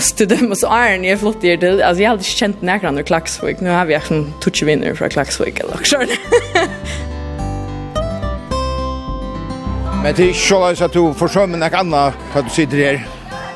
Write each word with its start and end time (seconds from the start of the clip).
Alltså 0.00 0.16
till 0.16 0.28
dem 0.28 0.56
så 0.56 0.66
är 0.66 0.98
ni 0.98 1.16
flott 1.16 1.36
det 1.40 1.56
till. 1.56 1.82
Alltså 1.82 2.02
jag 2.02 2.10
hade 2.10 2.22
känt 2.22 2.62
näkran 2.62 2.98
och 2.98 3.06
Klaxvik. 3.06 3.60
Nu 3.60 3.70
har 3.70 3.84
vi 3.84 3.94
en 3.94 4.32
touch 4.40 4.62
vinner 4.62 4.94
från 4.94 5.08
Klaxvik 5.08 5.60
eller 5.60 5.76
så. 5.82 5.96
Men 10.02 10.14
det 10.16 10.30
är 10.30 10.32
så 10.74 10.84
att 10.84 10.92
du 10.92 11.14
försömmer 11.14 11.58
något 11.58 11.72
annat 11.72 12.14
för 12.32 12.38
att 12.40 12.44
du 12.46 12.50
sitter 12.50 12.76
här. 12.76 13.06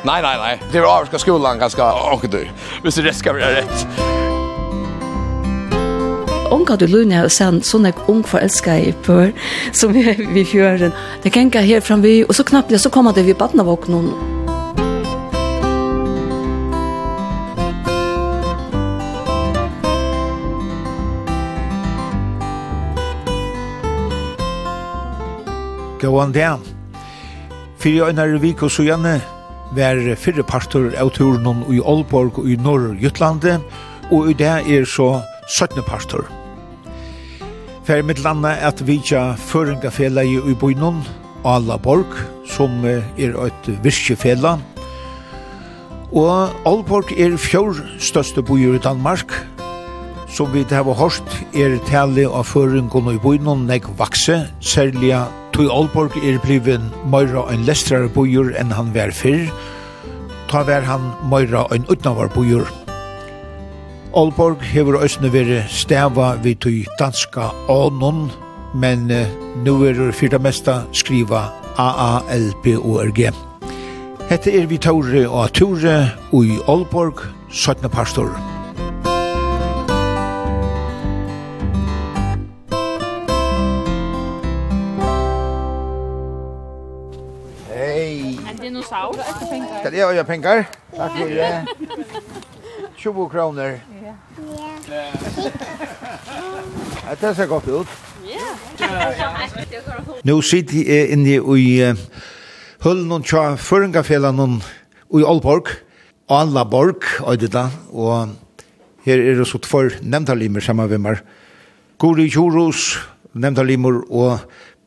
Nej, 0.03 0.23
nej, 0.23 0.37
nej. 0.39 0.61
Det 0.73 0.79
är 0.79 0.83
avska 0.83 1.19
skolan 1.19 1.59
ganska 1.59 1.93
och 1.93 2.25
du. 2.31 2.49
Visst 2.83 3.05
det 3.05 3.15
ska 3.15 3.33
vi 3.33 3.41
rätt. 3.41 3.87
Onka 6.51 6.77
du 6.77 6.87
luna 6.87 7.25
och 7.25 7.33
sen 7.33 7.63
såna 7.63 7.93
ung 8.07 8.25
förälskar 8.25 8.77
i 8.77 8.95
för 9.03 9.33
som 9.73 9.93
vi 9.93 10.29
vi 10.33 10.45
fjörden. 10.45 10.93
Det 11.23 11.31
kan 11.31 11.51
gå 11.51 11.59
här 11.59 11.81
fram 11.81 12.03
vi 12.03 12.25
och 12.25 12.37
så 12.37 12.45
knappt 12.45 12.81
så 12.81 12.91
kommer 12.91 13.13
det 13.13 13.23
vi 13.23 13.35
barnavåknon. 13.35 14.34
Gåan 26.05 26.33
det. 26.35 26.51
Fyrir 27.79 28.09
øynar 28.09 28.39
vik 28.41 28.63
og 28.63 28.71
sujane 28.71 29.21
var 29.75 29.99
fyrre 30.17 30.45
parter 30.47 30.93
av 31.01 31.11
turen 31.17 31.65
i 31.73 31.81
Aalborg 31.81 32.39
og 32.39 32.49
i 32.49 32.57
Norr-Jutlande, 32.57 33.59
og 34.13 34.31
i 34.31 34.37
det 34.39 34.53
er 34.69 34.85
så 34.89 35.23
17 35.49 35.83
parter. 35.87 36.25
Fær 37.85 38.05
mitt 38.07 38.23
landa 38.25 38.55
at 38.65 38.81
vidja 38.87 39.35
føringafela 39.37 40.25
i 40.25 40.39
Uboinon, 40.41 41.03
Ala 41.45 41.77
Borg, 41.77 42.15
som 42.49 42.85
er 42.89 43.03
et 43.21 43.69
virkefela. 43.85 44.59
Og 46.13 46.55
Aalborg 46.65 47.13
er 47.19 47.37
fjord 47.37 47.83
største 47.99 48.43
byer 48.43 48.79
i 48.79 48.85
Danmark, 48.85 49.35
som 50.35 50.53
vi 50.55 50.65
har 50.71 50.89
hørt 50.97 51.37
er 51.55 51.77
tale 51.87 52.25
av 52.27 52.49
føringen 52.49 53.11
i 53.13 53.19
Uboinon, 53.19 53.67
nek 53.69 53.91
vakse, 53.99 54.47
særlig 54.61 55.13
Tui 55.55 55.69
Aalborg 55.71 56.17
er 56.19 56.41
bliven 56.43 56.89
meira 57.07 57.45
ein 57.47 57.63
lestrare 57.63 58.09
bojur 58.11 58.49
enn 58.59 58.73
han 58.75 58.89
vær 58.91 59.13
fyrr, 59.15 59.53
ta 60.51 60.65
vær 60.67 60.83
han 60.83 61.05
meira 61.31 61.61
ein 61.71 61.87
utnavar 61.95 62.27
bojur. 62.35 62.67
Aalborg 64.19 64.65
hefur 64.73 64.99
òsne 64.99 65.31
veri 65.31 65.61
stava 65.71 66.33
vi 66.43 66.57
tui 66.59 66.81
danska 66.99 67.53
Anon, 67.71 68.33
men 68.75 69.07
eh, 69.15 69.31
nu 69.63 69.77
er 69.87 70.01
fyrta 70.11 70.43
mesta 70.43 70.81
skriva 70.91 71.45
A-A-L-B-O-R-G. 71.79 73.31
Hette 74.27 74.57
er 74.59 74.67
vi 74.67 74.81
Taure 74.83 75.23
og 75.29 75.55
Ture 75.55 76.01
og 76.33 76.51
i 76.51 76.59
Aalborg, 76.67 77.23
17. 77.51 77.87
pastor. 77.95 78.54
saus. 88.89 89.17
Skal 89.81 89.95
jeg 89.95 90.17
ha 90.17 90.23
penger? 90.29 90.65
Takk 90.97 91.13
for 91.19 91.29
det. 91.29 91.67
20 92.97 93.29
kroner. 93.33 93.71
Ja. 94.05 94.13
Ja. 94.89 95.05
Det 97.21 97.37
ser 97.37 97.47
godt 97.47 97.69
ut. 97.69 97.87
Ja. 98.25 98.55
Nå 100.25 100.41
sitter 100.43 100.77
jeg 100.89 101.11
inne 101.15 101.29
i 101.37 101.41
hullen 102.85 103.13
og 103.13 103.25
tja 103.29 103.57
føringafjellene 103.61 104.61
i 105.15 105.23
Aalborg. 105.25 105.67
Alaborg, 106.33 107.05
Øydeda, 107.29 107.67
og 107.93 108.29
her 109.05 109.19
er 109.21 109.35
det 109.37 109.45
så 109.47 109.59
tvær 109.61 109.93
nevntalimer 110.01 110.61
sammen 110.65 110.89
med 110.89 110.99
meg. 111.05 111.21
Guri 112.01 112.31
Kjoros, 112.33 112.97
nevntalimer, 113.37 114.01
og 114.09 114.41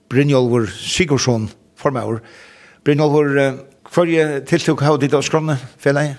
Brynjolver 0.09 0.65
Sigurdsson, 0.73 1.45
formøver. 1.77 2.17
Brynjolver, 2.83 3.53
Hvorje 3.93 4.41
tiltok 4.47 4.81
hva 4.83 4.97
ditt 4.99 5.13
av 5.15 5.23
skrone, 5.23 5.55
Felei? 5.79 6.09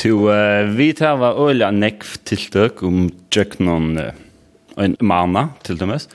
To 0.00 0.28
uh, 0.30 0.68
vi 0.72 0.92
tar 0.96 1.18
var 1.20 1.40
øyla 1.42 1.72
nekv 1.74 2.14
tiltøk 2.28 2.84
om 2.86 3.08
tjøknon 3.32 3.96
uh, 3.98 4.12
en 4.80 4.94
mana 5.02 5.48
til 5.66 5.80
dømes. 5.80 6.06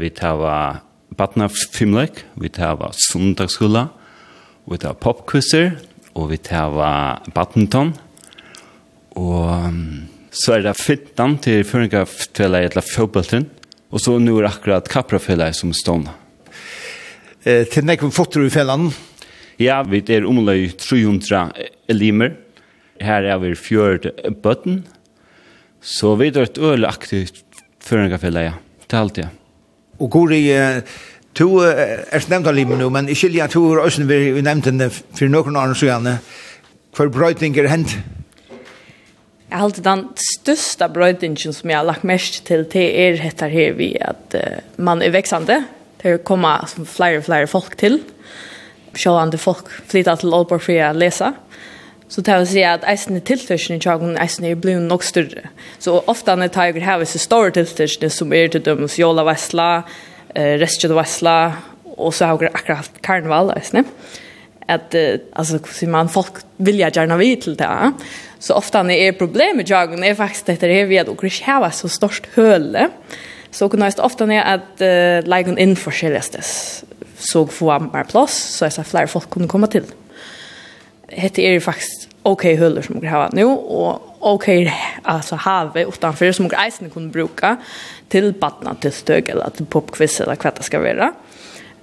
Vi 0.00 0.10
tar 0.16 0.38
var 0.40 0.80
batna 1.16 1.48
filmlek, 1.52 2.24
vi 2.40 2.50
tar 2.50 2.78
var 2.80 2.96
sundagsskola, 2.96 3.86
vi 4.70 4.80
tar 4.80 4.96
popquizzer, 4.98 5.76
og 6.16 6.32
vi 6.32 6.40
tar 6.40 6.72
var 6.74 7.28
badminton. 7.34 7.92
Og 9.20 9.68
um, 9.68 9.84
så 10.32 10.56
er 10.56 10.66
det 10.66 10.76
fittan 10.80 11.36
til 11.44 11.66
føringa 11.68 12.06
fela 12.08 12.64
etla 12.64 12.82
fotballtun, 12.84 13.44
og 13.92 14.00
så 14.00 14.16
nu 14.18 14.38
er 14.38 14.48
akkurat 14.48 14.88
kapra 14.88 15.20
fela 15.20 15.52
som 15.52 15.74
stående. 15.76 16.16
Eh, 17.44 17.66
til 17.68 17.84
nekv 17.84 18.08
fotter 18.14 18.46
i 18.46 18.52
fellan, 18.54 18.88
Ja, 19.60 19.82
vi 19.82 20.02
er 20.08 20.26
omløy 20.28 20.70
300 20.78 21.50
elimer. 21.92 22.36
Her 23.02 23.26
er 23.26 23.38
vi 23.42 23.54
fjørt 23.58 24.08
bøtten. 24.42 24.84
Så 25.82 26.14
vi 26.16 26.30
er 26.30 26.44
et 26.44 26.58
øyelig 26.58 26.88
aktivt 26.88 27.42
føringafellet, 27.82 28.52
ja. 28.52 28.52
Til 28.88 28.96
alt, 28.96 29.18
ja. 29.18 29.28
Og 29.98 30.10
Gori, 30.10 30.44
du 31.38 31.46
er 31.64 32.24
nevnt 32.30 32.48
av 32.48 32.54
limer 32.54 32.78
nå, 32.78 32.88
men 32.92 33.08
i 33.10 33.16
skilja 33.18 33.48
to 33.50 33.64
er 33.72 33.82
også 33.82 34.06
vi 34.08 34.42
nevnt 34.44 34.70
det 34.78 34.90
for 34.92 35.30
noen 35.32 35.58
år 35.58 35.74
siden. 35.78 36.10
Hva 36.92 37.08
brøyting 37.08 37.56
er 37.58 37.70
hent? 37.72 37.96
Jeg 39.52 39.58
har 39.58 39.66
alltid 39.66 39.84
den 39.84 40.06
største 40.16 40.88
brøytingen 40.88 41.52
som 41.52 41.68
jeg 41.68 41.76
har 41.76 41.84
lagt 41.84 42.06
mest 42.08 42.38
til, 42.48 42.64
det 42.72 42.84
er 43.02 43.18
etter 43.28 43.52
her 43.52 43.74
vi 43.76 43.90
at 44.00 44.36
uh, 44.36 44.60
man 44.80 45.02
er 45.04 45.12
veksende. 45.12 45.58
Det 46.00 46.22
kommer 46.24 46.64
som 46.70 46.88
flere 46.88 47.20
og 47.20 47.26
flere 47.26 47.48
folk 47.50 47.76
til. 47.80 48.00
Uh, 48.00 48.61
sjålande 48.98 49.40
folk 49.40 49.70
flyttet 49.90 50.22
til 50.22 50.34
Aalborg 50.34 50.64
for 50.64 50.76
å 50.76 50.92
lese. 50.96 51.32
Så 52.12 52.20
det 52.20 52.34
vil 52.42 52.48
si 52.50 52.62
at 52.68 52.82
eisen 52.84 53.16
er 53.16 53.24
tilførselen 53.24 53.78
i 53.80 53.82
tjagen, 53.82 54.18
eisen 54.20 54.44
er 54.44 54.58
blevet 54.60 54.84
nok 54.84 55.04
større. 55.06 55.46
Så 55.80 55.94
ofte 56.10 56.34
når 56.36 56.50
jeg 56.52 56.84
har 56.84 57.04
så 57.08 57.20
store 57.20 57.54
tilførselen 57.56 58.12
som 58.12 58.34
er 58.36 58.52
til 58.52 58.64
dømes 58.66 58.98
Jola 59.00 59.24
Vestla, 59.24 59.84
eh, 60.34 60.58
Restjød 60.60 60.92
Vestla, 60.98 61.54
og 61.96 62.12
så 62.12 62.28
har 62.28 62.42
jeg 62.42 62.52
akkurat 62.52 62.82
haft 62.84 63.00
karneval 63.02 63.54
eisen. 63.56 63.86
At, 64.68 64.94
eh, 64.94 65.24
altså, 65.32 65.58
så 65.64 65.88
man 65.88 66.12
folk 66.12 66.42
vilja 66.58 66.90
gjerne 66.90 67.16
vi 67.16 67.34
til 67.36 67.56
det. 67.56 67.70
Så 68.38 68.54
ofte 68.54 68.82
når 68.82 69.08
er 69.08 69.18
problem 69.18 69.60
i 69.60 69.64
tjagen 69.64 70.04
er 70.04 70.14
faktisk 70.18 70.46
dette 70.46 70.68
er 70.68 70.86
vi 70.86 71.00
at 71.00 71.08
vi 71.08 71.30
ikke 71.30 71.48
har 71.48 71.70
så 71.70 71.88
størst 71.88 72.28
høle. 72.36 72.90
Så 73.50 73.68
kunne 73.68 73.88
jeg 73.88 74.00
ofte 74.00 74.26
når 74.26 74.42
at 74.48 74.80
uh, 74.80 75.20
leger 75.28 75.58
inn 75.60 75.76
forskjelligstes 75.76 76.84
så 77.22 77.44
få 77.46 77.72
mer 77.88 78.08
plass, 78.10 78.36
så 78.56 78.66
jeg 78.66 78.76
sa 78.76 78.86
flere 78.86 79.10
folk 79.10 79.30
kunne 79.30 79.50
komme 79.50 79.70
til. 79.72 79.86
Hette 81.12 81.44
er 81.44 81.60
faktisk 81.62 82.08
ok 82.24 82.44
høler 82.58 82.84
som 82.86 83.00
dere 83.00 83.12
har 83.12 83.34
nå, 83.34 83.46
og 83.46 84.22
ok 84.32 84.48
altså, 85.04 85.38
havet 85.44 85.90
utenfor 85.90 86.34
som 86.36 86.48
dere 86.50 86.68
eisen 86.68 86.92
kunne 86.92 87.12
bruke 87.12 87.56
til 88.12 88.30
badna, 88.38 88.76
til 88.80 88.94
støk, 88.94 89.32
eller 89.32 89.52
til 89.56 89.66
popquiz, 89.66 90.20
eller 90.22 90.38
hva 90.38 90.54
det 90.56 90.66
skal 90.66 90.84
være. 90.84 91.12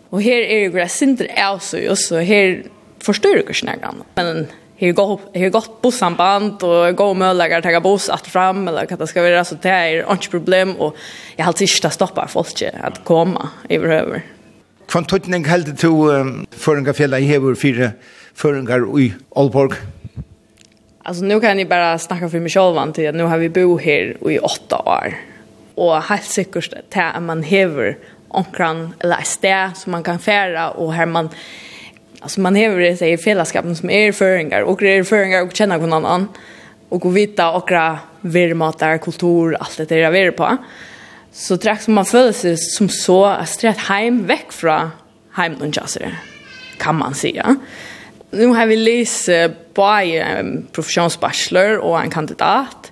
Og 0.09 0.23
her 0.25 0.41
er 0.41 0.65
jo 0.65 0.73
greit 0.73 0.93
sindre 0.93 1.29
også, 1.49 1.83
så 1.99 2.23
her 2.25 2.63
forstår 3.03 3.41
dere 3.41 3.53
ikke 3.53 3.93
Men 4.15 4.47
her 4.79 4.93
går 4.95 5.19
her 5.35 5.49
gott 5.49 5.81
bussamband 5.81 6.63
och 6.63 6.95
gå 6.95 7.13
möjligheter 7.13 7.57
att 7.57 7.63
ta 7.73 7.79
buss 7.79 8.09
att 8.09 8.27
fram 8.27 8.67
eller 8.67 8.85
hva 8.85 8.97
det 8.97 9.07
ska 9.07 9.21
vara 9.21 9.43
så 9.43 9.55
det 9.55 9.69
är 9.69 10.13
ikke 10.13 10.29
problem 10.31 10.75
och 10.75 10.95
jag 11.35 11.45
har 11.45 11.49
alltid 11.49 11.67
ikke 11.67 11.89
stoppet 11.89 12.31
folk 12.31 12.61
att 12.73 13.03
komma 13.03 13.49
överhuvud. 13.69 14.21
Kvantutning 14.89 15.43
heldur 15.45 15.75
to 15.77 15.89
um, 16.09 16.29
Føringafjella 16.49 17.19
i 17.21 17.27
Hever 17.29 17.53
fire 17.53 17.91
Føringar 18.33 18.87
i 18.97 19.11
Aalborg? 19.37 19.75
Alltså 21.03 21.23
nu 21.23 21.39
kan 21.39 21.59
jag 21.59 21.69
bara 21.69 21.97
snacka 21.99 22.29
för 22.29 22.39
mig 22.39 22.49
själv 22.49 22.91
till 22.91 23.09
att 23.09 23.15
nu 23.15 23.23
har 23.23 23.37
vi 23.37 23.49
bo 23.49 23.77
här 23.77 24.29
i 24.31 24.39
åtta 24.39 24.77
år. 24.77 25.13
Och 25.75 26.01
helt 26.01 26.23
säkert 26.23 26.89
till 26.89 27.01
att 27.01 27.23
man 27.23 27.43
hever 27.43 27.97
omkran 28.27 28.93
eller 28.99 29.17
ett 29.17 29.27
sted 29.27 29.71
som 29.75 29.91
man 29.91 30.03
kan 30.03 30.19
färra 30.19 30.71
och 30.71 30.93
här 30.93 31.05
man 31.05 31.29
alltså 32.19 32.41
man 32.41 32.55
hever 32.55 32.79
det 32.79 32.97
sig 32.97 33.11
i 33.11 33.17
fällskapen 33.17 33.75
som 33.75 33.89
är 33.89 34.11
föringar 34.11 34.61
och 34.61 34.83
är 34.83 35.03
föringar 35.03 35.43
och 35.43 35.55
känner 35.55 35.77
någon 35.77 35.93
annan 35.93 36.27
och 36.89 37.01
gå 37.01 37.09
vita 37.09 37.51
och 37.51 37.71
värmatar, 38.21 38.97
kultur, 38.97 39.55
allt 39.59 39.77
det 39.77 39.85
där 39.85 40.11
vi 40.11 40.19
är 40.19 40.31
på 40.31 40.57
så 41.33 41.57
trakk 41.57 41.87
man 41.87 42.05
føler 42.05 42.31
sig 42.31 42.57
som 42.57 42.89
så 42.89 43.21
strätt 43.45 43.87
hem 43.89 44.25
vekk 44.27 44.53
från 44.53 44.91
hem 45.35 45.55
och 45.61 45.77
jazzer, 45.77 46.19
kan 46.79 46.95
man 46.95 47.13
säga. 47.13 47.55
Nu 48.31 48.47
har 48.47 48.65
vi 48.65 48.75
lyst 48.75 49.29
på 49.73 49.83
en 49.83 50.67
professionsbachelor 50.71 51.77
och 51.77 52.01
en 52.01 52.09
kandidat, 52.09 52.91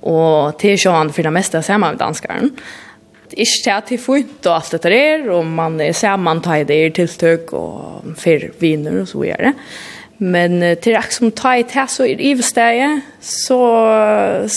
och 0.00 0.46
og 0.48 0.58
til 0.58 0.90
han 0.90 1.12
för 1.12 1.22
det 1.22 1.32
mesta 1.32 1.62
ser 1.62 1.76
man 1.76 1.90
med 1.90 1.98
danskaren. 1.98 2.56
Ikke 3.36 3.62
til 3.64 3.70
at 3.70 3.88
de 3.88 3.98
får 3.98 4.16
ikke 4.16 4.50
alt 4.50 4.72
dette 4.72 4.88
der, 4.88 5.30
og 5.30 5.46
man 5.46 5.80
er 5.80 5.92
sammen 5.92 6.40
tar 6.40 6.64
det 6.64 6.86
er 6.86 6.90
tiltøk 6.90 7.52
og 7.52 8.14
fer 8.16 8.48
viner 8.60 9.00
og 9.00 9.08
så 9.08 9.18
videre. 9.18 9.52
Men 10.18 10.60
til 10.82 10.96
akkurat 10.96 11.12
som 11.12 11.32
tar 11.32 11.54
i 11.60 11.62
det, 11.62 11.90
så 11.90 12.04
er 12.04 12.16
det 12.16 12.24
i 12.24 12.42
stedet, 12.42 13.02
så 13.20 14.48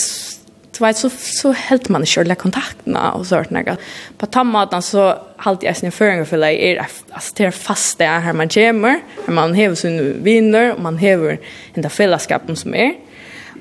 vet, 0.82 0.98
så, 0.98 1.08
så 1.10 1.52
helt 1.56 1.88
man 1.92 2.04
ikke 2.06 2.24
alle 2.24 2.36
kontaktene 2.38 3.04
og 3.16 3.24
sånt. 3.28 3.52
Noe. 3.54 3.76
På 4.20 4.28
den 4.30 4.84
så 4.84 5.06
halte 5.42 5.66
jeg 5.66 5.78
sin 5.78 5.94
føringer 5.94 6.28
for 6.28 6.42
deg, 6.42 6.58
er, 6.58 6.82
altså, 7.12 7.36
det 7.38 7.46
er 7.48 7.56
fast 7.56 7.98
det 8.00 8.08
er 8.08 8.26
her 8.26 8.36
man 8.36 8.52
kommer, 8.52 9.00
her 9.26 9.36
man 9.36 9.56
hever 9.56 9.78
sine 9.78 10.12
viner, 10.24 10.74
og 10.74 10.82
man 10.84 11.00
hever 11.02 11.40
den 11.74 11.88
fellesskapen 11.90 12.58
som 12.58 12.74
er. 12.74 12.94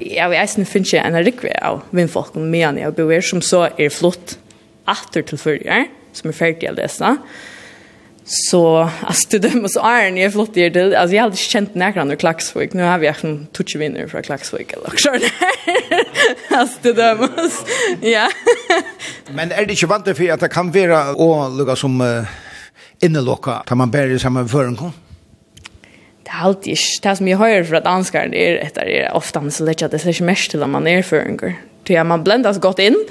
Jeg 0.02 0.30
vet, 0.32 0.42
eisen 0.42 0.66
synes 0.66 0.94
ikke 0.94 1.06
en 1.06 1.22
rikve 1.26 1.56
av 1.62 1.84
vindfolkene 1.94 2.48
og 2.48 2.66
han 2.66 2.80
jeg 2.82 2.96
bor 2.98 3.26
som 3.26 3.42
så 3.46 3.68
er 3.78 3.94
flott 3.94 4.38
atter 4.90 5.26
til 5.26 5.38
førre, 5.38 5.86
som 6.18 6.32
er 6.32 6.38
ferdig 6.38 6.72
å 6.72 6.78
lese. 6.78 7.16
Så 8.26 8.90
alltså 9.02 9.28
det 9.30 9.40
dömer 9.40 9.68
så 9.68 9.80
är 9.80 10.12
ni 10.12 10.32
flott 10.32 10.54
det 10.54 10.70
till 10.70 10.96
alltså 10.96 11.16
jag 11.16 11.24
hade 11.24 11.36
känt 11.36 11.76
nära 11.76 12.02
under 12.02 12.16
Klaxvik 12.16 12.74
nu 12.74 12.84
har 12.84 12.98
vi 12.98 13.08
haft 13.08 13.24
en 13.24 13.46
touch 13.52 13.76
vinner 13.76 14.08
från 14.08 14.24
Klaxvik 14.24 14.74
eller 14.74 14.94
så. 14.98 15.10
Alltså 16.56 16.78
det 16.82 16.94
dömer. 16.94 17.30
Ja. 18.02 18.30
Men 19.32 19.52
är 19.52 19.66
det 19.66 19.72
inte 19.72 19.86
vant 19.86 20.18
för 20.18 20.32
att 20.32 20.40
det 20.40 20.50
kan 20.50 20.72
vara 20.72 21.16
och 21.16 21.58
lugga 21.58 21.76
som 21.76 22.02
uh, 22.02 22.24
innelocka 23.00 23.64
kan 23.66 23.78
man 23.78 23.92
bära 23.92 24.20
samma 24.20 24.48
förrän 24.48 24.76
kom. 24.76 24.92
Det 26.24 26.30
är 26.30 26.42
alltid 26.42 26.78
det 27.02 27.16
som 27.16 27.28
jag 27.28 27.38
hör 27.38 27.64
för 27.64 27.76
att 27.76 27.84
danskar 27.84 28.28
det 28.28 28.50
är 28.50 28.66
ett 28.66 28.78
är 28.78 29.14
ofta 29.14 29.52
så 29.52 29.64
lätt 29.64 29.82
att 29.82 29.92
det 29.92 30.06
är 30.06 30.24
mest 30.24 30.52
till 30.52 30.66
man 30.66 30.88
är 30.88 31.02
förrän. 31.02 31.56
Det 31.84 31.96
är 31.96 32.04
man 32.04 32.24
blandas 32.24 32.60
gott 32.60 32.80
in 32.80 33.06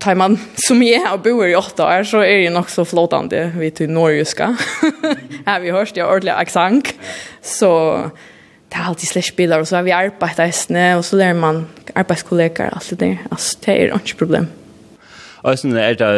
tar 0.00 0.14
man 0.14 0.38
som 0.54 0.82
jag 0.82 1.00
har 1.00 1.18
bor 1.18 1.46
i 1.46 1.56
åtta 1.56 1.86
år 1.86 2.04
så 2.04 2.18
är 2.18 2.38
det 2.38 2.50
nog 2.50 2.70
så 2.70 2.84
flotande 2.84 3.52
vi 3.56 3.70
till 3.70 3.90
norska. 3.90 4.56
Här 5.46 5.60
vi 5.60 5.70
hörs 5.70 5.92
det 5.92 6.04
ordentlig 6.04 6.32
accent. 6.32 6.94
Så 7.42 8.00
det 8.68 8.76
har 8.76 8.84
alltid 8.88 9.08
slash 9.08 9.36
bilar 9.36 9.60
och 9.60 9.68
så 9.68 9.76
har 9.76 9.82
vi 9.82 9.92
arbetat 9.92 10.48
i 10.48 10.52
snö 10.52 10.96
och 10.96 11.04
så 11.04 11.16
lär 11.16 11.34
man 11.34 11.66
arbetskollegor 11.94 12.68
alltså 12.72 12.94
det 12.94 13.18
alltså 13.30 13.58
det 13.64 13.72
är 13.72 13.92
inte 13.92 14.14
problem. 14.14 14.46
Øysen 15.44 15.76
er 15.76 15.94
det 15.96 16.08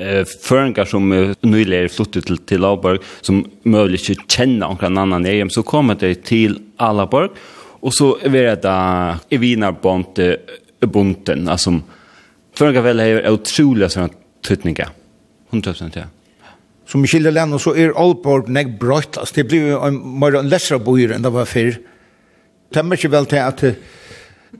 uh, 0.00 0.24
føringer 0.24 0.88
som 0.88 1.10
nylig 1.44 1.76
er 1.76 1.90
flyttet 1.92 2.24
til, 2.24 2.38
til 2.48 2.62
Laborg, 2.64 3.02
som 3.20 3.42
mulig 3.68 4.00
ikke 4.00 4.24
kjenner 4.24 4.72
noen 4.72 5.00
annen 5.02 5.28
hjem, 5.28 5.50
så 5.52 5.60
kommer 5.60 5.98
det 6.00 6.22
til 6.24 6.56
Alaborg, 6.80 7.36
og 7.84 7.92
så 7.92 8.14
er 8.24 8.56
det 8.56 8.78
i 9.28 9.40
Vinarbånd 9.42 10.22
bunten, 10.80 11.48
altså 11.52 11.76
Føringavel 12.54 13.02
er 13.02 13.32
utrolig 13.32 13.90
sånn 13.90 14.12
tøtninga. 14.46 14.90
100% 15.52 15.98
ja. 15.98 16.08
Som 16.86 17.04
i 17.06 17.08
Kildeland, 17.08 17.56
og 17.56 17.62
så 17.62 17.72
er 17.80 17.94
Aalborg 17.96 18.50
nek 18.52 18.74
brøtt, 18.80 19.16
altså 19.18 19.38
det 19.38 19.46
blir 19.48 19.70
jo 19.72 19.80
en 19.86 19.96
mer 20.20 20.36
lesere 20.44 20.82
boer 20.84 21.14
enn 21.14 21.24
det 21.24 21.32
var 21.34 21.48
før. 21.48 21.78
Det 22.74 22.82
er 22.82 22.86
mye 22.86 23.10
vel 23.10 23.30
til 23.30 23.40
at, 23.40 23.64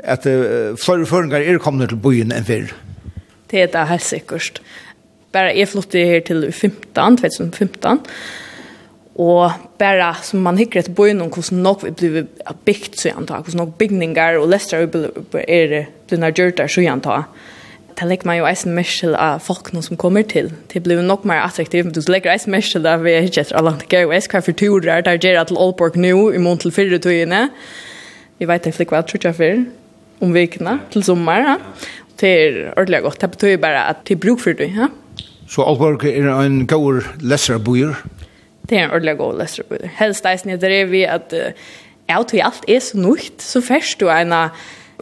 at 0.00 0.28
flere 0.80 1.08
føringar 1.10 1.44
er 1.44 1.60
kommet 1.62 1.92
til 1.92 2.00
boen 2.00 2.32
enn 2.34 2.48
før. 2.48 2.72
Det 3.50 3.60
er 3.60 3.70
det 3.74 3.84
helt 3.90 4.06
sikkert. 4.06 4.62
Bare 5.34 5.52
jeg 5.52 5.68
flyttet 5.68 6.08
her 6.08 6.24
til 6.24 6.46
15, 6.50 7.18
2015, 7.20 8.00
og 9.14 9.52
bara 9.78 10.14
som 10.26 10.42
man 10.42 10.58
hikker 10.58 10.80
ett 10.80 10.94
bojen 10.94 11.22
om 11.22 11.30
hvordan 11.30 11.60
nok 11.62 11.84
vi 11.84 11.90
blev 11.90 12.16
bygd 12.66 12.96
så 12.98 13.08
jag 13.08 13.18
antar 13.20 13.42
hvordan 13.42 13.60
nog 13.60 13.74
bygninger 13.78 14.38
og 14.38 14.48
lester 14.48 14.86
vi 14.86 14.86
blir 15.30 15.68
det 15.70 15.86
den 16.10 16.24
gjort 16.34 16.70
så 16.70 16.82
jag 16.82 16.92
antar 16.92 17.28
det 17.94 18.06
lägger 18.06 18.26
man 18.26 18.36
ju 18.36 18.44
eisen 18.46 18.74
myrsel 18.74 19.14
av 19.14 19.38
folk 19.38 19.84
som 19.84 19.96
kommer 19.96 20.22
till. 20.22 20.52
Det 20.72 20.80
blir 20.80 21.02
nog 21.02 21.24
mer 21.24 21.40
attraktivt, 21.40 21.84
men 21.84 21.92
du 21.92 22.00
lägger 22.12 22.30
eisen 22.30 22.50
myrsel 22.50 22.82
där 22.82 22.96
vi 22.96 23.14
är 23.14 23.22
inte 23.22 23.56
alla 23.56 23.70
inte 23.70 23.96
gör. 23.96 24.12
Jag 24.12 24.22
ska 24.22 24.42
för 24.42 24.52
turer 24.52 25.02
där 25.02 25.18
ger 25.24 25.38
att 25.38 25.52
Allborg 25.52 25.92
nu 25.94 26.34
i 26.34 26.38
mån 26.38 26.58
till 26.58 26.72
fyra 26.72 26.98
tygene. 26.98 27.48
Vi 28.38 28.46
vet 28.46 28.66
inte 28.66 28.84
vad 28.88 29.06
tror 29.06 29.20
jag 29.24 29.36
för 29.36 29.64
om 30.18 30.32
veckorna 30.32 30.78
till 30.90 31.02
sommar. 31.02 31.40
Ja. 31.40 31.58
Det 32.16 32.28
är 32.28 32.72
ordentligt 32.72 33.02
gott. 33.02 33.20
Det 33.20 33.28
betyder 33.28 33.58
bara 33.58 33.82
att 33.82 34.04
det 34.04 34.14
är 34.14 34.18
bruk 34.18 34.40
för 34.40 34.54
dig. 34.54 34.74
Ja? 34.76 34.88
Så 35.48 35.64
Allborg 35.64 36.18
är 36.18 36.26
en 36.26 36.66
god 36.66 37.04
läsarbojer? 37.20 37.96
Det 38.62 38.78
är 38.78 38.84
en 38.84 38.90
ordentlig 38.90 39.16
god 39.16 39.38
läsarbojer. 39.38 39.90
Helst 39.94 40.26
eisen 40.26 40.50
är 40.50 40.84
vi 40.84 41.06
att 41.06 41.34
ja, 42.06 42.24
till 42.24 42.42
allt 42.42 42.64
er 42.68 42.80
så 42.80 42.98
nytt 42.98 43.40
så 43.40 43.62
først 43.62 43.98
du 43.98 44.10
en 44.10 44.50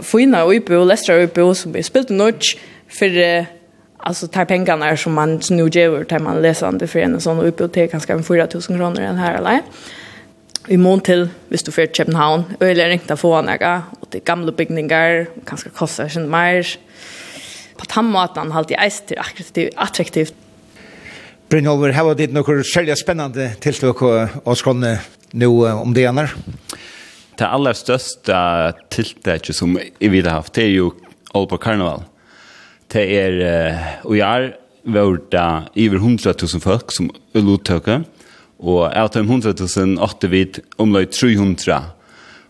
fina 0.03 0.44
uibo, 0.47 0.85
lästra 0.85 1.17
uibo 1.17 1.55
som 1.55 1.73
vi 1.73 1.83
spilt 1.83 2.11
nudge 2.11 2.56
för 2.93 3.47
alltså 3.97 4.27
tar 4.27 4.44
pengarna 4.44 4.97
som 4.97 5.12
man 5.12 5.41
nu 5.50 5.69
ger 5.69 6.05
tar 6.05 6.19
man 6.19 6.43
läsande 6.43 6.87
för 6.87 6.99
en 6.99 7.21
sån 7.21 7.41
bibliotek 7.41 7.91
kanske 7.91 8.12
en 8.12 8.25
4000 8.25 8.77
kronor 8.77 9.00
den 9.00 9.19
här 9.19 9.35
eller 9.35 9.61
i 10.69 10.77
mån 10.77 11.00
till 11.00 11.29
hvis 11.49 11.62
du 11.62 11.73
får 11.73 11.87
København 11.87 12.44
eller 12.61 12.89
ringta 12.89 13.17
få 13.17 13.43
några 13.43 13.83
och 14.00 14.09
det 14.11 14.25
gamla 14.25 14.53
byggningar 14.53 15.27
kanske 15.47 15.71
kostar 15.71 16.09
sen 16.09 16.31
mer 16.31 16.67
på 17.77 17.85
tammaten 17.85 18.53
halt 18.53 18.71
i 18.71 18.75
eis 18.75 19.03
till 19.06 19.19
attraktivt 19.19 19.73
attraktivt 19.77 20.35
Brynjolver, 21.49 21.93
her 21.93 22.05
var 22.06 22.15
det 22.17 22.31
noe 22.33 22.62
særlig 22.65 22.94
spennende 22.97 23.50
tiltak 23.61 23.99
og 24.03 24.55
skåne 24.56 24.94
nå 25.37 25.50
om 25.69 25.93
det 25.93 26.06
ene. 26.09 26.25
Det 27.37 27.44
aller 27.44 27.77
største 27.77 28.39
tiltaket 28.89 29.56
som 29.56 29.77
vi 29.77 30.23
har 30.23 30.31
haft, 30.39 30.55
det 30.56 30.65
er 30.65 30.73
jo 30.79 30.94
Aalborg 31.35 31.61
Karneval 31.61 32.06
det 32.93 33.05
er 33.17 33.39
og 34.05 34.17
jeg 34.19 34.29
år 34.29 34.53
vært 34.83 35.31
det 35.33 35.87
over 35.87 36.03
100.000 36.03 36.62
folk 36.62 36.93
som 36.94 37.11
ulottøker, 37.37 38.05
og 38.62 38.87
av 38.94 39.11
de 39.15 39.23
100.000 39.23 39.99
åtte 40.03 40.31
vi 40.31 40.44
omløy 40.83 41.06
300. 41.11 41.93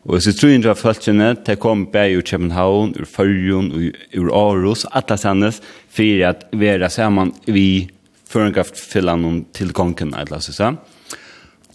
Og 0.02 0.18
disse 0.18 0.34
300 0.34 0.74
folkene, 0.76 1.28
det 1.46 1.60
kom 1.62 1.86
bare 1.92 2.18
ur 2.18 2.24
København, 2.26 2.96
ur 2.98 3.06
Førjon, 3.08 3.70
ur 4.18 4.32
Aarhus, 4.34 4.84
alle 4.90 5.18
sannes, 5.18 5.60
for 5.88 6.24
at 6.26 6.46
være 6.52 6.90
sammen 6.90 7.32
vi 7.46 7.88
førenkraftfellene 8.32 9.44
til 9.54 9.72
kongen, 9.76 10.14
eller 10.18 10.42
så 10.42 10.56
sånn. 10.56 10.80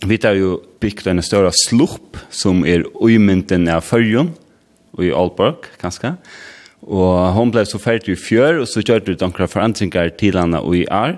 Vi 0.05 0.19
tar 0.21 0.35
jo 0.37 0.57
bygd 0.81 1.07
en 1.09 1.23
større 1.25 1.53
slupp, 1.65 2.19
som 2.29 2.65
er 2.67 2.85
uimynden 3.01 3.69
av 3.73 3.85
Førjon, 3.85 4.33
og 4.97 5.05
i 5.05 5.13
Aalborg, 5.13 5.71
kanskje. 5.81 6.17
Og 6.85 7.33
hon 7.33 7.51
blev 7.51 7.65
så 7.65 7.79
ferdig 7.81 8.13
i 8.13 8.19
fjør, 8.19 8.61
og 8.61 8.67
så 8.69 8.83
gjør 8.85 9.03
det 9.05 9.17
noen 9.21 9.49
forandringer 9.49 10.11
til 10.19 10.37
henne 10.37 10.61
og 10.61 10.75
i 10.77 10.85
år. 10.85 11.17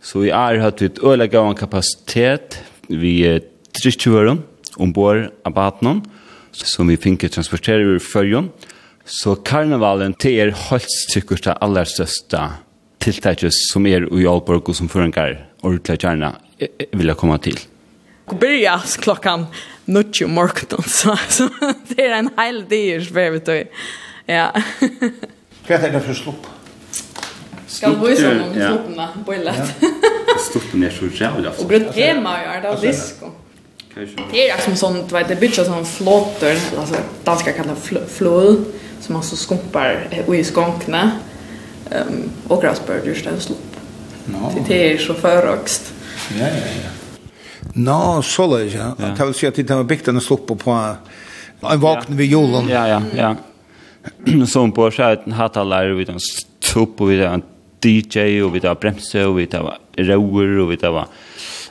Så 0.00 0.24
i 0.26 0.32
år 0.32 0.60
har 0.60 0.74
vi 0.78 0.88
et 0.88 1.00
øyelig 1.04 1.30
gav 1.32 1.54
kapasitet 1.56 2.60
vi 2.88 3.22
trykjøren 3.76 4.42
ombord 4.80 5.28
av 5.46 5.54
baten, 5.54 6.02
som 6.52 6.88
vi 6.88 6.98
finner 7.00 7.30
transportere 7.30 7.86
ur 7.86 8.00
førjen. 8.02 8.50
Så 9.04 9.36
karnevalen 9.44 10.14
til 10.14 10.38
er 10.38 10.54
holdt 10.68 10.90
sikkert 11.10 11.46
det 11.46 11.56
aller 11.64 11.88
største 11.88 12.42
tiltaket 13.00 13.54
som 13.70 13.86
er 13.88 14.06
i 14.06 14.26
Aalborg 14.28 14.68
og 14.68 14.76
som 14.76 14.90
forengar 14.90 15.38
ordentlig 15.64 15.98
gjerne 16.02 16.34
vil 16.92 17.10
jeg 17.10 17.18
komme 17.18 17.38
til. 17.42 17.58
Börjas 18.30 18.96
klockan 19.00 19.46
9 19.86 20.24
om 20.24 20.30
morgonen 20.30 20.82
så, 21.00 21.16
så 21.28 21.48
det 21.88 22.06
är 22.06 22.18
en 22.18 22.30
hel 22.36 22.64
del 22.68 23.06
som 23.06 23.16
vi 23.16 23.30
vet 23.30 23.48
Ja. 24.30 24.48
Hva 25.66 25.76
er 25.76 25.92
det 25.92 26.02
for 26.06 26.14
slupp? 26.14 26.48
Skal 27.70 27.96
vi 27.98 28.16
se 28.18 28.30
noen 28.34 29.24
på 29.26 29.34
illet. 29.34 29.74
Sluppene 30.46 30.86
er 30.86 30.94
så 30.94 31.08
jævlig, 31.10 31.48
altså. 31.50 31.64
Og 31.64 31.70
grunn 31.70 31.88
tema 31.94 32.36
er 32.44 32.62
det, 32.62 32.74
og 32.74 32.82
disko. 32.84 33.32
Det 34.30 34.50
är 34.50 34.60
som 34.62 34.76
sånt, 34.76 35.08
du 35.08 35.14
vet, 35.14 35.28
det 35.28 35.40
byts 35.40 35.64
som 35.66 35.84
flåter, 35.84 36.58
alltså 36.78 36.94
danskar 37.24 37.52
kallar 37.52 37.74
det 37.74 38.06
flåd, 38.06 38.64
som 39.00 39.16
alltså 39.16 39.36
skumpar 39.36 40.08
i 40.34 40.44
skånkna. 40.44 41.10
Um, 41.90 42.30
och 42.48 42.62
gräsbörd, 42.62 43.06
just 43.06 43.24
det, 43.24 43.40
slopp. 43.40 43.76
No. 44.24 44.64
Det 44.68 44.92
är 44.92 44.98
så 44.98 45.14
förökst. 45.14 45.92
Ja, 46.38 46.46
ja, 46.46 46.70
ja. 46.84 46.90
Nå, 47.74 48.22
så 48.22 48.46
løy, 48.46 48.68
ja. 48.68 48.94
Det 48.98 49.26
vil 49.26 49.34
si 49.34 49.46
at 49.46 49.56
de 49.56 49.72
har 49.72 49.84
bygd 49.84 50.06
denne 50.06 50.22
slopp 50.22 50.46
på 50.58 50.74
en 50.74 51.80
vakten 51.82 52.18
ved 52.18 52.30
julen. 52.30 52.68
Ja, 52.70 52.86
ja, 52.88 53.02
ja. 53.16 53.34
som 54.52 54.72
på 54.74 54.88
skjøten 54.94 55.36
hattalærer, 55.36 55.96
vi 55.98 56.06
tar 56.08 56.20
stopp, 56.24 57.00
og 57.00 57.12
vi 57.12 57.18
tar 57.20 57.42
DJ, 57.84 58.40
og 58.44 58.54
vi 58.54 58.62
tar 58.64 58.78
bremse, 58.80 59.24
og 59.26 59.38
vi 59.38 59.48
tar 59.50 59.66
rauer, 60.10 60.54
og 60.62 60.70
vi 60.72 60.78
tar 60.80 61.00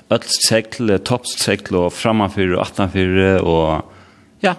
alt 0.10 0.34
sekle, 0.48 0.98
toppsekle, 1.06 1.86
og 1.86 1.94
framanfyr, 1.94 2.56
og 2.58 2.66
attanfyr, 2.66 3.42
og 3.44 4.46
ja, 4.46 4.56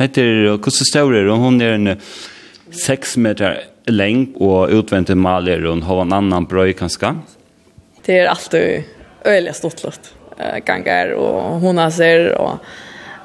heter 0.00 0.56
hvordan 0.56 0.90
står 0.90 1.12
och 1.12 1.32
og 1.32 1.38
hun 1.38 1.60
er 1.60 1.74
en 1.74 2.00
6 2.72 3.16
meter 3.16 3.60
leng, 3.86 4.34
og 4.40 4.70
utvendt 4.70 5.14
maler, 5.16 5.64
og 5.64 5.74
hun 5.74 5.82
har 5.82 6.02
en 6.02 6.12
annan 6.12 6.46
brøy, 6.46 6.72
kanskje. 6.72 7.14
Det 8.06 8.20
er 8.20 8.28
alltid 8.28 8.84
øyelig 9.26 9.54
stortlått 9.54 10.12
ganger, 10.64 11.14
og 11.14 11.60
hun 11.60 11.78
har 11.78 11.90
ser, 11.90 12.32
og 12.40 12.58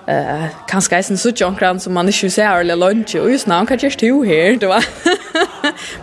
eh 0.08 0.46
kanske 0.67 0.96
är 0.96 1.01
sen 1.01 1.17
så 1.17 1.29
jonkran 1.29 1.79
som 1.79 1.93
man 1.93 2.08
inte 2.08 2.29
ser 2.29 2.60
eller 2.60 2.75
lunch 2.75 3.15
och 3.15 3.31
just 3.31 3.48
nu 3.48 3.65
kan 3.65 3.79
jag 3.81 4.01
ju 4.01 4.25
här 4.25 4.58
det 4.60 4.67
var 4.67 4.86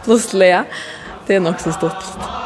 plus 0.04 0.32
Lea 0.32 0.64
det 1.26 1.34
är 1.34 1.40
nog 1.40 1.60
så 1.60 1.72
stort. 1.72 2.37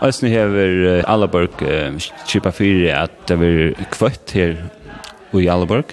Østene 0.00 0.30
hever 0.32 1.02
Alleborg 1.04 1.60
kjipa 2.24 2.52
fyrir 2.56 2.94
at 2.96 3.12
det 3.28 3.36
var 3.36 3.82
kvøtt 3.92 4.32
her 4.32 4.54
i 5.36 5.48
Allaborg. 5.52 5.92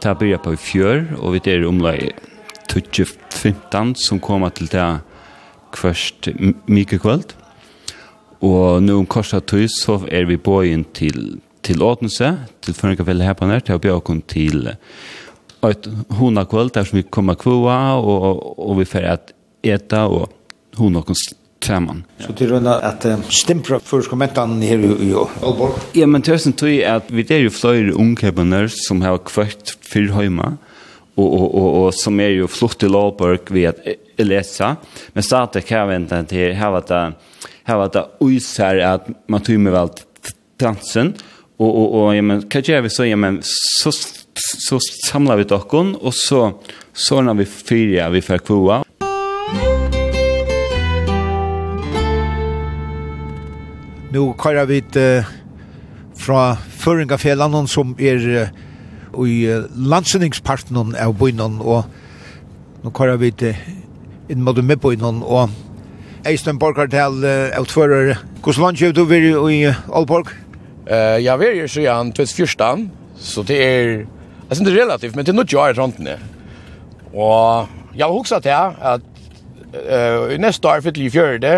Det 0.00 0.10
har 0.10 0.18
byrja 0.18 0.40
på 0.42 0.56
i 0.56 0.58
fjør, 0.58 1.04
og 1.22 1.36
vi 1.36 1.42
er 1.52 1.66
omlai 1.68 2.10
2015 2.72 3.94
som 3.94 4.18
koma 4.20 4.50
til 4.50 4.66
det 4.72 4.88
kvørst 5.74 6.32
mykje 6.66 6.98
kvöld. 6.98 7.36
Og 8.42 8.82
nu 8.82 8.98
om 8.98 9.06
korsa 9.06 9.38
tøy 9.40 9.68
så 9.70 10.00
er 10.10 10.26
vi 10.26 10.36
bøyen 10.36 10.84
til 10.92 11.40
til 11.64 11.80
Åtnese, 11.82 12.34
til 12.60 12.74
Føringkafelle 12.76 13.24
her 13.24 13.36
på 13.38 13.46
nær, 13.48 13.62
til 13.64 13.78
å 13.78 13.80
bjøre 13.80 14.02
oss 14.02 14.26
til 14.28 14.66
et 15.64 15.86
hundakvöld, 16.18 16.74
der 16.74 16.84
som 16.84 16.98
vi 16.98 17.06
kommer 17.08 17.38
kvua 17.40 17.96
og, 17.96 18.58
og 18.60 18.76
vi 18.82 18.84
får 18.84 19.06
et 19.08 19.32
eta, 19.64 20.04
og 20.12 20.28
hona 20.76 21.00
oss 21.00 21.30
saman. 21.64 22.04
Så 22.20 22.34
til 22.36 22.52
runda 22.52 22.76
at 22.84 23.06
stimpra 23.32 23.80
førskommentan 23.82 24.60
her 24.64 24.84
i 24.84 25.10
Aalborg? 25.14 25.80
Ja, 25.96 26.08
men 26.10 26.24
tøysen 26.24 26.56
tøy 26.56 26.82
at 26.88 27.10
vi 27.12 27.26
er 27.28 27.44
jo 27.46 27.54
flere 27.54 27.96
ungkebner 27.96 28.70
som 28.72 29.02
har 29.04 29.20
kvart 29.24 29.74
fyrir 29.84 30.14
og, 30.14 30.56
og, 31.16 31.46
og, 31.54 31.68
og 31.84 31.92
som 31.94 32.18
er 32.20 32.34
jo 32.34 32.48
flott 32.50 32.80
til 32.82 32.96
Aalborg 32.98 33.52
ved 33.54 33.70
at 33.70 34.24
lesa, 34.24 34.74
men 35.14 35.22
stadig 35.26 35.64
har 35.70 35.86
vi 35.88 36.00
ikke 36.02 36.24
til 36.30 36.54
her 36.58 36.80
at 36.80 36.90
her 37.64 37.80
var 37.80 37.92
det 37.92 38.04
uisar 38.20 38.80
at 38.84 39.08
man 39.26 39.42
tog 39.42 39.60
med 39.60 39.72
vel 39.72 39.90
dansen, 40.60 41.14
og, 41.58 41.70
og, 41.70 41.94
og 41.94 42.08
ja, 42.16 42.22
men, 42.22 42.44
hva 42.50 42.60
gjør 42.60 42.84
vi 42.84 42.92
så? 42.92 43.06
Ja, 43.08 43.16
men, 43.16 43.40
så, 43.44 43.92
så 44.34 44.80
samlar 45.06 45.40
vi 45.40 45.48
dokken, 45.48 45.94
og 46.00 46.14
så 46.18 46.48
sånne 46.94 47.36
vi 47.38 47.46
fyrer 47.48 48.12
vi 48.14 48.22
får 48.24 48.44
kvoa, 48.46 48.83
Nu 54.14 54.28
kører 54.38 54.68
vi 54.70 54.78
uh, 54.78 55.26
fra 56.14 56.54
Føringafjellan 56.54 57.66
som 57.66 57.96
er 57.98 58.20
uh, 58.22 59.26
i 59.26 59.40
uh, 59.50 59.64
landsendingsparten 59.74 60.94
av 60.94 61.16
bøynen 61.18 61.58
og 61.58 61.88
nu 62.84 62.92
kører 62.94 63.18
vi 63.18 63.32
til 63.34 63.58
inn 64.30 64.44
mot 64.46 64.54
med 64.60 64.68
midtbøynen 64.70 65.18
og 65.26 65.50
Eisten 66.30 66.60
Borgartel 66.62 67.26
uh, 67.26 67.50
av 67.58 67.66
tvører 67.66 68.14
Hvordan 68.44 68.62
land 68.62 68.78
kjøper 68.78 68.96
du 69.00 69.04
vir 69.10 69.26
i 69.50 69.58
Aalborg? 69.66 70.30
Uh, 70.86 71.18
jeg 71.18 71.38
vil 71.40 71.58
jo 71.64 71.68
siden 71.74 72.14
2014, 72.14 72.90
så 73.18 73.42
det 73.42 73.58
er, 73.64 73.92
jeg 74.04 74.56
synes 74.56 74.68
det 74.68 74.74
er 74.76 74.82
relativt, 74.84 75.16
men 75.16 75.26
det 75.26 75.32
er 75.32 75.38
noe 75.40 75.48
jeg 75.48 75.58
har 75.58 75.78
rundt 75.80 75.98
trantene. 75.98 76.18
Og 77.10 77.68
jeg 77.96 78.04
har 78.04 78.12
hokset 78.12 78.46
til 78.46 78.52
at 78.92 79.06
uh, 79.74 80.34
i 80.34 80.38
neste 80.38 80.68
år 80.68 80.84
fyller 80.84 81.08
jeg 81.08 81.16
fjørde, 81.16 81.54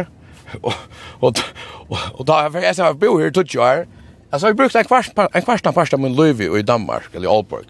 og, 0.63 0.73
og, 1.21 1.43
Og 1.91 1.99
Och 2.15 2.25
då 2.25 2.33
jag 2.33 2.63
jeg 2.63 2.77
sa 2.77 2.93
bo 2.93 3.19
här 3.19 3.31
till 3.31 3.47
jag. 3.55 3.87
Altså 4.33 4.47
jeg 4.47 4.57
brukte 4.57 4.79
en 4.79 4.85
kvart 4.85 5.09
en 5.35 5.43
kvart 5.43 5.67
en 5.67 5.73
kvart 5.73 6.01
med 6.01 6.11
Lövi 6.11 6.49
och 6.49 6.59
i 6.59 6.63
Danmark 6.63 7.15
eller 7.15 7.29
Aalborg. 7.29 7.67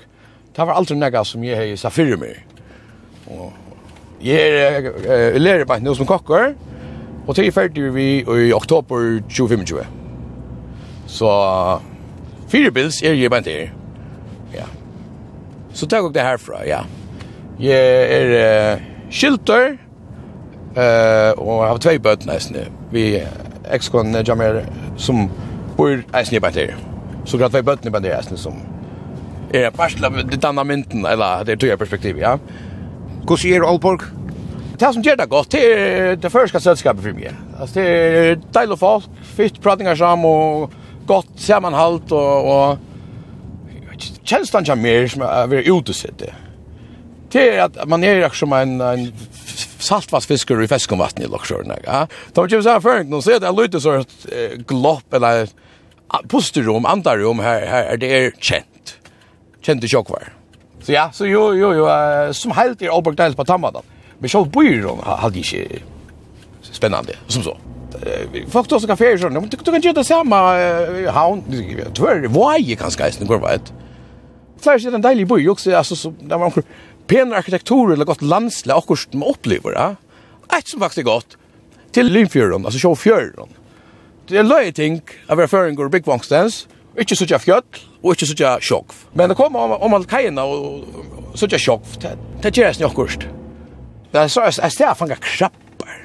Det 0.56 0.64
var 0.64 0.72
alltid 0.72 0.96
några 0.96 1.24
som 1.24 1.44
jag 1.44 1.56
hej 1.56 1.76
sa 1.76 1.90
meg. 1.96 2.46
Og 3.26 3.52
jeg 4.22 4.40
er 4.40 4.90
uh, 5.34 5.40
lærer 5.40 5.64
på 5.64 5.78
nu 5.78 5.94
som 5.94 6.06
kockar. 6.06 6.54
Och 7.26 7.34
till 7.34 7.52
ferdig 7.52 7.92
vi 7.92 8.20
i 8.20 8.52
oktober 8.52 9.22
2025. 9.28 9.84
Så 11.06 11.80
fyra 12.48 12.70
bils 12.70 13.02
er 13.02 13.12
jeg 13.12 13.30
bare 13.30 13.40
där. 13.40 13.72
Ja. 14.54 14.64
Så 15.72 15.86
tog 15.86 16.04
jag 16.04 16.12
det 16.12 16.22
herfra, 16.22 16.66
ja. 16.66 16.80
Jeg 17.58 18.10
er 18.10 18.74
uh, 18.74 18.80
skilter, 19.10 19.76
Uh, 20.76 21.32
og 21.40 21.62
jeg 21.62 21.68
har 21.70 21.78
tvei 21.80 21.98
bøtt 22.04 22.26
nesten. 22.28 22.56
Vi 22.92 23.16
ex-kon 23.72 24.16
jammer 24.26 24.62
som 24.96 25.26
bor 25.76 26.02
eisen 26.14 26.36
i 26.36 26.40
bæter. 26.40 26.76
Så 27.26 27.38
gratt 27.38 27.54
var 27.56 27.66
bøttene 27.66 27.92
bæter 27.92 28.16
eisen 28.16 28.38
som 28.40 28.60
er 29.54 29.70
parsla 29.70 30.10
det 30.10 30.44
andra 30.44 30.64
mynten, 30.64 31.06
eller 31.06 31.44
det 31.46 31.56
er 31.56 31.60
tøya 31.62 31.76
perspektiv, 31.76 32.18
ja. 32.18 32.36
Hvordan 33.26 33.52
er 33.52 33.66
Aalborg? 33.66 34.02
Det 34.76 34.88
som 34.92 35.02
gjør 35.02 35.16
det 35.16 35.28
godt, 35.30 35.52
det 35.52 35.62
er 35.72 36.16
det 36.20 36.32
første 36.32 36.60
selskapet 36.60 37.04
for 37.04 37.16
meg. 37.16 37.36
Altså, 37.60 37.80
det 37.80 37.86
er 37.86 38.34
deil 38.54 38.74
og 38.74 38.78
folk, 38.78 39.06
fyrt 39.22 39.60
pratninger 39.62 39.94
sammen, 39.94 40.26
og 40.26 40.72
godt 41.06 41.30
sammanhalt 41.40 42.12
og, 42.12 42.44
og 42.44 42.78
kjenslan 44.26 44.66
kommer 44.66 44.82
mer 44.82 45.08
som 45.08 45.24
er 45.24 45.70
ute 45.72 45.94
sitte. 45.96 46.32
Det 47.32 47.46
er 47.54 47.64
at 47.64 47.78
man 47.88 48.04
er 48.04 48.28
som 48.34 48.52
en, 48.52 48.80
en 48.80 49.08
saltvassfiskur 49.82 50.62
i 50.64 50.70
feskumvatni 50.70 51.26
i 51.26 51.30
Loksjøren. 51.30 51.74
Ja? 51.84 52.04
Da 52.06 52.42
var 52.42 52.52
kjøpes 52.52 52.70
her 52.70 52.82
føring, 52.84 53.10
nå 53.12 53.20
ser 53.24 53.36
jeg 53.36 53.42
at 53.42 53.48
det 53.48 53.54
lytte 53.56 53.82
så 53.82 53.98
glopp, 54.68 55.06
eller 55.16 55.50
pusterom, 56.30 56.86
andarom, 56.86 57.42
her, 57.44 57.66
her 57.66 58.00
det 58.00 58.10
er 58.12 58.32
kjent. 58.38 58.96
Kjent 59.66 59.84
i 59.84 59.90
kjokvar. 59.90 60.30
Så 60.86 60.94
ja, 60.94 61.08
så 61.12 61.26
jo, 61.26 61.50
jo, 61.58 61.72
jo, 61.74 61.86
uh, 61.90 62.30
som 62.36 62.54
helt 62.54 62.82
er 62.82 62.92
Aalborg 62.94 63.18
Deils 63.18 63.34
på 63.34 63.44
Tammadan. 63.44 63.86
Men 64.20 64.30
sjálf 64.30 64.52
byrjon 64.54 65.02
hadde 65.04 65.42
ikke 65.42 65.80
spennande, 66.62 67.16
som 67.28 67.42
så. 67.44 67.56
Folk 68.52 68.68
tog 68.68 68.78
også 68.78 68.88
kaféer 68.90 69.18
sånn, 69.18 69.36
du 69.48 69.56
kan 69.70 69.80
gjøre 69.80 69.96
det 69.98 70.06
samme 70.06 70.36
havn, 71.16 71.42
tvær, 71.96 72.26
våg 72.32 72.70
kanskje 72.80 73.06
eisen, 73.06 73.28
går 73.28 73.40
veit. 73.42 73.70
Flere 74.62 74.80
sier 74.82 74.96
en 74.96 75.04
deilig 75.04 75.26
by, 75.28 75.40
jo, 75.42 75.56
altså, 75.76 76.12
det 76.20 76.36
var 76.36 76.48
omkring 76.48 76.66
pen 77.06 77.32
arkitektur 77.32 77.92
eller 77.92 78.04
gott 78.04 78.22
landsle 78.22 78.74
och 78.74 78.98
som 78.98 79.22
upplever 79.22 79.72
det. 79.72 79.96
Ett 80.58 80.68
som 80.68 80.80
faktiskt 80.80 80.98
är 80.98 81.02
gott 81.02 81.36
till 81.92 82.12
Limfjorden, 82.12 82.66
alltså 82.66 82.78
show 82.78 82.96
Sjåfjorden. 82.96 83.48
Det 84.28 84.36
är 84.36 84.42
löje 84.42 84.72
ting 84.72 85.02
av 85.28 85.40
erfaring 85.40 85.78
och 85.78 85.90
byggvångstens. 85.90 86.66
Ikke 86.96 87.12
sånn 87.12 87.40
fjøtt, 87.42 87.80
og 88.00 88.14
ikke 88.14 88.26
sånn 88.30 88.62
sjokk. 88.64 88.94
Men 89.12 89.28
det 89.28 89.36
kommer 89.36 89.66
om, 89.66 89.74
om 89.84 89.96
alt 89.98 90.08
kajene 90.08 90.44
og 90.48 91.36
sånn 91.36 91.56
sjokk. 91.60 91.84
Det 92.00 92.52
gjør 92.54 92.70
jeg 92.70 92.78
snakkurst. 92.78 93.26
Det 94.14 94.22
er 94.22 94.32
så 94.32 94.46
jeg 94.48 94.72
stedet 94.72 94.96
fanget 94.96 95.20
krabber. 95.20 95.98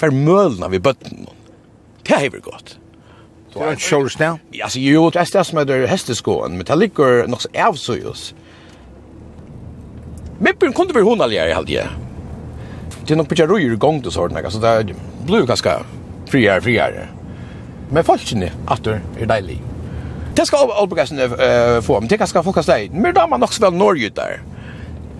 For 0.00 0.14
mølene 0.14 0.70
vi 0.72 0.80
bøtten. 0.80 1.28
Det 2.08 2.16
er 2.16 2.24
jo 2.30 2.40
godt. 2.46 2.78
Det 3.52 3.62
er 3.62 3.74
en 3.74 3.84
sjålsnell? 3.84 4.40
Ja, 4.56 4.64
altså, 4.66 4.80
jo, 4.80 5.04
det 5.12 5.20
er 5.20 5.28
stedet 5.28 5.46
som 5.50 5.60
er 5.60 5.84
hesteskåen, 5.92 6.56
men 6.56 6.66
det 6.66 6.78
ligger 6.80 7.28
nok 7.30 7.44
så 7.44 7.52
avsøyes. 7.68 8.24
Mippen 10.44 10.72
kunde 10.72 10.94
vi 10.94 11.00
hon 11.00 11.32
i 11.32 11.52
halde 11.52 11.72
jag. 11.72 11.86
Det 13.06 13.12
är 13.12 13.16
nog 13.16 13.28
pitcha 13.28 13.58
i 13.58 13.76
gång 13.76 14.00
då 14.00 14.10
sådana 14.10 14.40
alltså 14.40 14.58
där 14.58 14.94
blev 15.26 15.46
ganska 15.46 15.80
friare 16.26 16.60
friare. 16.60 17.08
Men 17.90 18.04
falskne 18.04 18.52
att 18.66 18.84
det 18.84 19.00
är 19.20 19.26
deilig. 19.26 19.62
Det 20.34 20.46
ska 20.46 20.56
Albergassen 20.56 21.18
eh 21.18 21.80
få 21.80 22.00
men 22.00 22.08
det 22.08 22.16
ganska 22.16 22.42
folk 22.42 22.54
kan 22.54 22.64
säga. 22.64 22.90
Men 22.92 23.14
då 23.14 23.26
man 23.26 23.42
också 23.42 23.62
väl 23.62 23.72
Norge 23.72 24.08
där. 24.08 24.42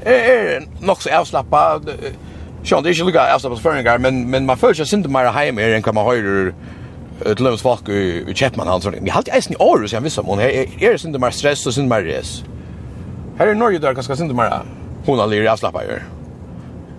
Eh 0.05 0.63
nog 0.81 1.03
så 1.03 1.11
avslappa 1.11 1.81
Sjón, 2.65 2.83
det 2.83 2.91
er 2.91 2.93
ikke 2.93 3.05
lukka 3.05 3.21
avslappa 3.21 3.57
føringar, 3.57 3.99
men, 3.99 4.31
men 4.31 4.47
man 4.47 4.57
føler 4.57 4.75
seg 4.75 4.87
sint 4.87 5.11
mer 5.11 5.33
heim 5.33 5.59
er 5.59 5.75
enn 5.77 5.83
hva 5.85 5.93
man 5.93 6.05
høyrer 6.05 6.53
til 7.25 7.45
lønns 7.45 7.63
folk 7.63 7.89
i, 7.89 8.23
i 8.25 8.33
Kjeppmann 8.33 8.69
hans. 8.69 8.85
har 8.85 9.17
alltid 9.17 9.35
eisen 9.35 9.53
i 9.53 9.57
året, 9.61 9.91
så 9.91 9.97
jeg 9.97 10.05
visste 10.05 10.21
om 10.21 10.27
hun. 10.27 10.39
Her 10.39 10.65
er 10.81 10.97
sint 10.97 11.21
mer 11.21 11.31
stress 11.31 11.67
og 11.67 11.73
sint 11.73 11.89
mer 11.89 12.01
res. 12.01 12.45
Her 13.39 13.53
i 13.53 13.55
Norge 13.55 13.79
der, 13.79 13.95
kanskje 13.95 14.17
sint 14.17 14.35
mer 14.35 14.65
hon 15.07 15.19
har 15.19 15.27
lyr 15.27 15.49
her. 15.49 16.05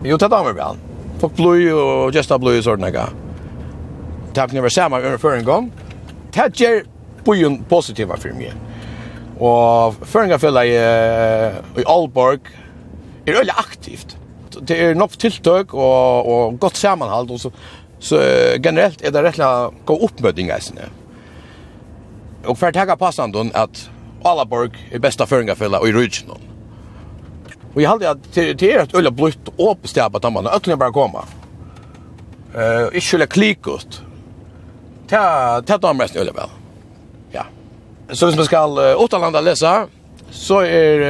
Jo, 0.03 0.17
det 0.17 0.29
damer 0.29 0.53
bra. 0.53 0.75
Folk 1.19 1.35
bløy 1.35 1.71
og 1.73 2.13
gesta 2.13 2.37
bløy 2.37 2.59
og 2.59 2.65
sånne 2.67 2.91
gøy. 2.93 3.07
Det 4.35 4.43
har 4.43 4.65
vært 4.65 4.75
samme 4.75 5.17
før 5.17 5.39
en 5.39 5.47
gang. 5.47 5.71
Det 6.35 6.51
gjør 6.59 6.83
bojen 7.25 7.63
positiva 7.69 8.17
för 8.17 8.31
mig. 8.31 8.53
Och 9.39 9.95
för 10.01 10.23
en 10.23 10.29
gång 10.29 10.39
føler 10.39 10.63
i 10.63 11.83
Aalborg 11.85 12.39
är 13.25 13.33
veldig 13.33 13.53
aktivt. 13.57 14.17
Det 14.61 14.85
är 14.85 14.95
nog 14.95 15.17
tiltøk 15.17 15.73
och, 15.73 16.45
och 16.45 16.59
gott 16.59 16.75
sammanhåll. 16.75 17.31
Och 17.31 17.41
så, 17.41 17.51
så 17.99 18.15
generellt 18.63 19.01
är 19.01 19.11
det 19.11 19.23
rettelig 19.23 19.47
å 19.47 19.73
gå 19.85 19.97
oppmøting 20.05 20.51
Och 22.45 22.57
för 22.57 22.67
att 22.67 22.75
å 22.75 22.79
tenke 22.79 22.97
passende 22.97 23.51
at 23.53 23.89
Alaborg 24.23 24.71
er 24.91 24.99
besta 24.99 25.25
føringa 25.25 25.55
fella 25.55 25.79
i 25.85 25.91
regionen. 25.91 26.54
Och 27.75 27.81
jag 27.81 27.89
hade 27.89 28.09
att 28.09 28.33
det 28.33 28.63
är 28.63 28.79
ett 28.79 28.95
ölla 28.95 29.11
blött 29.11 29.49
och 29.57 29.77
bestämma 29.81 30.17
att 30.17 30.33
man 30.33 30.47
ökligen 30.47 30.79
bara 30.79 30.91
komma. 30.91 31.25
Eh, 32.55 32.85
inte 32.85 33.01
skulle 33.01 33.27
klikot. 33.27 34.01
Ta 35.07 35.61
ta 35.61 35.77
de 35.77 35.97
mest 35.97 36.15
ölla 36.15 36.31
väl. 36.31 36.49
Ja. 37.31 37.45
Så 38.09 38.25
hvis 38.25 38.35
man 38.35 38.45
skal 38.45 38.77
uh, 38.77 39.01
åttalanda 39.01 39.41
lesa, 39.41 39.87
så 40.31 40.61
er 40.63 41.03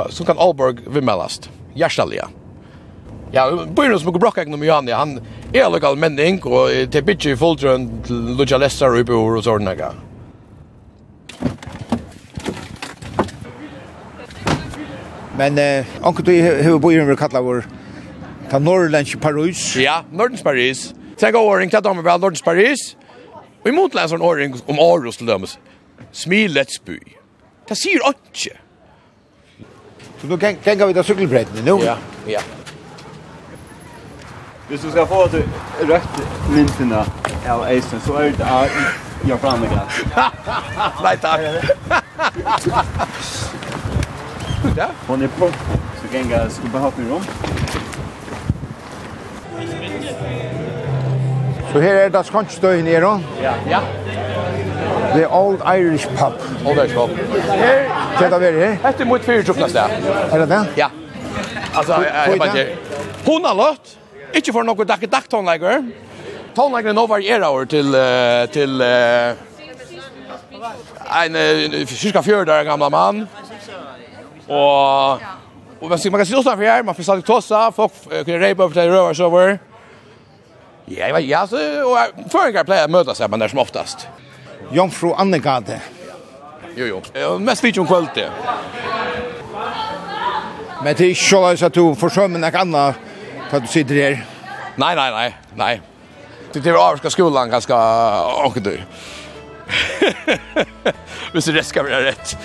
uh, 0.00 0.08
så 0.10 0.24
kan 0.24 0.38
Alborg 0.38 0.78
vimmelast. 0.86 1.50
Gjerstalia. 1.74 2.28
Ja, 3.32 3.46
bøyren 3.50 3.98
som 3.98 4.12
går 4.12 4.20
brokka 4.20 4.42
gjennom 4.42 4.62
Johanne, 4.62 4.92
han 4.94 5.20
er 5.54 5.70
lokal 5.70 5.96
menning, 5.96 6.40
og 6.44 6.68
til 6.90 7.04
bitje 7.06 7.32
i 7.32 7.38
fulltrøn 7.38 7.86
til 8.06 8.34
Lucia 8.36 8.58
Lessar 8.58 8.90
og 8.90 8.98
i 9.00 9.12
og 9.14 9.44
sånne. 9.46 9.76
Men 15.40 15.58
eh 15.58 15.86
onkel 16.02 16.24
du 16.24 16.32
hur 16.62 16.78
bor 16.78 16.92
ju 16.92 17.16
kallar 17.16 17.40
vår 17.40 17.64
ta 18.50 18.58
Norrlands 18.58 19.14
Paris. 19.20 19.76
Ja, 19.76 20.04
Norrlands 20.12 20.42
Paris. 20.42 20.94
Tänk 21.16 21.36
over 21.36 21.60
in 21.60 21.70
Kladom 21.70 22.02
väl 22.02 22.20
Norrlands 22.20 22.42
Paris. 22.42 22.96
Vi 23.64 23.72
motläser 23.72 24.16
en 24.16 24.22
åring 24.22 24.54
om 24.66 24.78
Aros 24.78 25.16
till 25.16 25.26
dömes. 25.26 25.58
Smiletsby. 26.12 26.98
Det 27.68 27.76
sier 27.76 28.00
inte. 28.06 28.56
Så 30.20 30.26
då 30.26 30.38
kan 30.38 30.56
kan 30.56 30.88
vi 30.88 30.94
ta 30.94 31.02
cykelbredden 31.02 31.64
nu. 31.64 31.84
Ja, 31.84 31.96
ja. 32.26 32.40
Hvis 34.68 34.80
du 34.80 34.90
skal 34.90 35.06
få 35.06 35.28
til 35.28 35.42
rødt 35.80 36.20
myntene 36.50 37.04
av 37.48 37.64
eisen, 37.64 38.00
så 38.00 38.12
er 38.12 38.30
det 38.30 38.44
av 38.44 38.68
framme 39.38 39.68
Flanagan. 39.68 39.86
Nei, 41.04 41.16
takk. 41.16 41.40
Ja. 44.76 44.86
Hon 45.06 45.22
är 45.22 45.28
på. 45.28 45.48
Så 46.02 46.08
kan 46.12 46.30
jag 46.30 46.52
ska 46.52 46.68
bara 46.68 46.82
ha 46.82 46.92
i 46.98 47.10
rum. 47.10 47.22
Så 51.72 51.80
här 51.80 51.94
är 51.94 52.10
det 52.10 52.24
skonstøy 52.24 52.82
nere 52.82 53.00
då? 53.00 53.20
Ja. 53.42 53.52
Ja. 53.70 53.80
The 55.14 55.26
Old 55.26 55.60
Irish 55.66 56.08
Pub. 56.08 56.32
Old 56.66 56.78
Irish 56.78 56.94
Pub. 56.94 57.10
Det 57.48 57.90
titta 58.18 58.38
vi 58.38 58.46
här. 58.60 58.78
Hette 58.82 59.04
mot 59.04 59.22
fyrtjofta 59.22 59.68
sted. 59.68 59.90
Är 60.30 60.38
det 60.38 60.46
det? 60.46 60.64
Ja. 60.74 60.90
Alltså, 61.72 61.92
jag 61.92 62.38
vet 62.38 62.54
ikke. 62.54 62.76
Hun 63.24 63.44
har 63.44 63.54
løtt. 63.54 63.96
Ikke 64.34 64.52
for 64.52 64.62
noe 64.62 64.84
dakke 64.86 65.06
dakk 65.10 65.26
tonelager. 65.30 65.82
Tonelager 66.54 66.94
nå 66.94 67.06
varierer 67.10 67.46
over 67.48 67.64
til, 67.64 67.94
til 68.54 68.82
en 71.10 71.36
uh, 71.36 71.86
cirka 71.86 72.22
fjørdare 72.22 72.64
gamla 72.64 72.88
mann. 72.88 73.24
Och 74.50 75.20
och 75.80 75.88
man 75.88 75.98
kan 75.98 76.26
se 76.26 76.36
utanför 76.36 76.64
her, 76.64 76.82
man 76.82 76.94
får 76.94 77.02
sagt 77.02 77.26
tossa, 77.26 77.72
folk 77.72 77.92
kan 78.10 78.40
rejpa 78.40 78.64
over 78.64 78.74
til 78.74 78.90
rövar 78.90 79.14
så 79.14 79.26
över. 79.26 79.58
Ja, 80.84 81.06
jag 81.06 81.14
vet, 81.14 81.24
ja, 81.24 81.46
så, 81.46 81.56
och 81.56 81.98
förringar 82.30 82.64
pleier 82.64 82.84
å 82.84 82.90
møte 82.90 83.14
seg 83.14 83.30
men 83.30 83.40
där 83.40 83.48
som 83.48 83.58
oftast. 83.58 84.08
Jomfru 84.72 85.12
Annegade. 85.14 85.80
Jo, 86.76 87.00
jo. 87.14 87.38
Mest 87.38 87.64
vidt 87.64 87.78
om 87.78 87.86
kvalitet. 87.86 88.30
Men 90.82 90.94
det 90.94 91.04
är 91.04 91.08
inte 91.08 91.56
så 91.56 91.66
att 91.66 91.72
du 91.72 91.94
försömmer 91.94 92.38
något 92.38 92.54
annat 92.54 92.96
för 93.50 93.56
att 93.56 93.62
du 93.62 93.68
sitter 93.68 93.94
här. 93.94 94.26
Nej, 94.76 94.96
nej, 94.96 95.10
nej, 95.10 95.36
nej. 95.54 95.80
Det 96.52 96.66
er 96.66 96.74
avska 96.74 97.10
skolan 97.10 97.50
ganska 97.50 97.76
åker 98.46 98.60
du. 98.60 98.80
Hvis 101.32 101.44
det 101.44 101.64
ska 101.64 101.82
vara 101.82 102.04
rätt. 102.04 102.36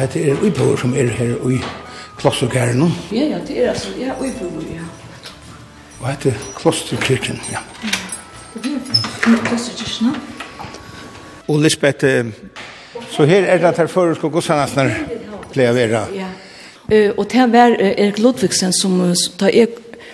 Hette 0.00 0.20
er 0.24 0.32
en 0.32 0.78
som 0.80 0.94
er 0.96 1.10
her 1.12 1.34
i 1.50 1.58
klosterkæren. 2.16 2.92
Ja, 3.12 3.24
ja, 3.24 3.38
det 3.48 3.64
er 3.64 3.68
altså, 3.70 3.88
ja, 4.00 4.14
uiboer, 4.20 4.62
ja. 4.72 4.86
Og 6.00 6.08
hette 6.08 6.34
klosterkirken, 6.56 7.40
ja. 7.52 7.58
Klosterkirken, 9.44 10.16
Og 11.48 11.60
Lisbeth, 11.60 12.06
så 13.10 13.24
her 13.24 13.44
er 13.44 13.58
det 13.58 13.76
her 13.76 13.86
føresko 13.86 14.28
godsannasner 14.28 14.90
pleier 15.52 15.72
vera. 15.72 16.06
Ja. 16.14 16.28
Eh 16.90 17.12
og 17.16 17.26
det 17.32 17.52
var 17.52 17.76
Erik 17.80 18.18
Ludvigsen 18.18 18.72
som, 18.72 19.14
som 19.14 19.36
tar 19.38 19.48
er 19.52 19.66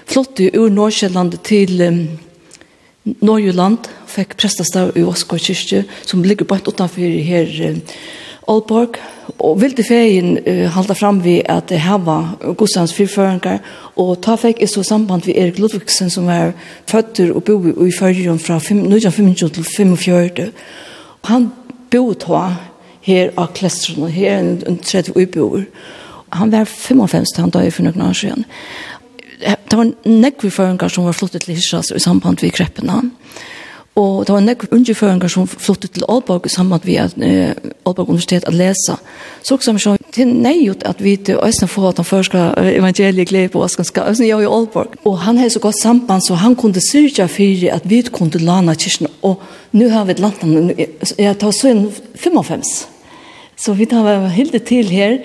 flott 0.06 0.40
ur 0.40 0.68
Norskjellandet 0.68 1.42
til 1.42 1.82
um, 1.82 2.08
Norgeland, 3.22 3.78
fikk 4.06 4.36
prestastav 4.36 4.96
i 4.96 5.02
Oskar 5.02 5.38
kyrkje, 5.38 5.84
som 6.02 6.22
ligger 6.22 6.44
bare 6.44 6.66
utenfor 6.66 7.00
her, 7.00 7.22
her 7.22 7.76
Aalborg, 8.46 9.00
og 9.42 9.58
vilde 9.60 9.82
feien 9.84 10.36
uh, 10.46 10.66
halda 10.70 10.94
fram 10.94 11.18
vi 11.24 11.40
at 11.50 11.68
det 11.72 11.80
her 11.82 11.98
var 12.06 12.36
godsans 12.58 12.94
fyrføringar, 12.94 13.58
og 13.98 14.14
ta 14.22 14.36
fikk 14.38 14.62
i 14.62 14.68
så 14.70 14.84
samband 14.86 15.26
vi 15.26 15.34
Erik 15.38 15.58
Ludvigsen 15.58 16.10
som 16.10 16.28
var 16.30 16.54
føtter 16.86 17.34
og 17.34 17.44
bo 17.48 17.58
i 17.86 17.92
fyrrjum 17.92 18.38
fra 18.38 18.60
1925 18.62 19.50
til 19.58 19.64
45. 19.76 20.50
Han 21.26 21.50
bo 21.90 22.12
ta 22.14 22.42
her 23.06 23.30
av 23.38 23.52
klestron, 23.54 24.10
her 24.10 24.38
en, 24.38 24.56
en 24.66 24.78
30 24.78 25.16
uiboer. 25.16 25.66
Han 26.34 26.52
var 26.52 26.64
55 26.66 27.34
til 27.34 27.44
han 27.44 27.54
døy 27.54 27.70
for 27.70 27.86
noen 27.86 28.08
år 28.08 28.16
siden. 28.18 28.46
Det 29.36 29.76
var 29.78 29.92
nekvi 30.06 30.50
føringar 30.50 30.90
som 30.90 31.06
var 31.06 31.14
flottet 31.14 31.44
til 31.44 31.54
Hissas 31.58 31.92
i 31.94 32.02
samband 32.02 32.42
vi 32.42 32.50
kreppena. 32.54 33.02
Og 33.96 34.26
det 34.28 34.34
var 34.34 34.42
nekk 34.44 34.66
ungeføringar 34.76 35.30
som 35.32 35.46
flyttet 35.48 35.94
til 35.96 36.04
Aalborg 36.04 36.50
sammen 36.52 36.80
med 36.84 37.22
eh, 37.24 37.54
Aalborg 37.86 38.10
Universitet 38.10 38.44
at 38.44 38.52
lesa. 38.54 38.98
Så 39.40 39.56
også 39.56 39.72
vi 39.72 39.80
sånn, 39.80 40.02
det 40.12 40.20
er 40.26 40.34
nøyot 40.34 40.84
at 40.84 41.00
vi 41.00 41.14
til 41.16 41.40
Øystein 41.40 41.70
får 41.72 41.86
at 41.88 42.02
han 42.02 42.08
først 42.08 42.36
evangeliet 42.36 43.30
glede 43.30 43.48
på 43.54 43.62
Øystein 43.64 43.88
skal 43.88 44.10
Øystein 44.10 44.28
gjør 44.28 44.44
i 44.44 44.50
Aalborg. 44.50 44.98
Og 45.08 45.16
han 45.24 45.40
har 45.40 45.48
så 45.48 45.64
godt 45.64 45.80
samband, 45.80 46.26
så 46.28 46.36
han 46.36 46.58
kunne 46.60 46.82
syrja 46.90 47.24
fyrir 47.26 47.72
at 47.72 47.88
vi 47.88 48.02
kunne 48.12 48.44
lana 48.44 48.76
kyrkene. 48.76 49.08
Og 49.22 49.40
nu 49.72 49.88
har 49.88 50.04
vi 50.04 50.12
et 50.12 50.20
land, 50.20 50.76
jeg 51.18 51.38
tar 51.40 51.56
så 51.56 51.72
inn 51.72 51.88
55. 52.14 52.76
Så 53.56 53.72
vi 53.72 53.88
tar 53.88 54.28
hilde 54.28 54.58
til 54.58 54.92
her, 54.92 55.22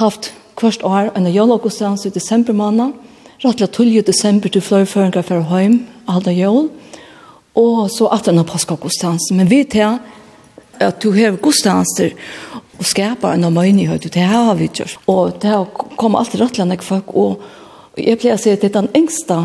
haft 0.00 0.32
kvart 0.56 0.80
år, 0.82 1.12
en 1.12 1.28
jólagostans 1.28 2.06
i 2.08 2.14
desember 2.14 2.56
måned, 2.56 2.96
rettelig 3.44 3.68
tullig 3.70 4.00
i 4.00 4.08
desember 4.08 4.48
til 4.48 4.64
fløyføringar 4.64 5.22
for 5.22 5.44
heim, 5.52 5.82
alle 6.08 6.32
jól, 6.32 6.70
og 6.70 6.88
og 7.58 7.90
så 7.90 8.08
at 8.14 8.28
den 8.28 8.38
har 8.38 8.46
pasket. 8.46 8.86
Men 9.34 9.50
vi 9.50 9.64
til 9.64 9.98
at 10.78 11.02
du 11.02 11.10
har 11.12 11.36
godstanser 11.42 12.14
og 12.78 12.86
skapar 12.86 13.34
en 13.34 13.52
møynighet, 13.52 14.06
og 14.06 14.14
det 14.14 14.22
har 14.22 14.54
vi 14.54 14.68
gjort. 14.68 14.98
Og 15.06 15.40
det 15.42 15.50
har 15.50 15.66
kom 15.98 16.16
alltid 16.16 16.40
rettelig 16.40 16.82
folk, 16.86 17.14
og 17.14 17.42
jeg 17.98 18.18
pleier 18.18 18.38
å 18.38 18.40
si 18.40 18.52
at 18.54 18.62
det 18.62 18.70
er 18.70 18.80
den 18.82 18.92
engste 18.94 19.40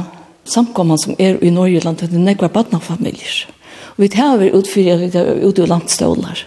samkomman 0.46 1.00
som 1.02 1.16
er 1.18 1.40
i 1.42 1.50
Norgeland, 1.50 1.98
det 1.98 2.14
er 2.14 2.22
nekvar 2.22 2.54
badnafamilier. 2.54 3.48
Og 3.96 4.04
vi 4.04 4.10
tar 4.10 4.38
vi 4.38 4.52
utfyrir 4.54 5.08
ut 5.48 5.60
i 5.60 5.70
landstålar. 5.70 6.46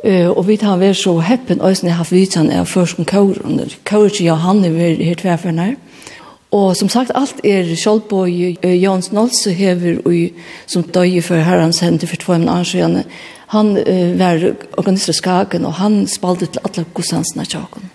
Uh, 0.00 0.30
og 0.30 0.46
vi 0.48 0.56
tar 0.56 0.78
vi 0.80 0.94
så 0.96 1.18
heppen, 1.20 1.60
og 1.60 1.74
jeg 1.74 1.90
har 1.92 2.00
haft 2.00 2.14
vitsan 2.14 2.48
av 2.56 2.68
først 2.70 2.98
om 2.98 3.04
kauren. 3.04 3.60
Kauren 3.84 4.14
til 4.16 4.30
Johanne, 4.30 4.72
vi 4.72 4.94
her 5.04 5.18
tverferner. 5.20 5.76
Og 6.50 6.74
som 6.76 6.88
sagt, 6.90 7.12
alt 7.14 7.44
er 7.46 7.68
Kjolboi 7.78 8.56
Jans 8.80 9.12
Nåls 9.14 9.44
hever 9.54 10.00
og 10.02 10.40
som 10.66 10.82
døg 10.82 11.20
for 11.22 11.38
herrens 11.46 11.78
hender 11.84 12.10
for 12.10 12.16
två 12.16 12.32
år 12.32 12.64
siden. 12.66 13.04
Han 13.54 13.76
uh, 13.78 14.18
var 14.18 14.54
organister 14.78 15.12
Skagen, 15.12 15.66
og 15.66 15.74
han 15.74 16.06
spalte 16.06 16.46
til 16.46 16.62
alle 16.64 16.84
godsansene 16.94 17.46
tjaken. 17.46 17.90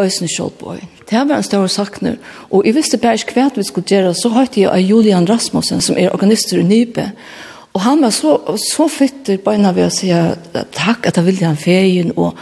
Øysen 0.00 0.28
Kjolboi. 0.28 0.78
Det 1.10 1.28
var 1.28 1.36
en 1.36 1.42
større 1.42 1.68
sakner. 1.68 2.16
Og 2.50 2.66
jeg 2.66 2.74
visste 2.74 2.98
bare 2.98 3.14
ikke 3.20 3.34
hva 3.36 3.50
vi 3.56 3.64
skulle 3.64 3.88
gjøre, 3.88 4.14
så 4.14 4.28
hørte 4.28 4.60
jeg 4.60 4.70
av 4.70 4.80
Julian 4.80 5.28
Rasmussen, 5.28 5.80
som 5.80 5.96
er 5.98 6.12
organister 6.12 6.60
i 6.60 6.62
Nybe. 6.62 7.10
Og 7.72 7.80
han 7.80 8.02
var 8.02 8.10
så, 8.10 8.38
så 8.56 8.88
fytter 8.88 9.40
beina 9.44 9.72
ved 9.72 9.88
å 9.88 9.92
si 9.92 10.08
takk 10.76 11.06
at 11.06 11.16
jeg 11.16 11.26
ville 11.26 11.46
han 11.46 11.60
ferien, 11.60 12.12
og, 12.16 12.38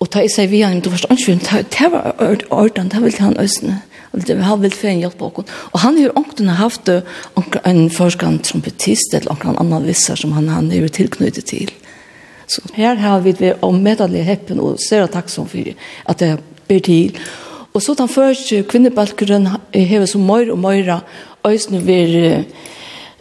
og 0.00 0.10
ta 0.10 0.24
i 0.24 0.30
seg 0.32 0.50
via 0.50 0.70
ham, 0.70 0.80
du 0.80 0.90
forstår 0.90 1.18
ikke, 1.18 1.62
det 1.70 1.90
var 1.92 2.14
ordentlig, 2.50 2.90
det 2.92 3.02
ville 3.02 3.26
han 3.26 3.82
eller 4.14 4.42
han 4.46 4.62
vil 4.62 4.74
få 4.74 4.90
en 4.90 5.00
hjelp 5.04 5.18
på 5.18 5.30
oss. 5.30 5.54
Og 5.72 5.80
han 5.82 5.98
har 5.98 6.18
ångten 6.18 6.48
haft 6.48 6.90
en 6.90 7.80
forskaren 7.90 8.40
trompetist 8.46 9.14
eller 9.14 9.34
noen 9.44 9.58
annen 9.60 9.88
visser 9.88 10.18
som 10.18 10.34
han, 10.36 10.48
han 10.52 10.70
er 10.72 10.88
tilknyttet 10.88 11.50
til. 11.50 11.72
Så 12.46 12.60
her 12.76 13.00
har 13.00 13.22
vi 13.24 13.32
det 13.32 13.56
omedelig 13.64 14.24
heppen 14.26 14.60
og 14.60 14.80
ser 14.82 15.06
takk 15.10 15.30
som 15.32 15.48
for 15.48 15.72
at 16.10 16.20
det 16.20 16.36
blir 16.68 16.84
til. 16.84 17.18
Og 17.74 17.82
så 17.82 17.96
den 17.98 18.10
første 18.10 18.62
kvinnebalkeren 18.70 19.48
har 19.74 20.06
som 20.06 20.26
mer 20.28 20.52
og 20.52 20.60
mer 20.62 21.00
øyne 21.44 21.80
ved 21.86 22.44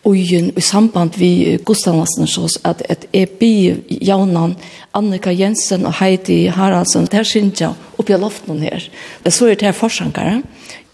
ugen 0.05 0.51
i 0.55 0.61
samband 0.61 1.15
vi 1.17 1.57
Gustavnasen 1.65 2.27
sås 2.27 2.57
at 2.63 2.81
et 3.13 3.39
bi 3.39 3.73
jaunan 3.89 4.55
Annika 4.93 5.31
Jensen 5.31 5.85
og 5.85 5.93
Heidi 5.99 6.47
Haraldsen 6.47 7.07
der 7.11 7.23
synja 7.23 7.73
oppi 7.97 8.13
av 8.13 8.21
loften 8.21 8.59
her. 8.61 8.83
Det 9.23 9.33
så 9.33 9.47
er 9.47 9.55
det 9.55 9.69
her 9.69 9.77
forsankere. 9.77 10.41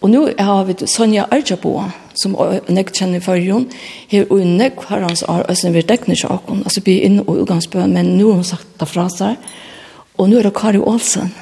Og 0.02 0.10
nå 0.10 0.22
har 0.39 0.63
vi 0.63 0.88
Sonja 0.88 1.26
Arjaboa, 1.32 1.89
som 2.15 2.38
nek 2.72 2.93
kjenner 2.95 3.19
for 3.24 3.36
henne, 3.36 3.67
her 4.08 4.30
og 4.32 4.45
nek 4.48 4.80
har 4.88 5.04
hans 5.04 5.26
år, 5.28 5.43
og 5.43 5.58
som 5.60 5.76
vi 5.76 5.84
dekner 5.84 6.15
seg 6.15 6.32
akkurat, 6.32 6.63
altså 6.63 6.84
blir 6.86 7.04
inn 7.04 7.19
og 7.26 7.41
utgangsbøen, 7.41 7.98
men 7.98 8.13
nå 8.15 8.30
har 8.30 8.39
hun 8.39 8.48
sagt 8.48 8.80
det 8.80 8.88
fra 8.88 9.10
seg. 9.12 9.36
Og 10.15 10.30
nå 10.32 10.39
er 10.39 10.48
det 10.48 10.56
Kari 10.56 10.80
Olsen, 10.80 11.34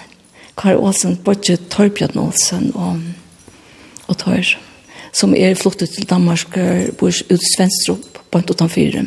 Kari 0.58 0.78
Olsen, 0.78 1.20
både 1.22 1.60
Torbjørn 1.70 2.18
Olsen 2.24 2.72
og, 2.74 3.04
og 4.08 4.18
Torbjørn 4.18 4.67
som 5.12 5.36
er 5.36 5.56
flottet 5.56 5.94
til 5.96 6.08
Danmark, 6.10 6.58
bor 7.00 7.10
ut 7.10 7.32
i 7.32 7.54
Svenstrup, 7.56 8.20
på 8.32 8.42
en 8.42 8.50
utan 8.50 8.70
fyra, 8.70 9.04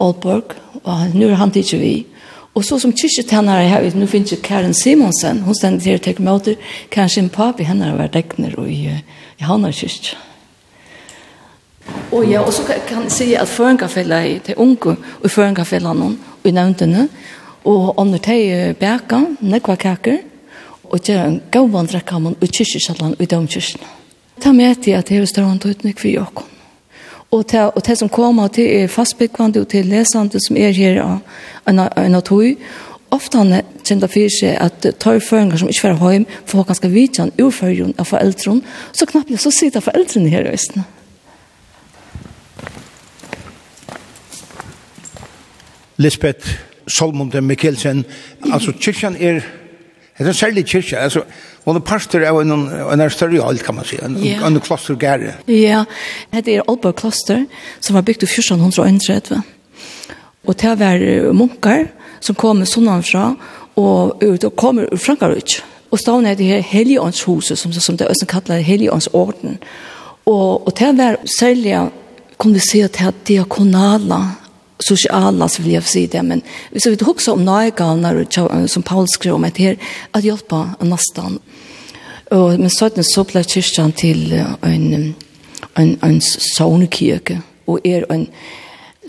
Aalborg, 0.00 0.56
og 0.82 1.14
nå 1.14 1.28
er 1.28 1.38
han 1.38 1.52
tidsi 1.52 1.78
vi. 1.78 1.92
Og 2.54 2.64
så 2.64 2.76
som 2.80 2.92
kyrkjetennere 2.92 3.68
her, 3.68 3.86
nå 3.96 4.06
finnes 4.10 4.34
jo 4.34 4.40
Karen 4.44 4.74
Simonsen, 4.76 5.40
hun 5.46 5.56
stender 5.56 5.80
til 5.80 5.96
å 5.96 6.02
tenke 6.04 6.20
teker 6.20 6.34
åter, 6.34 6.74
kanskje 6.92 7.22
en 7.22 7.30
papi 7.32 7.64
henne 7.64 7.88
har 7.88 7.96
vært 7.96 8.18
dekner 8.18 8.58
i, 8.66 8.98
i 9.40 9.46
Hanar 9.46 9.72
kyrkje. 9.72 10.18
Og 12.12 12.28
ja, 12.28 12.42
og 12.44 12.52
så 12.52 12.66
kan 12.68 13.06
jeg 13.06 13.14
si 13.14 13.30
at 13.34 13.48
Førengafellet 13.48 14.26
er 14.26 14.44
til 14.44 14.60
unge, 14.60 14.98
og 14.98 15.30
Førengafellet 15.32 15.96
noen, 15.96 16.18
og 16.42 16.50
i 16.50 16.52
nevntene, 16.52 17.08
og 17.64 17.94
andre 18.02 18.20
teg 18.20 18.76
bæka, 18.78 19.22
nekva 19.40 19.78
kaker, 19.80 20.20
og 20.92 21.00
gjøre 21.00 21.24
en 21.30 21.40
gavandrekkamon 21.54 22.36
og 22.36 22.52
kyrkjekjallan 22.52 23.16
og 23.16 23.24
i 23.24 23.32
domkyrkjene 23.32 24.01
ta 24.42 24.52
med 24.52 24.82
til 24.82 24.98
at 24.98 25.08
det 25.08 25.20
er 25.20 25.28
større 25.30 25.54
antutning 25.54 25.94
for 25.98 26.08
Jakob. 26.08 26.48
Og 27.32 27.44
det, 27.50 27.60
og 27.60 27.86
det 27.86 27.98
som 27.98 28.08
kommer 28.12 28.48
til 28.52 28.66
er 28.82 28.90
fastbyggvande 28.92 29.60
og 29.60 29.68
til 29.68 29.86
lesande 29.86 30.40
som 30.40 30.56
er 30.56 30.74
her 30.76 30.98
av 31.00 31.20
en 31.66 32.14
av 32.14 32.22
tog, 32.28 32.58
ofte 33.12 33.38
han 33.38 33.54
kjent 33.84 34.04
for 34.04 34.32
seg 34.32 34.58
at 34.60 34.88
tar 35.00 35.20
føringer 35.20 35.60
som 35.60 35.70
ikke 35.72 35.94
var 35.96 36.12
hjem, 36.12 36.26
for 36.48 36.66
han 36.68 36.76
skal 36.76 36.92
vite 36.92 37.22
han 37.22 37.32
urføringen 37.40 37.94
av 37.98 38.10
foreldren, 38.10 38.60
så 38.92 39.08
knappt 39.08 39.32
så 39.40 39.52
sitter 39.52 39.84
foreldrene 39.84 40.32
her 40.32 40.48
i 40.48 40.52
Østene. 40.52 40.84
Lisbeth 45.96 46.48
Solmonte 46.88 47.40
Mikkelsen, 47.40 48.04
altså 48.52 48.72
kyrkjan 48.72 49.16
er, 49.20 49.40
det 50.18 50.24
er 50.26 50.32
en 50.32 50.34
særlig 50.34 50.66
kyrkja, 50.66 50.98
altså 50.98 51.22
Hon 51.64 51.78
er 51.78 51.84
pastor 51.86 52.24
av 52.26 52.40
en, 52.40 52.52
en 52.52 53.00
er 53.00 53.12
større 53.14 53.42
alt, 53.46 53.62
kan 53.62 53.76
man 53.76 53.86
si, 53.86 53.98
en, 54.02 54.16
yeah. 54.18 54.42
en 54.46 54.58
kloster 54.60 54.98
gære. 54.98 55.36
Ja, 55.46 55.54
yeah. 55.54 55.84
dette 56.34 56.56
er 56.56 56.64
Aalborg 56.66 56.96
kloster, 56.98 57.44
som 57.80 57.94
var 57.98 58.06
bygd 58.06 58.26
i 58.26 58.30
1431. 58.30 59.42
Og 60.42 60.58
det 60.58 60.72
var 60.80 61.04
munkar 61.38 61.86
som 62.22 62.38
kom 62.38 62.64
sunnanfra, 62.66 63.32
og, 63.78 64.22
og 64.22 64.56
kom 64.58 64.82
ur 64.82 64.98
Frankarud. 64.98 65.62
Og 65.92 66.00
stavn 66.00 66.26
er 66.26 66.34
det 66.34 66.48
her 66.48 66.62
Helligåndshuset, 66.64 67.58
som, 67.58 67.72
som 67.72 67.96
det 67.96 68.08
også 68.08 68.26
kallar 68.26 68.64
Helligåndsorden. 68.64 69.58
Og, 70.26 70.66
og 70.66 70.72
det 70.78 70.92
var 70.98 71.18
særlig, 71.38 71.76
kunne 72.38 72.54
vi 72.54 72.64
se, 72.64 72.82
det 72.82 73.06
er 73.06 73.18
diakonala, 73.28 74.22
sociala 74.82 75.48
så 75.48 75.62
vill 75.62 75.72
jag 75.72 75.84
säga 75.84 76.08
det 76.12 76.22
men 76.22 76.42
vi 76.70 76.80
så 76.80 76.90
vet 76.90 77.02
också 77.02 77.32
om 77.32 77.44
några 77.44 78.68
som 78.68 78.82
Paul 78.82 79.08
skrev 79.08 79.34
om 79.34 79.44
att 79.44 79.58
här 79.58 79.76
att 80.10 80.24
hjälpa 80.24 80.70
nästan 80.80 81.38
och 82.30 82.50
men 82.60 82.70
så 82.70 82.88
den 82.88 83.04
så 83.04 83.24
blev 83.24 83.42
kyrkan 83.42 83.92
till 83.92 84.44
en 84.60 85.14
en 85.74 85.98
en 86.02 86.20
sognekirke 86.56 87.40
och 87.64 87.80
är 87.84 88.12
en 88.12 88.26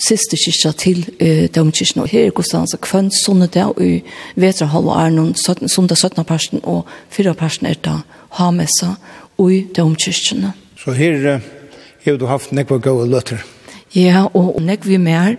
siste 0.01 0.37
kyrkja 0.37 0.71
til 0.77 1.03
uh, 1.21 1.45
domkirkjen, 1.53 2.01
og 2.03 2.09
her 2.09 2.27
er 2.27 2.35
kostan, 2.35 2.67
så 2.67 2.79
kvønn 2.81 3.11
sånne 3.13 3.49
det, 3.53 3.65
i 3.77 4.01
vetra 4.39 4.67
halva 4.73 5.03
er 5.03 5.13
noen 5.13 5.33
sondag 5.37 5.99
17. 5.99 6.23
persen, 6.25 6.63
og 6.63 6.87
fyra 7.13 7.35
persen 7.37 7.69
er 7.69 7.77
da 7.83 7.99
hamessa, 8.39 8.95
og 9.37 9.53
i 9.53 9.63
domkirkjene. 9.75 10.53
Så 10.79 10.95
her 10.97 11.41
har 12.03 12.17
du 12.17 12.25
haft 12.27 12.51
nekva 12.51 12.79
gode 12.83 13.07
løtter? 13.11 13.43
Ja, 13.95 14.25
og 14.33 14.61
nekk 14.61 14.87
vi 14.89 14.97
mer, 14.97 15.35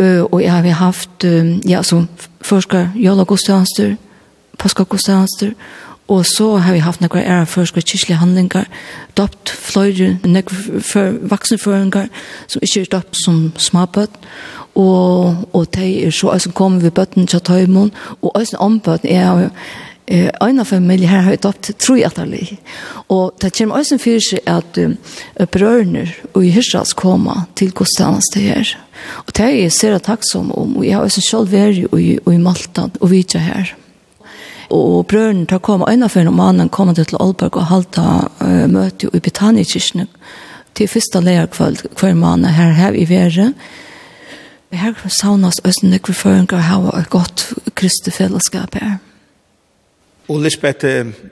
og 0.00 0.42
jeg 0.42 0.52
har 0.52 0.78
haft, 0.80 1.24
ja, 1.68 1.82
så 1.82 2.04
forskar, 2.42 2.88
Jola 2.96 3.24
gudstjenester, 3.24 3.96
Paskal 4.58 4.86
gudstjenester, 4.86 5.52
og 6.08 6.26
så 6.26 6.56
har 6.56 6.72
vi 6.72 6.82
haft 6.82 7.00
nekk 7.00 7.14
æra 7.16 7.44
forskar 7.44 7.84
kyrklige 7.84 8.18
handlingar, 8.18 8.66
dopt 9.16 9.50
fløyre, 9.50 10.18
nekk 10.24 10.50
vaksenføringar, 11.30 12.08
som 12.48 12.64
ikke 12.64 12.80
er 12.80 12.90
dopt 12.92 13.16
som 13.24 13.52
småbøtt, 13.56 14.18
og, 14.74 15.36
og 15.52 15.66
de 15.74 16.04
er 16.06 16.10
så, 16.10 16.32
og 16.32 16.40
så 16.40 16.50
kommer 16.50 16.80
vi 16.80 16.90
bøtten 16.90 17.26
til 17.26 17.40
tøymon, 17.40 17.92
og 18.22 18.36
også 18.36 18.56
ombøtten 18.56 19.08
er, 19.08 19.48
eh 20.12 20.30
en 20.40 20.64
familie 20.64 21.08
her 21.08 21.20
har 21.20 21.32
adopt 21.32 21.70
tre 21.78 22.04
atterli 22.04 22.58
og 23.08 23.32
det 23.40 23.50
kommer 23.58 23.80
också 23.80 23.98
för 23.98 24.20
sig 24.20 24.40
att 24.46 24.78
um, 24.78 24.96
bröder 25.52 26.16
och 26.32 26.44
i 26.44 26.50
hyrsas 26.50 26.92
komma 26.92 27.44
till 27.54 27.72
kostans 27.72 28.30
det 28.34 28.40
här 28.40 28.78
och 29.10 29.32
det 29.34 29.64
är 29.64 29.70
så 29.70 29.98
tacksam 29.98 30.52
om 30.52 30.76
og 30.76 30.86
jag 30.86 30.98
har 30.98 31.04
också 31.04 31.20
själv 31.20 31.52
varit 31.52 31.94
i 31.94 32.18
i 32.26 32.38
Malta 32.38 32.90
og 33.00 33.10
vi 33.10 33.26
her 33.34 33.76
og 34.70 35.06
brøren 35.06 35.46
tar 35.46 35.58
koma 35.58 35.90
øyna 35.90 36.08
for 36.08 36.20
en 36.20 36.34
mannen 36.36 36.68
kom 36.68 36.94
til 36.94 37.16
Aalborg 37.20 37.56
og 37.56 37.66
halta 37.66 38.28
uh, 38.40 38.70
møte 38.70 39.10
i 39.12 39.20
Betanikirken 39.20 40.08
til 40.74 40.88
første 40.88 41.20
lærkvöld 41.20 41.84
hver 42.00 42.14
mann 42.14 42.44
her 42.44 42.72
her 42.72 42.92
i 42.92 43.08
Vere. 43.08 43.52
Her 44.72 44.94
savnas 45.08 45.60
østen 45.64 45.90
nekve 45.90 46.14
føringer 46.14 46.56
hava 46.56 46.98
et 47.00 47.10
godt 47.10 47.52
kristefellesskap 47.74 48.74
her. 48.74 48.98
Og 50.28 50.40
Lisbeth, 50.40 50.86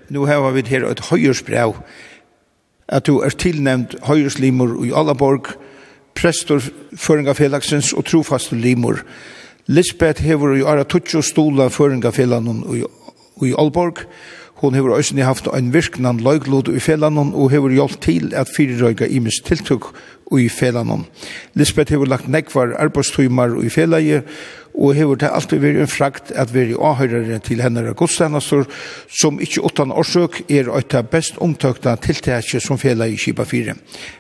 nu 0.09 0.25
har 0.25 0.51
vi 0.51 0.63
her 0.67 0.89
et 0.89 1.01
høyersbrev, 1.01 1.75
at 2.89 3.07
du 3.07 3.21
er 3.21 3.29
tilnevnt 3.31 3.95
høyerslimor 4.03 4.85
i 4.85 4.91
Allaborg, 4.91 5.47
prestor 6.15 6.63
Føringafelagsens 6.97 7.93
og 7.93 8.05
trofaste 8.05 8.57
limor. 8.57 8.99
Lisbeth 9.67 10.23
hever 10.23 10.57
i 10.57 10.67
Ara 10.67 10.83
Tutsjo 10.83 11.23
stola 11.23 11.69
Føringafelagen 11.69 12.65
i 13.43 13.55
Allaborg. 13.59 14.03
Hon 14.61 14.75
hever 14.75 14.97
også 14.97 15.23
haft 15.23 15.47
en 15.55 15.73
virknan 15.73 16.21
løglod 16.21 16.69
i 16.75 16.81
felagen 16.81 17.31
og 17.35 17.51
hever 17.51 17.71
hjulpet 17.71 18.01
til 18.01 18.35
at 18.37 18.51
fyrirøyga 18.57 19.07
imis 19.07 19.41
tiltøk 19.47 19.87
i 20.39 20.49
felagen. 20.49 21.07
Lisbeth 21.55 21.93
hever 21.93 22.07
lagt 22.07 22.29
nekvar 22.29 22.75
arbeidstøymar 22.79 23.63
i 23.63 23.69
felaget 23.69 24.23
og 24.81 24.95
hever 24.97 25.19
det 25.21 25.29
alltid 25.29 25.61
vært 25.61 25.83
en 25.83 25.91
frakt 25.93 26.31
at 26.41 26.55
vi 26.55 26.63
er 26.63 26.79
avhørere 26.81 27.39
til 27.45 27.61
henne 27.61 27.83
av 27.85 27.97
godstjenester, 28.01 28.65
som 29.13 29.41
ikke 29.43 29.61
åttan 29.69 29.93
årsøk 29.93 30.41
er 30.49 30.71
et 30.79 30.97
av 30.97 31.11
best 31.13 31.37
omtøkta 31.45 31.99
tiltaket 32.01 32.65
som 32.65 32.81
fela 32.81 33.09
i 33.11 33.19
Kipa 33.21 33.45
4. 33.45 33.77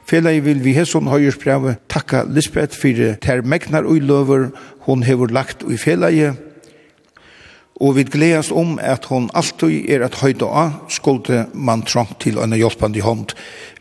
Fela 0.08 0.34
í 0.36 0.42
vil 0.44 0.60
vi 0.64 0.76
hesson 0.76 1.08
høyers 1.08 1.40
brev 1.40 1.72
takka 1.88 2.26
Lisbeth 2.28 2.76
for 2.76 3.16
ter 3.24 3.42
megnar 3.42 3.88
og 3.88 4.04
løver 4.04 4.50
hun 4.84 5.02
hever 5.06 5.32
lagt 5.32 5.64
i 5.64 5.80
fela 5.80 6.12
í 6.12 6.28
og 7.80 7.96
vi 7.96 8.04
gledes 8.04 8.50
om 8.52 8.74
at 8.82 9.06
hun 9.08 9.30
alltid 9.32 9.88
er 9.88 10.02
et 10.04 10.18
høyde 10.20 10.44
av 10.44 10.74
skulde 10.92 11.46
man 11.54 11.80
trang 11.88 12.10
til 12.20 12.36
en 12.42 12.52
hjelpende 12.52 13.00
hånd. 13.00 13.32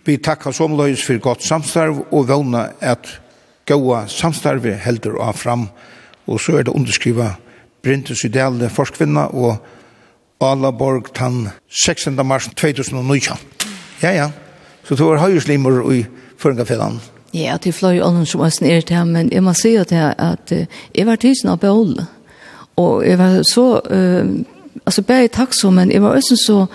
Vi 0.07 0.15
takkar 0.23 0.55
som 0.55 0.77
løys 0.79 1.03
for 1.03 1.19
godt 1.19 1.43
samstarv 1.43 2.05
og 2.07 2.29
vana 2.29 2.69
at 2.79 3.09
gåa 3.67 4.05
samstarve 4.07 4.77
heldur 4.79 5.19
av 5.19 5.35
fram 5.35 5.67
og 6.29 6.39
så 6.41 6.59
er 6.59 6.67
det 6.67 6.75
underskriva 6.75 7.33
Brintus 7.83 8.23
Ideale 8.23 8.69
Forskvinna 8.69 9.29
og 9.33 9.57
Ala 10.41 10.71
Borg 10.71 11.13
tann 11.15 11.49
16. 11.69 12.15
mars 12.25 12.47
2019. 12.55 13.37
Ja, 14.03 14.11
ja. 14.11 14.29
Så 14.83 14.95
det 14.95 15.05
var 15.05 15.19
høyerslimer 15.19 15.81
i 15.91 16.05
Føringafellan. 16.37 16.99
Ja, 17.33 17.57
det 17.61 17.69
er 17.69 17.77
fløy 17.77 17.99
ånden 18.01 18.25
som 18.25 18.41
er 18.41 18.49
snir 18.49 18.81
til 18.81 19.05
men 19.05 19.29
jeg 19.31 19.43
må 19.43 19.53
si 19.53 19.75
at 19.77 19.91
jeg, 19.91 20.13
at 20.17 20.53
jeg 20.95 21.05
var 21.05 21.15
tusen 21.15 21.49
av. 21.49 21.65
Og 22.77 23.05
jeg 23.05 23.19
var 23.19 23.43
så, 23.43 23.67
uh, 23.91 24.45
altså 24.85 25.01
bare 25.01 25.27
takk 25.27 25.53
som, 25.53 25.73
men 25.73 25.91
jeg 25.91 26.01
var 26.01 26.15
også 26.15 26.35
så, 26.45 26.65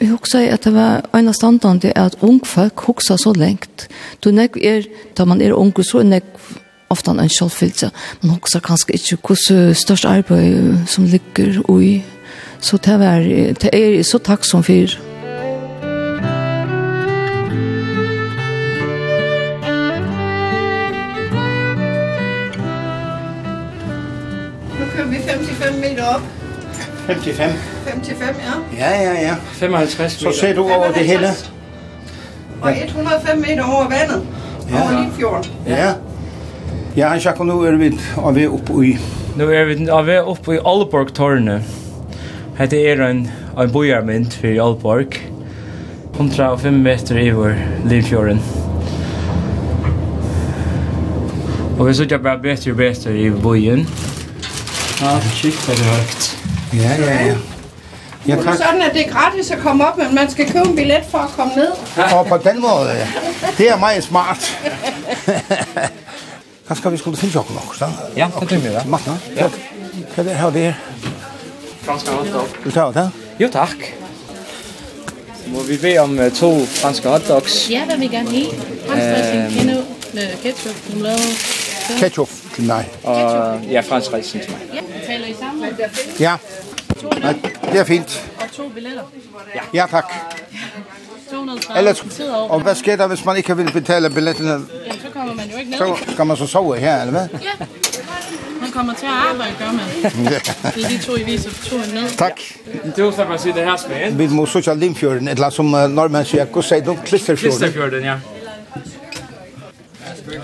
Jeg 0.00 0.08
husker 0.08 0.52
at 0.52 0.64
det 0.64 0.72
var 0.74 1.04
en 1.14 1.28
av 1.28 1.34
standene 1.38 1.92
at 1.94 2.16
ung 2.20 2.40
folk 2.46 2.80
husker 2.88 3.16
så 3.16 3.32
lengt. 3.32 3.88
Du 4.24 4.32
nek 4.34 4.56
er, 4.56 4.88
da 5.18 5.24
man 5.24 5.40
er 5.40 5.54
ung, 5.54 5.70
så 5.84 5.98
er 5.98 6.08
nek 6.08 6.24
ofta 6.94 7.10
en 7.10 7.28
självfyllelse. 7.28 7.90
Man 8.20 8.36
också 8.36 8.60
kanske 8.60 8.92
inte 8.92 9.16
hur 9.28 9.74
störst 9.74 10.04
arbete 10.04 10.86
som 10.88 11.04
ligger 11.04 11.82
i. 11.82 12.02
Så 12.60 12.76
det 12.76 12.92
är, 12.92 13.54
det 13.60 13.74
är 13.74 14.02
så 14.02 14.18
tacksam 14.18 14.62
för. 14.62 14.98
Nu 24.78 24.84
kører 24.96 25.06
vi 25.06 25.18
55 25.18 25.80
meter 25.80 26.14
op. 26.14 26.22
55. 27.06 27.52
55, 27.84 28.34
ja. 28.46 28.78
Ja, 28.78 29.02
ja, 29.02 29.20
ja. 29.20 29.34
55 29.52 30.04
meter. 30.04 30.32
Så 30.32 30.40
ser 30.40 30.54
du 30.54 30.60
over 30.60 30.92
det 30.92 31.04
hele. 31.04 31.30
Og 32.62 32.70
105 32.78 33.38
meter 33.38 33.62
over 33.62 33.82
vandet. 33.82 34.22
Ja. 34.70 34.82
Over 34.82 35.02
Limfjorden. 35.02 35.50
Ja. 35.66 35.86
ja. 35.86 35.92
Ja, 36.94 37.08
han 37.10 37.18
sjakk, 37.18 37.40
nå 37.42 37.56
er 37.66 37.74
vi 37.74 37.88
av 38.22 38.36
vei 38.36 38.44
oppe 38.46 38.74
i... 38.86 38.92
Nå 39.34 39.48
er 39.50 39.64
vi 39.66 39.74
av 39.90 40.04
vei 40.06 40.20
oppe 40.22 40.52
i 40.54 40.60
Alborg-tårnet. 40.62 41.66
Hette 42.54 42.78
er 42.78 43.02
en, 43.02 43.24
en 43.58 43.72
bojarmynd 43.74 44.36
for 44.38 44.60
Alborg. 44.62 45.16
105 46.12 46.78
meter 46.84 47.18
i 47.18 47.32
vår 47.34 47.56
livfjorden. 47.90 48.38
Og 51.80 51.82
vi 51.88 51.96
sitter 51.98 52.22
bare 52.22 52.38
bedre 52.46 52.76
og 52.76 52.78
bedre 52.78 53.16
i 53.18 53.26
bojen. 53.42 53.82
Ja, 55.00 55.16
skikt 55.34 55.66
er 55.74 55.82
det 55.82 55.90
høyt. 55.90 56.30
Ja, 56.78 56.94
ja, 57.02 57.18
ja. 57.32 57.36
Ja, 58.28 58.38
tak. 58.38 58.54
Sådan 58.62 58.86
at 58.86 58.94
det 58.94 59.08
er 59.08 59.10
gratis 59.10 59.50
at 59.50 59.58
komme 59.66 59.82
op, 59.90 59.98
men 59.98 60.14
man 60.14 60.30
skal 60.30 60.46
købe 60.46 60.68
en 60.68 60.76
billet 60.76 61.10
for 61.10 61.26
at 61.26 61.34
komme 61.34 61.58
ned. 61.58 61.74
Og 62.14 62.26
på 62.26 62.38
den 62.46 62.62
måde, 62.62 62.94
ja. 63.02 63.06
det 63.58 63.70
er 63.70 63.76
meget 63.82 64.04
smart. 64.04 64.46
Kanskje 66.68 66.90
vi 66.90 66.96
skulle 66.96 67.16
finne 67.16 67.34
jokken 67.34 67.56
også, 67.68 67.84
da? 67.84 67.90
Ja, 68.16 68.28
det 68.40 68.48
tror 68.48 68.58
vi 68.58 68.68
da. 68.72 68.82
Matna? 68.88 69.16
Ja. 69.36 69.48
Hva 70.14 70.22
er 70.22 70.28
det 70.28 70.36
her 70.36 70.50
det 70.50 70.62
er? 70.66 70.78
Franska 71.84 72.10
hotdog. 72.10 72.46
Vil 72.62 72.72
du 72.72 72.78
ta 72.78 72.86
det? 73.00 73.10
Jo, 73.40 73.48
takk. 73.52 73.84
Må 75.52 75.62
vi 75.68 75.76
be 75.82 75.98
om 76.00 76.18
uh, 76.18 76.30
to 76.32 76.50
franske 76.66 77.08
hotdogs? 77.08 77.70
Ja, 77.70 77.84
hvad 77.84 77.98
vil 77.98 78.10
gerne 78.10 78.30
have? 78.30 78.46
Fransk 78.86 79.06
dressing, 79.10 79.58
kendo, 79.58 79.82
ketchup, 80.42 80.76
kumlov. 80.86 81.18
Ketchup 81.98 82.28
til 82.54 82.64
mig. 82.64 82.88
Og, 83.02 83.60
ja, 83.70 83.80
fransk 83.80 84.12
rejsen 84.12 84.40
til 84.40 84.50
mig. 84.50 84.60
Ja, 84.74 85.06
taler 85.06 85.26
I 85.26 85.36
sammen? 85.40 85.68
Ja. 86.20 86.36
Nej, 87.20 87.34
det 87.72 87.80
er 87.80 87.84
fint. 87.84 88.24
Og 88.40 88.52
to 88.52 88.68
billetter. 88.68 89.02
Ja, 89.54 89.60
ja 89.74 89.86
tak. 89.90 90.14
230. 91.30 91.78
Ellers, 91.78 92.20
og 92.50 92.60
hvad 92.60 92.74
sker 92.74 92.96
der, 92.96 93.06
hvis 93.06 93.24
man 93.24 93.36
ikke 93.36 93.56
vil 93.56 93.72
betale 93.72 94.10
billetterne? 94.10 94.66
Ja 94.86 95.03
kommer 95.16 95.34
man 95.34 95.50
jo 95.52 95.56
ikke 95.58 95.70
ned. 95.70 95.78
Så 95.78 96.16
kan 96.16 96.26
man 96.26 96.36
så 96.36 96.46
sove 96.46 96.78
her, 96.78 97.00
eller 97.00 97.10
hvad? 97.10 97.28
Ja. 97.32 97.66
Man 98.60 98.70
kommer 98.72 98.94
til 98.94 99.06
at 99.06 99.12
arbejde, 99.30 99.52
gør 99.58 99.72
man. 99.72 100.32
ja. 100.32 100.38
Det 100.74 100.84
er 100.84 100.88
de 100.88 100.98
to, 100.98 101.16
I 101.16 101.22
viser 101.22 101.50
for 101.50 101.68
turen 101.68 101.90
ned. 101.94 102.08
Tak. 102.16 102.40
Det 102.96 103.04
var 103.04 103.10
så, 103.10 103.24
man 103.28 103.38
siger, 103.38 103.54
det 103.54 103.64
her 103.64 103.76
smagen. 103.76 104.18
Vi 104.18 104.26
må 104.28 104.46
søge 104.46 104.70
af 104.70 104.80
Limfjorden, 104.80 105.28
et 105.28 105.32
eller 105.32 105.44
andet, 105.44 105.56
som 105.56 105.74
uh, 105.74 105.80
nordmenn 105.90 106.24
sier, 106.24 106.44
hva 106.44 106.62
sier 106.62 106.84
du? 106.84 106.96
Klisterfjorden. 107.04 107.58
Klisterfjorden, 107.58 108.04
ja. 108.04 108.14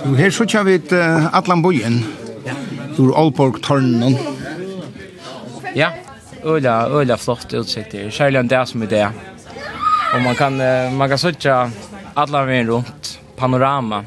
Du, 0.05 0.15
her 0.15 0.31
søger 0.31 0.63
vi 0.63 0.75
et 0.75 0.93
uh, 0.93 1.39
Atlanbojen. 1.39 2.07
Ja. 2.47 2.53
Ur 2.99 3.17
Aalborg 3.19 3.63
Tornen. 3.63 4.19
Ja, 5.77 5.89
øyla, 6.47 6.89
øyla 6.99 7.15
flott 7.17 7.55
utsikt 7.55 7.93
her. 7.93 8.11
Særlig 8.11 8.41
en 8.41 8.49
dag 8.49 8.69
som 8.69 8.83
i 8.83 8.87
dag. 8.87 9.09
Og 10.13 10.23
man 10.23 10.35
kan, 10.37 10.53
uh, 10.53 10.93
man 10.99 11.09
kan 11.09 11.19
søtja 11.19 11.71
alla 12.17 12.45
veien 12.45 12.71
rundt. 12.71 13.21
Panorama 13.37 14.03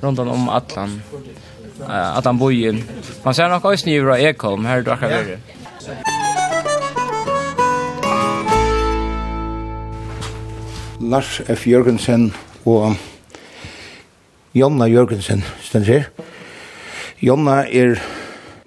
runt 0.00 0.18
om 0.18 0.48
Atlan. 0.48 1.02
Uh, 1.80 2.18
Atlan 2.18 2.38
bojen. 2.38 2.82
Man 3.22 3.34
ser 3.34 3.48
nog 3.48 3.64
också 3.64 3.88
i 3.88 4.24
Ekholm 4.24 4.64
här 4.64 4.82
då 4.82 4.96
kan 4.96 5.08
vi. 5.08 5.36
Lars 11.00 11.40
F. 11.46 11.66
Jørgensen 11.66 12.34
og 12.64 12.96
Jonna 14.54 14.86
Jørgensen 14.86 15.44
stendur 15.62 15.92
her. 15.92 16.04
Jonna 17.20 17.64
er 17.66 18.00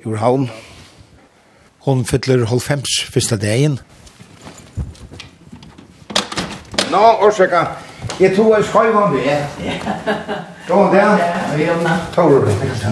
ur 0.05 0.15
havn. 0.15 0.49
Hon 1.79 2.05
fyller 2.05 2.45
halvfems 2.45 3.03
første 3.13 3.37
dagen. 3.37 3.79
Nå, 6.91 6.97
no, 6.97 7.27
årsaka. 7.27 7.65
Jeg 8.19 8.35
tror 8.35 8.55
jeg 8.55 8.65
skal 8.65 8.93
være 8.93 9.11
med. 9.11 10.47
Gån 10.71 10.95
där. 10.95 11.17
Vi 11.57 11.63
är 11.63 11.75
med. 11.75 11.99
Tor 12.15 12.45
det 12.45 12.53
kanske. 12.67 12.87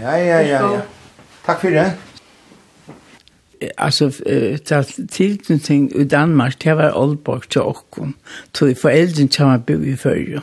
Ja, 0.00 0.18
ja, 0.18 0.42
ja, 0.42 0.72
ja. 0.74 0.80
Takk 1.46 1.60
for 1.60 1.70
det. 1.70 1.92
Altså, 3.76 4.08
det 4.68 5.08
tilknytning 5.12 5.92
i 6.00 6.04
Danmark, 6.04 6.64
det 6.64 6.76
var 6.76 6.96
Aalborg 6.96 7.48
til 7.50 7.60
Åkken. 7.60 8.14
Så 8.54 8.66
de 8.66 8.74
foreldrene 8.74 9.28
kommer 9.28 9.58
bo 9.58 9.72
i 9.84 9.96
Førje. 9.96 10.40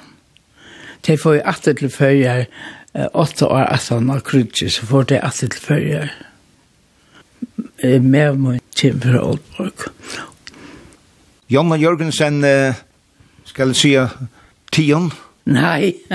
De 1.07 1.17
får 1.17 1.35
jo 1.35 1.41
alltid 1.45 1.73
til 1.75 1.89
Førje, 1.89 2.45
åtte 3.13 3.47
år, 3.47 3.63
at 3.73 3.89
han 3.89 4.09
har 4.09 4.19
krutje, 4.19 4.69
så 4.69 4.85
får 4.85 5.03
de 5.03 5.19
alltid 5.19 5.49
til 5.49 5.61
Førje. 5.61 6.09
Med 7.83 8.37
meg 8.37 8.61
kommer 8.81 9.01
fra 9.01 9.17
Aalborg. 9.17 9.89
Jonna 11.51 11.75
Jørgensen, 11.75 12.43
uh, 12.43 12.75
skal 13.45 13.73
jeg 13.73 13.75
si, 13.75 13.95
tion? 14.71 15.11
Nei, 15.45 15.95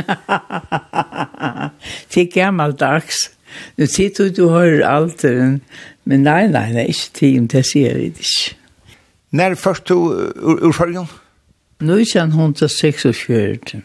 det 2.14 2.22
er 2.22 2.31
gammeldags. 2.33 3.18
Nu 3.77 3.87
sitter 3.87 4.33
du 4.33 4.49
hører 4.49 4.87
alt, 4.88 5.25
men 6.05 6.25
nei, 6.25 6.46
nei, 6.49 6.70
nei, 6.72 6.87
ikke 6.88 7.12
tion, 7.20 7.51
det 7.53 7.66
sier 7.68 7.99
jeg 7.99 8.14
ikke. 8.14 8.57
Når 9.37 9.59
først 9.61 9.88
du 9.88 9.94
ur, 9.94 10.59
ur 10.62 10.72
följen? 10.72 11.09
Nu 11.81 12.05
känn 12.05 12.33
hon 12.33 12.55
till 12.55 12.68
46. 12.68 13.83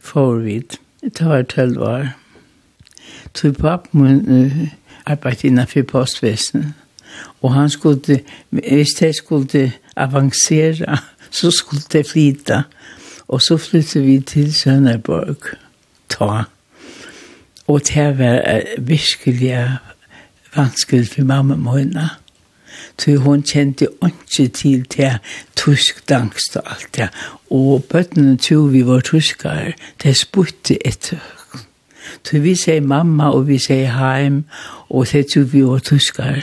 Får 0.00 0.36
vi. 0.36 0.62
Det 1.02 1.26
var 1.26 1.42
12 1.42 1.82
år. 1.82 2.08
Tog 3.34 3.56
papp 3.56 3.94
min 3.94 4.28
uh, 4.28 4.68
arbeid 5.06 5.44
innanför 5.44 5.82
postväsen. 5.82 6.74
Og 7.40 7.54
han 7.54 7.70
skulle, 7.70 8.20
hvis 8.50 8.88
det 9.00 9.16
skulle 9.16 9.72
avancera 9.96 10.98
så 11.30 11.50
skulle 11.50 11.82
det 11.92 12.06
flyta. 12.06 12.62
Og 13.28 13.42
så 13.42 13.56
flyttade 13.56 14.04
vi 14.04 14.20
til 14.20 14.54
Sønderborg. 14.54 15.36
Ta. 16.08 16.42
Og 17.66 17.80
det 17.88 18.18
var 18.18 18.62
virkelig 18.78 19.78
vanskelig 20.56 21.08
for 21.08 21.22
mamma 21.22 21.56
måned. 21.56 22.08
Så 22.98 23.16
hun 23.16 23.42
kjente 23.42 23.86
ikke 24.04 24.48
til 24.48 24.86
det 24.96 25.18
tysk 25.56 26.08
dangst 26.08 26.56
og 26.56 26.62
alt 26.70 26.96
det. 26.96 27.08
Og 27.50 27.84
bøttene 27.84 28.36
tror 28.36 28.66
vi 28.66 28.86
var 28.86 29.00
tyskere. 29.00 29.72
Det 30.02 30.16
spurte 30.16 30.86
etter. 30.86 31.18
Så 32.24 32.38
vi 32.38 32.54
sier 32.54 32.80
mamma 32.80 33.30
og 33.30 33.48
vi 33.48 33.58
sier 33.58 33.90
heim. 33.96 34.44
Og 34.90 35.06
det 35.12 35.26
tror 35.32 35.42
vi 35.42 35.64
var 35.66 35.78
tyskere. 35.78 36.42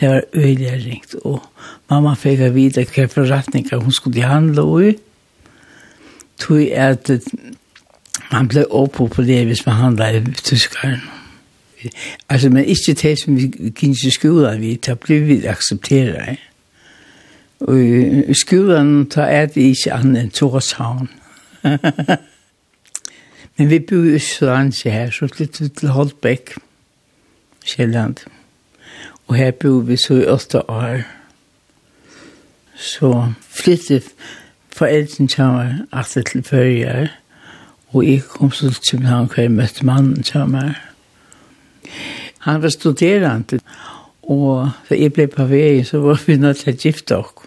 Det 0.00 0.08
var 0.08 0.22
øyelig 0.34 0.86
ringt, 0.86 1.14
og 1.24 1.42
mamma 1.90 2.14
fikk 2.18 2.40
å 2.48 2.54
vite 2.54 2.82
hva 2.90 3.06
forretninger 3.06 3.82
hun 3.82 3.92
skulle 3.94 4.26
handle 4.26 4.64
i. 4.88 4.94
Tog 6.42 6.62
at 6.74 7.10
man 8.32 8.48
ble 8.50 8.64
oppopulær 8.74 9.46
hvis 9.46 9.66
man 9.66 9.78
handlet 9.78 10.18
i 10.18 10.34
tyskeren. 10.42 11.04
Altså, 12.28 12.50
men 12.50 12.64
ikke 12.64 12.94
det 12.94 13.18
som 13.20 13.36
vi 13.36 13.46
gikk 13.46 13.82
i 13.84 14.10
skolen, 14.10 14.60
vi, 14.60 14.76
tar 14.76 14.98
blir 14.98 15.26
vi 15.28 15.38
aksepteret. 15.46 16.42
Og 17.60 17.78
i 17.78 18.34
skolen 18.34 19.06
tar 19.10 19.30
jeg 19.30 19.54
det 19.54 19.66
ikke 19.70 19.94
annet 19.94 20.22
enn 20.22 20.30
Torshavn. 20.34 21.10
men 23.56 23.70
vi 23.70 23.78
bor 23.78 24.04
i 24.04 24.16
Østlandet 24.18 24.82
her, 24.90 25.12
så 25.14 25.28
litt 25.38 25.60
til 25.60 25.94
Holbæk, 25.94 26.56
Kjellandet. 27.64 28.26
Og 29.26 29.34
her 29.34 29.50
bor 29.50 29.80
vi 29.80 29.96
så 29.96 30.14
i 30.14 30.26
åtta 30.26 30.60
år. 30.68 31.00
Så 32.76 33.32
flyttede 33.40 34.02
forældrene 34.76 35.28
til 35.28 35.44
mig 35.44 35.78
efter 36.00 36.22
til 36.22 36.42
førre 36.42 37.08
Og 37.88 38.06
jeg 38.06 38.22
kom 38.22 38.50
så 38.50 38.70
til 38.70 38.82
København, 38.90 39.26
hvor 39.26 39.40
jeg 39.40 39.50
møtte 39.50 39.86
mannen 39.86 40.22
til 40.22 40.46
mig. 40.46 40.74
Han 42.38 42.62
var 42.62 42.68
studerende. 42.68 43.60
Og 44.22 44.70
da 44.90 44.94
jeg 45.00 45.12
ble 45.12 45.26
på 45.26 45.44
vei, 45.44 45.84
så 45.84 45.98
var 45.98 46.20
vi 46.26 46.36
nødt 46.36 46.56
til 46.56 46.72
å 46.72 46.76
gifte 46.80 47.16
oss. 47.16 47.44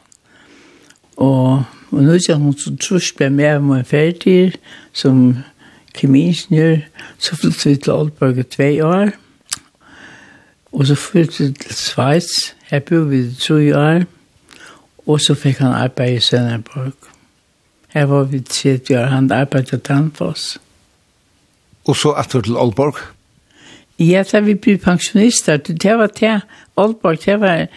Og, 1.18 1.64
og 1.92 2.04
nå 2.04 2.14
er 2.14 2.38
hun 2.38 2.54
så 2.54 2.76
trus 2.78 3.12
ble 3.18 3.30
med 3.34 3.56
om 3.58 3.72
en 3.74 3.86
ferdig 3.86 4.54
som 4.94 5.38
kemiingeniør. 5.98 6.84
Så 7.18 7.36
flyttet 7.36 7.66
vi 7.66 7.76
til 7.76 7.92
Aalborg 7.92 8.38
i 8.38 8.44
tve 8.44 8.86
år. 8.86 9.10
Og 9.10 9.27
Og 10.72 10.88
så 10.88 10.96
flyttet 10.96 11.40
jeg 11.40 11.56
til 11.56 11.76
Schweiz. 11.76 12.54
her 12.64 12.80
bor 12.80 13.00
vi 13.00 13.20
i 13.20 13.36
tre 13.40 13.78
år. 13.78 14.04
Og 15.08 15.22
så 15.22 15.34
fikk 15.34 15.58
han 15.58 15.74
arbeid 15.74 16.18
i 16.18 16.20
Sønderborg. 16.20 16.94
Her 17.88 18.06
var 18.06 18.24
vi 18.24 18.40
til 18.40 18.76
å 18.76 18.84
gjøre, 18.90 19.08
Han 19.08 19.32
arbeidet 19.32 19.70
til 19.70 19.80
Danfoss. 19.80 20.60
Og 21.88 21.96
så 21.96 22.12
etter 22.20 22.42
til 22.42 22.58
Aalborg? 22.58 23.00
Ja, 24.00 24.24
da 24.32 24.40
vi 24.40 24.54
ble 24.54 24.78
pensjonister. 24.78 25.58
Det 25.58 25.98
var 25.98 26.08
det. 26.08 26.42
Aalborg, 26.78 27.18
det 27.26 27.40
var 27.40 27.68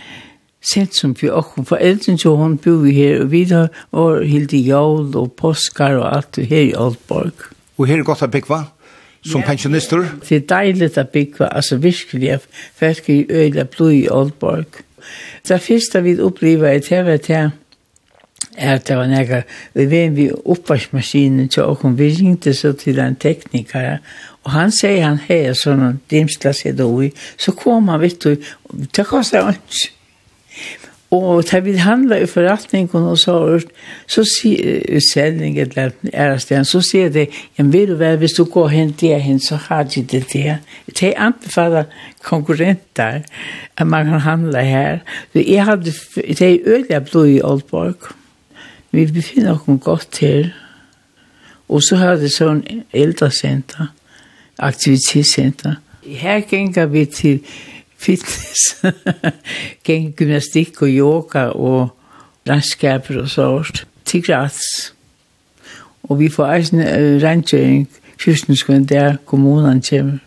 sent 0.61 0.97
som 0.97 1.15
vi 1.21 1.31
også 1.31 1.65
foreldrene 1.65 2.19
så 2.19 2.35
hun 2.37 2.59
bor 2.59 2.83
vi 2.83 2.93
her, 2.93 3.23
og 3.23 3.31
vi 3.31 3.45
da 3.49 3.69
var 3.93 4.25
helt 4.27 4.53
i 4.53 4.61
jævl 4.67 5.17
og 5.17 5.33
påskar 5.39 5.97
og 6.03 6.17
alt 6.17 6.37
her 6.37 6.67
i 6.67 6.75
Aalborg. 6.77 7.47
Og 7.79 7.87
her 7.87 8.03
er 8.03 8.05
godt 8.05 8.27
å 8.27 8.29
bygge 8.29 8.65
som 9.27 9.43
pensionister? 9.43 10.05
Det 10.29 10.37
er 10.37 10.47
deilig 10.49 10.91
å 10.99 11.07
bygge, 11.13 11.49
altså 11.49 11.77
virkelig, 11.77 12.29
jeg 12.29 12.41
fikk 12.81 13.11
i 13.13 13.19
øyla 13.31 13.65
blod 13.65 13.93
i 13.97 14.07
Aalborg. 14.09 14.83
Det 15.49 15.61
første 15.63 16.03
vi 16.05 16.19
opplevde 16.21 16.75
er 16.75 16.85
til 16.85 17.11
at 17.11 17.31
er 18.57 18.75
at 18.75 18.89
det 18.89 18.97
var 18.97 19.07
nægge, 19.07 19.43
vi 19.75 19.91
vet 19.91 20.17
vi 20.17 20.31
oppvarsmaskinen 20.45 21.49
til 21.49 21.63
åkken, 21.63 21.99
vi 21.99 22.09
ringte 22.09 22.55
så 22.55 22.73
til 22.73 22.99
en 22.99 23.17
tekniker, 23.17 23.99
og 24.45 24.51
han 24.51 24.73
sier 24.73 25.05
han 25.05 25.21
hei, 25.29 25.53
sånn 25.55 26.01
dimsla 26.11 26.53
seg 26.57 26.77
da, 26.79 26.89
i, 27.05 27.11
så 27.39 27.55
kom 27.57 27.89
han, 27.89 28.01
vet 28.01 28.25
du, 28.25 28.37
det 28.97 29.07
kostar 29.07 29.53
ikke, 29.55 29.93
Og 31.11 31.43
da 31.51 31.59
vi 31.59 31.73
handla 31.75 32.21
i 32.23 32.27
forretningen 32.31 33.09
og 33.11 33.17
så, 33.19 33.35
så 34.07 34.23
sier 34.23 35.01
selning 35.11 35.57
et 35.59 35.73
eller 35.75 35.91
annet 36.15 36.69
så 36.71 36.79
sier 36.87 37.11
det, 37.11 37.27
ja, 37.59 37.65
vil 37.67 37.97
være, 37.99 38.21
hvis 38.23 38.37
du 38.39 38.45
går 38.45 38.69
hen 38.69 38.93
der 39.01 39.19
hen, 39.19 39.41
så 39.41 39.57
har 39.57 39.83
de 39.83 40.03
det 40.03 40.29
der. 40.33 40.63
Det 40.87 41.03
er 41.09 41.19
anbefaler 41.19 41.91
konkurrenter 42.23 43.21
at 43.77 43.87
man 43.87 44.07
kan 44.07 44.21
handla 44.21 44.63
her. 44.63 44.99
Jeg 45.35 45.65
hadde, 45.65 45.93
det 46.15 46.43
er 46.43 46.59
øyelig 46.67 47.05
blod 47.11 47.27
i 47.27 47.41
Aalborg. 47.41 48.15
Vi 48.91 49.07
befinner 49.07 49.53
oss 49.53 49.83
godt 49.83 50.19
her. 50.21 50.55
Og 51.69 51.83
så 51.83 51.97
har 51.97 52.17
det 52.19 52.33
sånn 52.35 52.65
eldresenter, 52.93 53.93
aktivitetssenter. 54.59 55.77
Her 56.03 56.41
ganger 56.51 56.89
vi 56.91 57.05
til 57.07 57.45
fitness, 58.01 58.83
gäng 59.85 60.15
gymnastik 60.19 60.83
och 60.83 60.89
yoga 60.89 61.51
och 61.51 61.97
landskaper 62.45 63.19
och 63.19 63.31
sånt 63.31 63.87
till 64.05 64.23
gratis. 64.23 64.93
Och 66.01 66.21
vi 66.21 66.31
får 66.31 66.47
en 66.47 66.81
uh, 66.81 67.21
rangering 67.21 67.87
kyrkningskund 68.19 68.89
der 68.89 69.17
kommunen 69.25 69.83
kommer 69.83 70.19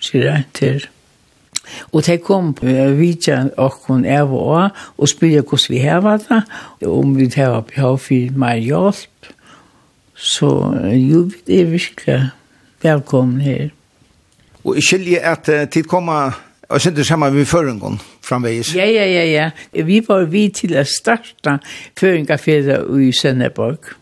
til 0.00 0.22
renter. 0.22 0.88
Og 1.92 2.06
de 2.06 2.18
kom 2.18 2.52
på 2.54 2.66
vidtja 2.66 3.48
okkon 3.56 4.04
hun 4.04 4.20
og 4.20 4.30
vår 4.30 4.68
og 4.98 5.08
spyrja 5.08 5.40
hvordan 5.40 5.70
vi 5.70 5.78
har 5.78 6.00
det, 6.00 6.42
om 6.88 7.16
vi 7.16 7.30
har 7.34 7.60
behov 7.60 7.98
for 7.98 8.38
mer 8.38 8.56
hjelp. 8.56 9.32
Så 10.14 10.50
jo, 10.92 11.30
det 11.46 11.60
er 11.60 11.64
virkelig 11.64 12.28
velkommen 12.82 13.40
her. 13.40 13.68
Og 14.64 14.76
skilje 14.82 15.18
at 15.18 15.48
uh, 15.48 15.68
tid 15.68 15.82
kommer 15.82 16.32
Og 16.74 16.80
sen 16.80 16.96
det 16.96 17.06
samme 17.06 17.30
vi 17.32 17.44
føringen 17.44 18.00
framvegis. 18.22 18.74
Ja, 18.74 18.86
ja, 18.90 19.04
ja, 19.06 19.24
ja. 19.24 19.50
Vi 19.84 20.00
var 20.08 20.24
vi 20.24 20.48
til 20.50 20.74
å 20.74 20.82
starte 20.82 21.60
føringerferie 22.00 22.80
i 22.98 23.12
Sønderborg. 23.14 23.92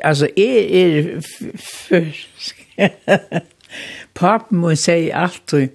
Altså, 0.00 0.30
jeg 0.36 0.64
er 0.72 1.20
først. 1.60 2.54
Papen 4.16 4.58
må 4.62 4.72
si 4.80 5.10
alltid 5.12 5.68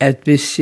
at 0.00 0.22
hvis 0.24 0.60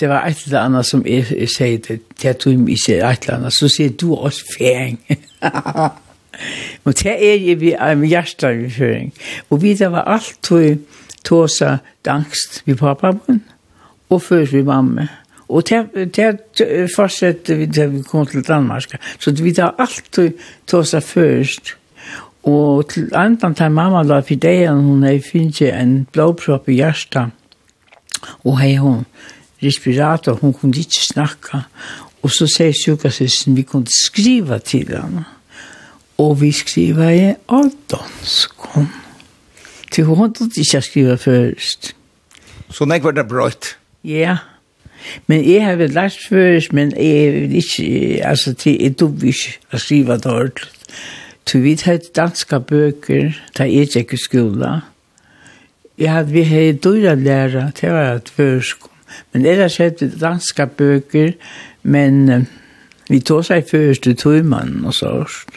det 0.00 0.08
var 0.08 0.26
et 0.26 0.44
eller 0.46 0.60
annet 0.60 0.86
som 0.86 1.06
jeg, 1.06 1.24
jeg 1.32 1.48
sier 1.48 1.78
det, 1.88 2.00
til 2.18 2.28
at 2.28 2.44
du 2.44 2.50
ikke 2.76 2.98
er 2.98 3.08
et 3.08 3.24
eller 3.24 3.38
annet, 3.38 3.56
så 3.56 3.72
sier 3.72 3.96
du 3.96 4.14
også 4.14 4.44
færing. 4.58 5.00
Men 6.84 6.94
det 6.94 7.14
er 7.30 7.38
jo 7.40 7.56
vi 7.58 7.72
er 7.72 7.94
med 7.94 8.08
hjertet 8.08 8.66
i 8.66 8.70
føring. 8.70 9.14
Og 9.50 9.62
vi 9.62 9.74
det 9.74 9.92
var 9.92 10.04
alltid 10.04 10.84
tåsa 11.24 11.78
dangst 12.04 12.62
vi 12.66 12.74
pappa 12.74 13.16
munnen 13.16 13.46
og 14.10 14.22
først 14.22 14.52
vi 14.52 14.66
var 14.66 14.80
med. 14.80 15.08
Og 15.48 15.64
det 15.68 16.90
fortsetter 16.94 17.56
vi 17.56 17.66
til 17.66 17.92
vi 17.92 18.02
kom 18.02 18.26
til 18.26 18.44
Danmark. 18.44 18.96
Så 19.18 19.32
vi 19.32 19.52
tar 19.52 19.74
alltid 19.78 20.32
til 20.66 20.78
oss 20.78 20.94
først. 21.04 21.74
Og 22.42 22.88
til 22.88 23.08
andan 23.16 23.54
tar 23.54 23.68
mamma 23.68 24.02
da 24.04 24.20
for 24.20 24.36
dagen 24.36 24.84
hun 24.84 25.02
har 25.02 25.20
finnet 25.24 25.72
en 25.72 26.06
blåpropp 26.12 26.68
i 26.68 26.78
hjertet. 26.80 27.32
Og 28.44 28.60
hei 28.60 28.76
hun 28.76 29.04
respirator, 29.62 30.38
hun 30.40 30.52
kunne 30.52 30.76
ikke 30.78 31.02
snakke. 31.12 31.62
Og 32.22 32.30
så 32.30 32.46
sier 32.50 32.76
sykasøsten 32.76 33.56
vi 33.56 33.62
kunne 33.62 33.88
skriva 33.88 34.58
til 34.58 34.92
henne. 34.92 35.24
Og 36.18 36.40
vi 36.40 36.52
skriva 36.52 37.10
i 37.14 37.34
aldansk. 37.48 38.54
Til 39.90 40.04
hun 40.04 40.34
kunne 40.34 40.50
ikke 40.56 40.82
skriva 40.82 41.14
først. 41.14 41.94
Så 42.70 42.84
nek 42.84 43.04
var 43.04 43.16
det 43.16 43.28
brøyt? 43.28 43.77
Ja, 44.04 44.36
men 45.26 45.44
jeg 45.44 45.64
har 45.64 45.76
vel 45.76 45.90
lært 45.90 46.18
først, 46.28 46.72
men 46.72 46.92
jeg 46.96 47.32
vil 47.32 47.56
ikke, 47.56 48.26
altså, 48.26 48.54
til, 48.54 48.76
jeg 48.82 48.98
dub 49.00 49.22
ikke 49.22 49.56
å 49.72 49.80
skrive 49.80 50.18
det 50.18 50.32
ordentlig. 50.32 50.74
Så 51.48 51.58
vi 51.64 51.74
tar 51.80 52.02
danske 52.16 52.60
bøker, 52.60 53.36
da 53.56 53.64
jeg 53.64 53.88
gikk 53.94 54.12
i 54.12 54.20
skolen. 54.20 54.82
Jeg 55.98 56.12
hadde, 56.12 56.32
vi 56.32 56.42
hadde 56.44 56.82
døyre 56.84 57.14
lærere, 57.16 57.70
det 57.80 57.92
var 57.92 58.18
et 58.18 58.28
først. 58.28 58.84
Men 59.32 59.46
ellers 59.46 59.78
hadde 59.80 60.10
vi 60.10 60.20
danske 60.20 60.66
bøker, 60.66 61.32
men 61.82 62.46
vi 63.08 63.20
tog 63.24 63.46
seg 63.48 63.64
først 63.70 64.04
til 64.04 64.16
tøymannen 64.16 64.84
og 64.84 64.94
sånt. 64.94 65.56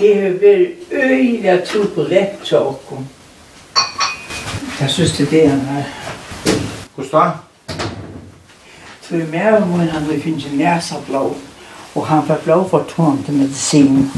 Det 0.00 0.14
har 0.16 0.36
vært 0.40 0.92
øyne 0.96 1.60
tro 1.68 1.84
på 1.94 2.08
lett 2.08 2.40
til. 2.48 3.10
Jeg 4.80 4.90
synes 4.90 5.12
det 5.12 5.26
er 5.26 5.30
det 5.30 5.50
han 5.50 5.60
er. 5.76 5.84
Hvordan 6.94 7.10
da? 7.12 7.30
Så 9.02 9.14
i 9.14 9.30
mere 9.30 9.66
måden 9.66 9.88
han 9.88 10.08
vil 10.08 10.22
finne 10.22 10.56
næserblå, 10.56 11.36
og 11.94 12.06
han 12.06 12.26
får 12.26 12.36
blå 12.44 12.68
for 12.68 12.84
tån 12.88 13.22
til 13.24 13.34
medisin. 13.34 14.10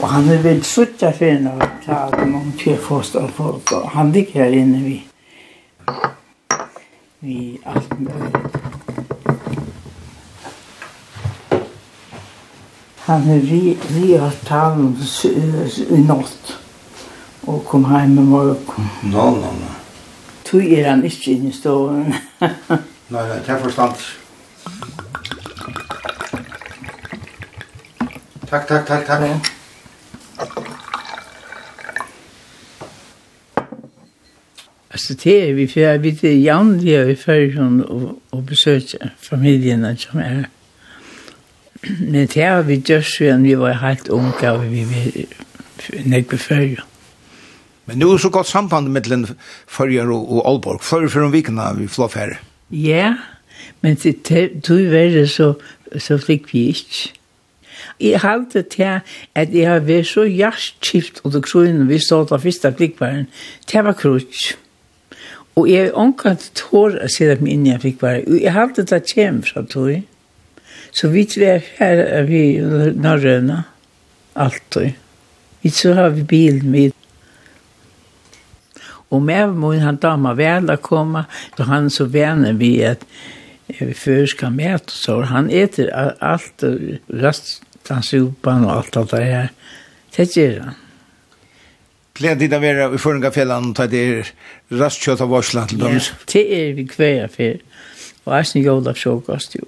Og 0.00 0.08
han 0.08 0.28
er 0.28 0.42
vel 0.42 0.64
suttet 0.64 1.14
for 1.18 1.24
en 1.24 1.46
av 1.46 1.62
ta 1.86 2.22
om 2.22 2.52
til 2.58 2.78
forstå 2.78 3.28
folk, 3.36 3.72
og 3.72 3.90
han 3.90 4.12
ligger 4.12 4.32
her 4.32 4.50
inne 4.50 4.80
vi. 4.82 5.04
Vi 7.20 7.60
alt 7.66 8.00
mulig. 8.00 8.32
Han 12.96 13.30
er 13.30 13.38
vi, 13.38 13.78
vi 13.88 14.12
har 14.12 14.34
talen 14.44 14.98
i 15.90 16.00
natt 16.00 16.58
og 17.46 17.62
kom 17.66 17.86
hjem 17.90 18.18
i 18.18 18.26
morgen. 18.34 18.90
Nå, 19.02 19.12
no, 19.12 19.30
nå, 19.30 19.30
no, 19.30 19.52
nå. 19.52 19.52
No 19.60 19.81
tog 20.52 20.72
er 20.72 20.90
han 20.90 21.04
ikke 21.04 21.32
inne 21.32 21.48
i 21.48 21.52
stålen. 21.56 22.12
nei, 22.42 23.22
nei, 23.24 23.38
det 23.40 23.54
er 23.54 23.62
forstand. 23.62 23.96
Takk, 28.50 28.68
takk, 28.68 28.86
takk, 28.86 29.06
takk. 29.06 29.22
Ja. 29.22 29.40
Altså 34.92 35.14
det 35.24 35.48
er 35.48 35.54
vi, 35.56 35.66
for 35.66 35.80
jeg 35.80 36.02
vet 36.02 36.20
det 36.22 36.34
jævnlig 36.42 36.94
er 36.94 37.08
i 37.08 37.16
førgen 37.16 37.80
og, 37.88 38.22
og 38.30 38.46
besøker 38.46 39.08
familiene 39.16 39.96
som 39.98 40.20
er. 40.20 40.44
Men 41.98 42.26
det 42.28 42.44
har 42.44 42.62
vi 42.62 42.76
gjort 42.76 43.08
siden 43.08 43.44
vi 43.44 43.58
var 43.58 43.80
helt 43.80 44.08
unge 44.08 44.52
og 44.52 44.70
vi 44.70 44.84
var 44.84 46.04
nekve 46.04 46.38
førgen. 46.38 46.91
Men 47.86 47.98
nu 47.98 48.12
er 48.12 48.20
så 48.22 48.30
godt 48.30 48.46
samband 48.46 48.88
mellom 48.94 49.26
Førjar 49.66 50.10
og, 50.14 50.28
og 50.32 50.46
Aalborg. 50.46 50.82
Førre 50.86 51.10
for 51.10 51.26
en 51.26 51.34
vikene 51.34 51.66
vi 51.78 51.88
flå 51.90 52.08
færre. 52.12 52.38
Ja, 52.70 53.14
men 53.82 53.98
det 54.02 54.22
tog 54.64 54.86
verre 54.92 55.26
så, 55.28 55.54
så 55.98 56.18
fikk 56.18 56.52
vi 56.52 56.68
ikke. 56.72 57.10
Jeg 58.00 58.20
halte 58.22 58.62
til 58.62 59.00
at 59.34 59.54
jeg 59.54 59.68
har 59.68 59.82
vært 59.86 60.08
så 60.10 60.24
hjertskift 60.26 61.20
og 61.24 61.34
det 61.34 61.42
kronen 61.46 61.88
vi 61.90 61.98
stod 62.02 62.32
av 62.32 62.42
første 62.44 62.72
flikkbaren. 62.78 63.26
Det 63.70 63.84
var 63.84 63.98
krutsk. 63.98 64.56
Og 65.58 65.68
jeg 65.68 65.88
har 65.90 65.98
omkant 66.00 66.48
tår 66.56 66.96
å 67.04 67.10
se 67.12 67.28
dem 67.28 67.50
inn 67.50 67.66
i 67.68 67.76
flikkbaren. 67.78 68.24
Jeg 68.40 68.54
halte 68.54 68.86
det 68.88 69.02
kjem 69.10 69.42
fra 69.44 69.66
tog. 69.68 70.00
Så 70.92 71.10
vi 71.12 71.26
tver 71.28 71.60
her 71.78 72.00
er 72.06 72.26
vi 72.28 72.42
nærrøna. 72.96 73.62
Alt 74.40 74.64
tog. 74.72 74.92
Vi 75.62 75.70
så 75.70 75.92
har 75.94 76.14
vi 76.16 76.24
bilen 76.26 76.70
med 76.72 76.96
Og 79.12 79.22
med 79.22 79.80
han 79.80 79.98
dama 80.00 80.32
vel 80.34 80.70
å 80.72 80.76
komme, 80.76 81.24
Då 81.56 81.62
han 81.62 81.90
så 81.90 82.04
vänner 82.04 82.52
vi 82.52 82.84
at 82.84 83.04
vi 83.66 83.90
att 83.90 83.96
förska 83.96 84.50
med 84.50 84.80
så 84.86 85.22
han 85.22 85.50
eter 85.50 86.14
alt, 86.20 86.62
rastdansupan 87.08 88.64
og 88.64 88.70
alt 88.70 89.10
det 89.10 89.24
här. 89.24 89.48
Det 90.16 90.36
gjør 90.36 90.60
han. 90.60 90.74
Gleder 92.14 92.48
dig 92.48 92.58
å 92.58 92.60
være 92.60 92.94
i 92.94 92.98
förringa 92.98 93.30
fjällan 93.30 93.70
och 93.70 93.76
ta 93.76 93.86
det 93.86 94.00
er 94.04 94.32
rastkjøtt 94.68 95.20
av 95.20 95.30
varslan 95.32 95.68
til 95.68 95.78
dem. 95.80 95.94
Ja, 95.96 96.00
det 96.32 96.42
er 96.58 96.74
vi 96.76 96.84
kvära 96.84 97.28
for. 97.32 97.62
Og 98.24 98.36
jeg 98.36 98.46
synes 98.46 98.66
jodlar 98.66 98.94
så 98.94 99.20
kost 99.20 99.54
ju. 99.54 99.64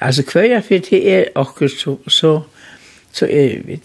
Alltså 0.00 0.22
kvära 0.22 0.62
för 0.62 0.78
det 0.90 1.02
er 1.14 1.28
akkurat 1.34 1.70
så, 1.70 1.98
så, 2.08 2.42
så 3.12 3.26
er 3.26 3.62
vi. 3.66 3.80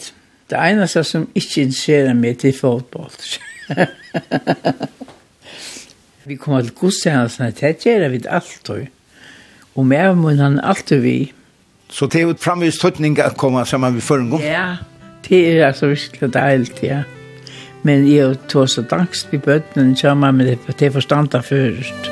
Det 0.50 0.58
eneste 0.58 1.04
som 1.04 1.28
ikke 1.36 1.62
interesserer 1.62 2.14
meg 2.14 2.38
til 2.40 2.54
fotball. 2.54 3.12
Vi 6.28 6.36
kommer 6.36 6.62
til 6.62 6.74
gudstjenestene, 6.76 7.54
det 7.56 7.78
gjør 7.86 8.10
vi 8.12 8.18
alltid. 8.28 8.88
Og 9.80 9.86
med 9.88 10.16
mun 10.20 10.40
han 10.44 10.60
alltid 10.60 11.00
vi. 11.00 11.32
Så 11.90 12.10
det 12.12 12.20
er 12.20 12.26
jo 12.26 12.34
framvis 12.36 12.82
tøtning 12.82 13.16
å 13.24 13.30
komme 13.40 13.64
sammen 13.66 13.96
med 13.96 14.04
føren 14.04 14.28
gang? 14.34 14.44
Ja, 14.44 14.66
det 15.24 15.40
er 15.54 15.70
altså 15.70 15.88
virkelig 15.94 16.34
deilt, 16.36 16.84
ja. 16.84 17.06
Men 17.88 18.04
jeg 18.12 18.36
tog 18.52 18.68
så 18.68 18.84
dangst 18.84 19.32
i 19.32 19.40
bøttene 19.40 19.96
sammen 19.96 20.36
med 20.36 20.52
det, 20.52 20.76
det 20.76 20.92
forstandet 20.92 21.48
først. 21.48 22.12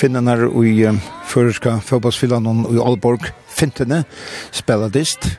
Kvinnan 0.00 0.32
er 0.32 0.48
i 0.48 1.19
føreska 1.30 1.78
fotbollsfilan 1.84 2.48
i 2.74 2.80
Aalborg, 2.82 3.30
Fintene, 3.50 4.04
spela 4.54 4.88
dist. 4.92 5.36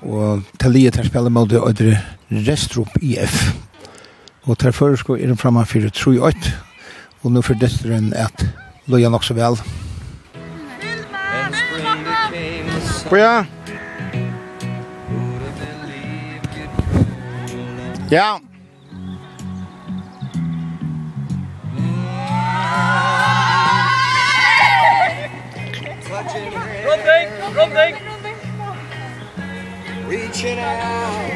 Og 0.00 0.46
til 0.60 0.72
liet 0.72 0.96
her 0.96 1.08
spela 1.08 1.32
mot 1.32 1.50
det 1.50 1.98
Restrup 2.30 2.96
IF. 3.02 3.52
Og 4.48 4.58
til 4.58 4.72
føreska 4.72 5.18
er 5.18 5.28
den 5.28 5.38
framme 5.40 5.66
4-3-8. 5.68 6.52
Og 7.22 7.32
nå 7.32 7.42
for 7.44 7.54
dette 7.60 8.00
at 8.16 8.46
loja 8.88 9.08
nok 9.12 9.24
så 9.24 9.34
vel. 9.36 9.60
Bra! 13.10 13.44
Ja! 18.10 18.38
Ja! 18.40 18.40
Rundvik, 26.20 27.28
rundvik. 27.56 27.94
Reaching 30.06 30.58
out. 30.58 31.30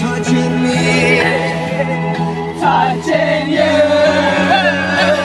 Touching 0.00 0.62
me. 0.62 1.20
Touching 2.60 3.48
you. 3.56 5.23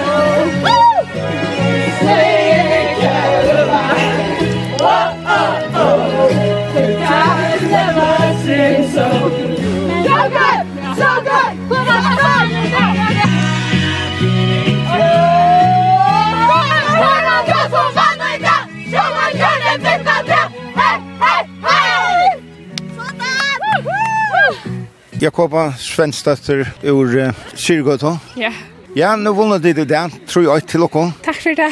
Jakoba 25.20 25.74
Svenstøtter 25.78 26.64
ur 26.88 27.34
Kyrgøtå. 27.56 28.14
Ja. 28.40 28.54
Ja, 28.96 29.16
nå 29.20 29.34
vunnet 29.36 29.64
du 29.64 29.84
det, 29.84 30.04
tror 30.28 30.46
jeg, 30.46 30.64
til 30.72 30.86
dere. 30.86 31.10
Takk 31.26 31.42
for 31.44 31.58
det. 31.60 31.68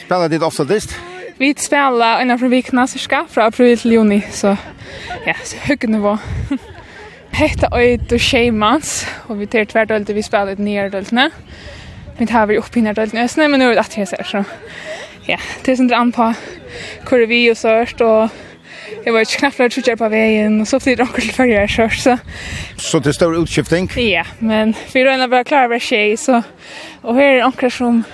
Spiller 0.00 0.32
du 0.32 0.46
ofte 0.46 0.64
dist? 0.68 0.94
Vi 1.38 1.54
spelar 1.58 2.22
innan 2.22 2.38
från 2.38 2.50
vikna 2.50 2.86
cirka 2.86 3.26
fra 3.28 3.46
april 3.46 3.78
til 3.78 3.92
juni, 3.92 4.22
så 4.30 4.56
ja, 5.26 5.34
så 5.44 5.56
högt 5.56 5.88
nivå. 5.88 6.16
Hetta 7.32 7.68
øyt 7.76 8.12
og 8.12 8.20
skjemans, 8.20 9.06
og 9.28 9.40
vi 9.40 9.46
tar 9.46 9.64
tvert 9.64 9.90
øyt, 9.90 10.14
vi 10.14 10.22
spelar 10.22 10.52
et 10.52 10.58
nye 10.58 10.88
øytene. 10.88 11.30
Vi 12.18 12.26
tar 12.26 12.46
vi 12.46 12.58
opp 12.58 12.76
i 12.76 12.80
nye 12.80 12.94
øytene 12.98 13.48
men 13.48 13.60
nå 13.60 13.68
er 13.70 13.74
det 13.74 13.84
at 13.84 13.98
jeg 13.98 14.08
ser, 14.08 14.24
så 14.24 14.44
ja, 15.28 15.36
det 15.64 15.72
er 15.72 15.76
sånn 15.76 15.90
dran 15.90 16.12
på 16.12 16.32
hvor 17.08 17.26
vi 17.28 17.50
og 17.50 17.56
sørt, 17.56 18.00
og 18.00 18.30
Jeg 19.02 19.12
var 19.12 19.20
ikke 19.20 19.38
knappt 19.38 19.60
att 19.60 19.88
å 19.88 19.96
på 19.96 20.08
vägen 20.08 20.60
och 20.60 20.68
så 20.68 20.80
flyr 20.80 20.96
det 20.96 21.02
akkurat 21.02 21.34
för 21.34 21.44
jag 21.44 21.68
kjør, 21.68 21.88
så... 21.88 22.18
Så 22.76 22.98
det 22.98 23.12
står 23.12 23.34
utskifting? 23.42 23.90
Ja, 23.96 24.24
men 24.38 24.74
vi 24.92 25.04
røyna 25.04 25.28
bara 25.28 25.44
klara 25.44 25.68
hver 25.68 25.78
tjej, 25.78 26.16
så... 26.16 26.42
och 27.02 27.14
här 27.14 27.22
är 27.22 27.36
det 27.36 27.44
akkurat 27.44 27.72
som... 27.72 28.04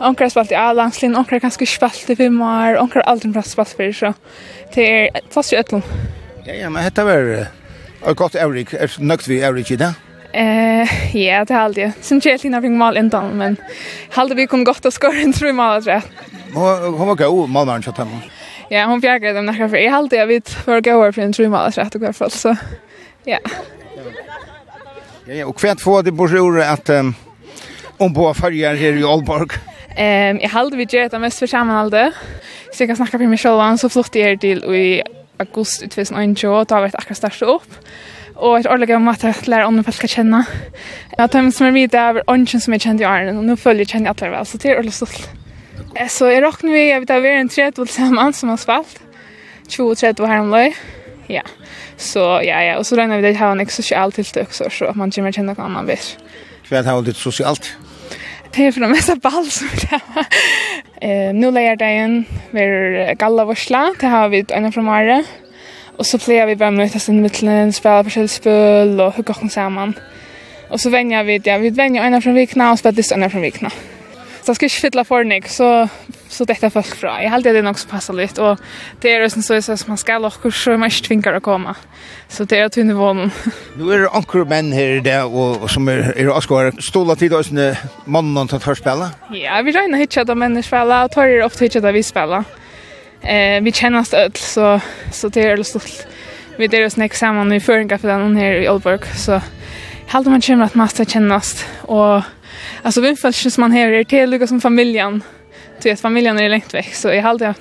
Onkar 0.00 0.28
spalt 0.28 0.52
i 0.52 0.54
A-langslin, 0.54 1.16
onkar 1.16 1.38
ganske 1.38 1.66
spalt 1.66 2.10
i 2.10 2.16
fem 2.16 2.42
år, 2.42 2.76
onkar 2.76 3.00
aldri 3.00 3.30
bra 3.32 3.42
spalt 3.42 3.72
for, 3.76 3.92
så... 3.92 4.12
Det 4.74 4.84
er 4.84 5.20
fast 5.32 5.52
i 5.52 5.56
ötlom. 5.56 5.82
Ja, 6.44 6.52
ja, 6.52 6.70
men 6.70 6.84
dette 6.84 7.04
var... 7.04 7.48
Er 8.06 8.14
godt 8.14 8.36
Eurik, 8.36 8.74
er 8.74 8.92
nøgt 9.00 9.28
vi 9.28 9.40
Eurik 9.40 9.70
i 9.70 9.80
det? 9.80 9.94
Eh, 10.36 10.96
ja, 11.16 11.44
det 11.48 11.54
er 11.54 11.62
aldri. 11.62 11.90
Sen 12.04 12.20
tjej 12.20 12.42
lina 12.44 12.60
fikk 12.60 12.76
mal 12.76 13.00
innan, 13.00 13.32
men... 13.40 13.56
Halde 14.12 14.36
vi 14.36 14.44
kun 14.46 14.68
godt 14.68 14.84
å 14.84 14.92
skåre 14.92 15.24
en 15.24 15.32
tru 15.32 15.48
mal, 15.56 15.80
tror 15.80 15.96
jeg. 15.96 16.26
Hun 16.52 17.08
var 17.08 17.16
gau, 17.24 17.46
malmaren, 17.48 17.84
kjatt 17.86 18.04
hemma. 18.04 18.20
Ja, 18.68 18.84
hon 18.86 19.00
fjärgade 19.00 19.38
dem 19.38 19.46
näka 19.46 19.68
för. 19.68 19.76
Jag 19.76 19.92
har 19.92 20.08
jag 20.10 20.26
vet 20.26 20.48
för 20.48 20.80
gåar 20.80 21.12
för 21.12 21.22
en 21.22 21.32
trumma 21.32 21.68
rätt 21.68 21.94
och 21.94 22.14
kvar 22.14 22.28
så. 22.28 22.56
Ja. 23.24 23.38
Ja, 25.26 25.34
ja, 25.34 25.46
och 25.46 25.58
kvärt 25.58 25.80
får 25.80 26.02
det 26.02 26.12
borde 26.12 26.70
att 26.70 26.90
um, 26.90 27.14
om 27.96 28.14
på 28.14 28.34
färjar 28.34 28.74
här 28.74 28.92
i 28.92 29.04
Aalborg. 29.04 29.48
Ehm, 29.96 30.38
jag 30.40 30.48
hade 30.48 30.76
vi 30.76 30.82
gjort 30.82 31.10
det 31.10 31.18
mest 31.18 31.38
för 31.38 31.46
sammanhållet. 31.46 32.14
Så 32.72 32.82
jag 32.82 32.88
kan 32.88 32.96
snacka 32.96 33.18
för 33.18 33.26
mig 33.26 33.38
själv 33.38 33.76
så 33.76 33.88
flyttade 33.88 34.18
jag 34.18 34.40
till 34.40 34.64
i 34.74 35.02
augusti 35.36 35.88
2021 35.88 36.44
och 36.44 36.76
har 36.76 36.80
varit 36.80 36.94
akkurat 36.94 37.18
starta 37.18 37.44
upp 37.44 37.74
och 38.34 38.58
ett 38.58 38.66
årliga 38.66 38.96
om 38.96 39.08
att 39.08 39.46
lära 39.46 39.64
andra 39.64 39.82
folk 39.82 40.04
att 40.04 40.10
känna. 40.10 40.44
Jag 41.18 41.30
tar 41.30 41.42
mig 41.42 41.52
som 41.52 41.66
är 41.66 41.70
vid 41.70 41.94
över 41.94 42.22
ånden 42.26 42.60
som 42.60 42.72
jag 42.72 42.82
kände 42.82 43.02
i 43.02 43.06
Arlen 43.06 43.38
och 43.38 43.44
nu 43.44 43.56
följer 43.56 43.80
jag 43.80 43.88
känner 43.88 44.06
jag 44.06 44.22
alla 44.22 44.30
väl 44.30 44.46
så 44.46 44.58
det 44.58 44.68
är 44.68 44.72
ordentligt 44.72 44.94
stolt. 44.94 45.30
Så 46.08 46.28
jeg 46.30 46.42
råkner 46.44 46.72
vi 46.72 46.84
at 46.92 47.02
vi 47.02 47.08
tar 47.08 47.24
en 47.30 47.48
tredje 47.48 47.86
sammen 47.88 48.32
som 48.32 48.52
har 48.52 48.60
spalt. 48.60 49.00
20-30 49.68 50.26
her 50.26 50.40
om 50.40 50.52
løy. 50.52 50.74
Ja. 51.28 51.42
Så 51.96 52.20
ja, 52.44 52.60
ja. 52.62 52.76
Og 52.78 52.86
så 52.86 52.96
regner 52.96 53.16
vi 53.16 53.28
det 53.28 53.36
har 53.36 53.52
en 53.52 53.60
ikke 53.60 53.72
sosial 53.72 54.12
tiltøk, 54.12 54.52
så, 54.52 54.70
så 54.70 54.92
man 54.94 55.10
kommer 55.10 55.32
känna 55.32 55.54
noen 55.54 55.70
annen 55.70 55.88
vis. 55.88 56.16
Hva 56.68 56.78
er 56.78 56.84
det 56.84 56.92
her 56.92 57.02
litt 57.06 57.18
sosialt? 57.18 57.72
Det 58.54 58.64
er 58.64 58.72
for 58.72 58.86
det 58.86 58.92
meste 58.92 59.16
ball 59.20 59.48
som 59.50 59.72
vi 59.72 59.88
tar. 59.88 60.28
Eh, 60.96 61.28
nå 61.36 61.50
leier 61.52 61.76
det 61.76 61.90
vi 61.92 62.56
ved 62.56 63.18
Gallavorsla. 63.20 63.82
Det 64.00 64.08
har 64.08 64.30
vi 64.32 64.40
en 64.48 64.70
fra 64.72 64.82
Mare. 64.82 65.18
Og 65.98 66.06
så 66.08 66.16
pleier 66.20 66.48
vi 66.48 66.56
bare 66.56 66.72
møtes 66.72 67.08
inn 67.08 67.18
i 67.20 67.26
midtelen, 67.26 67.72
spiller 67.72 68.06
forskjellige 68.06 68.32
spøl 68.32 68.94
og 69.04 69.12
hugger 69.18 69.36
oss 69.36 69.52
sammen. 69.52 69.92
Og 70.70 70.80
så 70.80 70.90
vänjer 70.90 71.28
vi, 71.28 71.36
ja, 71.44 71.58
vi 71.58 71.70
vänjer 71.70 72.04
en 72.04 72.22
fra 72.22 72.32
Vikna 72.32 72.70
og 72.72 72.80
spiller 72.80 72.96
disse 72.96 73.14
en 73.14 73.28
fra 73.30 73.44
Vikna. 73.44 73.68
Ja 73.68 73.95
så 74.46 74.54
ska 74.54 74.66
inte 74.66 74.76
fylla 74.76 75.04
för 75.04 75.24
nick 75.24 75.48
så 75.48 75.88
så 76.28 76.44
detta 76.44 76.70
folk 76.70 76.94
fra. 76.94 77.22
Jag 77.22 77.30
hade 77.30 77.52
det 77.52 77.62
nog 77.62 77.78
så 77.78 77.88
passa 77.88 78.12
lite 78.12 78.42
och 78.42 78.58
det 79.00 79.12
är 79.12 79.20
ju 79.20 79.30
så 79.30 79.62
så 79.76 79.76
man 79.86 79.96
ska 79.96 80.18
lock 80.18 80.44
och 80.44 80.54
så 80.54 80.76
man 80.76 80.90
tvingar 80.90 81.32
att 81.32 81.42
komma. 81.42 81.74
Så 82.28 82.44
det 82.44 82.58
är 82.58 82.64
att 82.64 82.74
hon 82.74 83.30
Nu 83.76 83.92
är 83.92 83.98
det 83.98 84.10
ankor 84.10 84.44
män 84.44 84.72
här 84.72 85.00
där 85.00 85.26
och 85.34 85.70
som 85.70 85.88
är 85.88 86.18
är 86.18 86.38
askar 86.38 86.80
stola 86.80 87.16
tid 87.16 87.32
och 87.34 87.46
såna 87.46 87.76
mannen 88.04 88.48
som 88.48 88.60
tar 88.60 88.74
spela. 88.74 89.10
Ja, 89.30 89.62
vi 89.62 89.72
rör 89.72 89.84
inte 89.84 89.98
hitcha 89.98 90.24
de 90.24 90.38
människor 90.38 90.62
spela 90.62 91.04
och 91.04 91.10
tar 91.10 91.26
det 91.26 91.44
ofta 91.44 91.64
hitcha 91.64 91.80
där 91.80 91.92
vi 91.92 92.02
spela. 92.02 92.44
Eh 93.22 93.62
vi 93.62 93.72
känner 93.72 93.98
oss 93.98 94.14
öll 94.14 94.32
så 94.34 94.80
så 95.12 95.28
det 95.28 95.42
är 95.42 95.62
stolt. 95.62 96.06
Vi 96.58 96.66
det 96.66 96.76
är 96.76 96.86
oss 96.86 96.96
nästa 96.96 97.16
samman 97.16 97.52
i 97.52 97.60
förringar 97.60 97.98
för 97.98 98.08
den 98.08 98.36
här 98.36 98.54
i 98.54 98.68
Oldburg 98.68 99.04
så 99.16 99.40
Halda 100.08 100.30
man 100.30 100.40
kjemmer 100.40 100.64
at 100.64 100.74
masta 100.74 101.04
kjennast, 101.04 101.64
og 101.82 102.22
alltså 102.82 103.00
vi 103.00 103.16
fallet 103.16 103.52
som 103.52 103.60
man 103.60 103.72
här 103.72 103.88
är 103.88 104.04
till 104.04 104.30
lika 104.30 104.46
som 104.46 104.60
familjen. 104.60 105.22
Till 105.80 105.92
att 105.92 106.00
familjen 106.00 106.38
är 106.38 106.48
långt 106.48 106.74
väck 106.74 106.94
så 106.94 107.12
i 107.12 107.20
halde 107.20 107.44
jag 107.44 107.54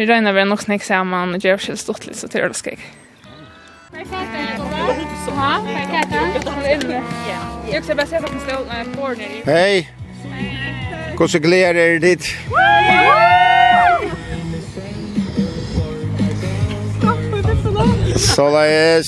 vi 0.00 0.06
regnar 0.06 0.32
väl 0.32 0.48
nog 0.48 0.62
snäck 0.62 0.84
samman 0.84 1.34
och 1.34 1.44
gör 1.44 1.58
sig 1.58 1.76
stort 1.76 2.06
lite 2.06 2.18
så 2.18 2.28
till 2.28 2.40
det 2.40 2.54
ska 2.54 2.70
jag. 2.70 2.78
Jag 7.72 7.84
ska 7.84 7.94
bara 7.94 8.06
se 8.06 8.18
vad 8.20 8.30
som 8.30 8.40
står 8.40 8.84
på 8.84 9.00
borden. 9.00 9.28
Hej. 9.44 9.90
Kosse 11.16 11.38
glädje 11.38 11.98
dit. 11.98 12.24
Sola 18.16 18.66
är 18.66 19.02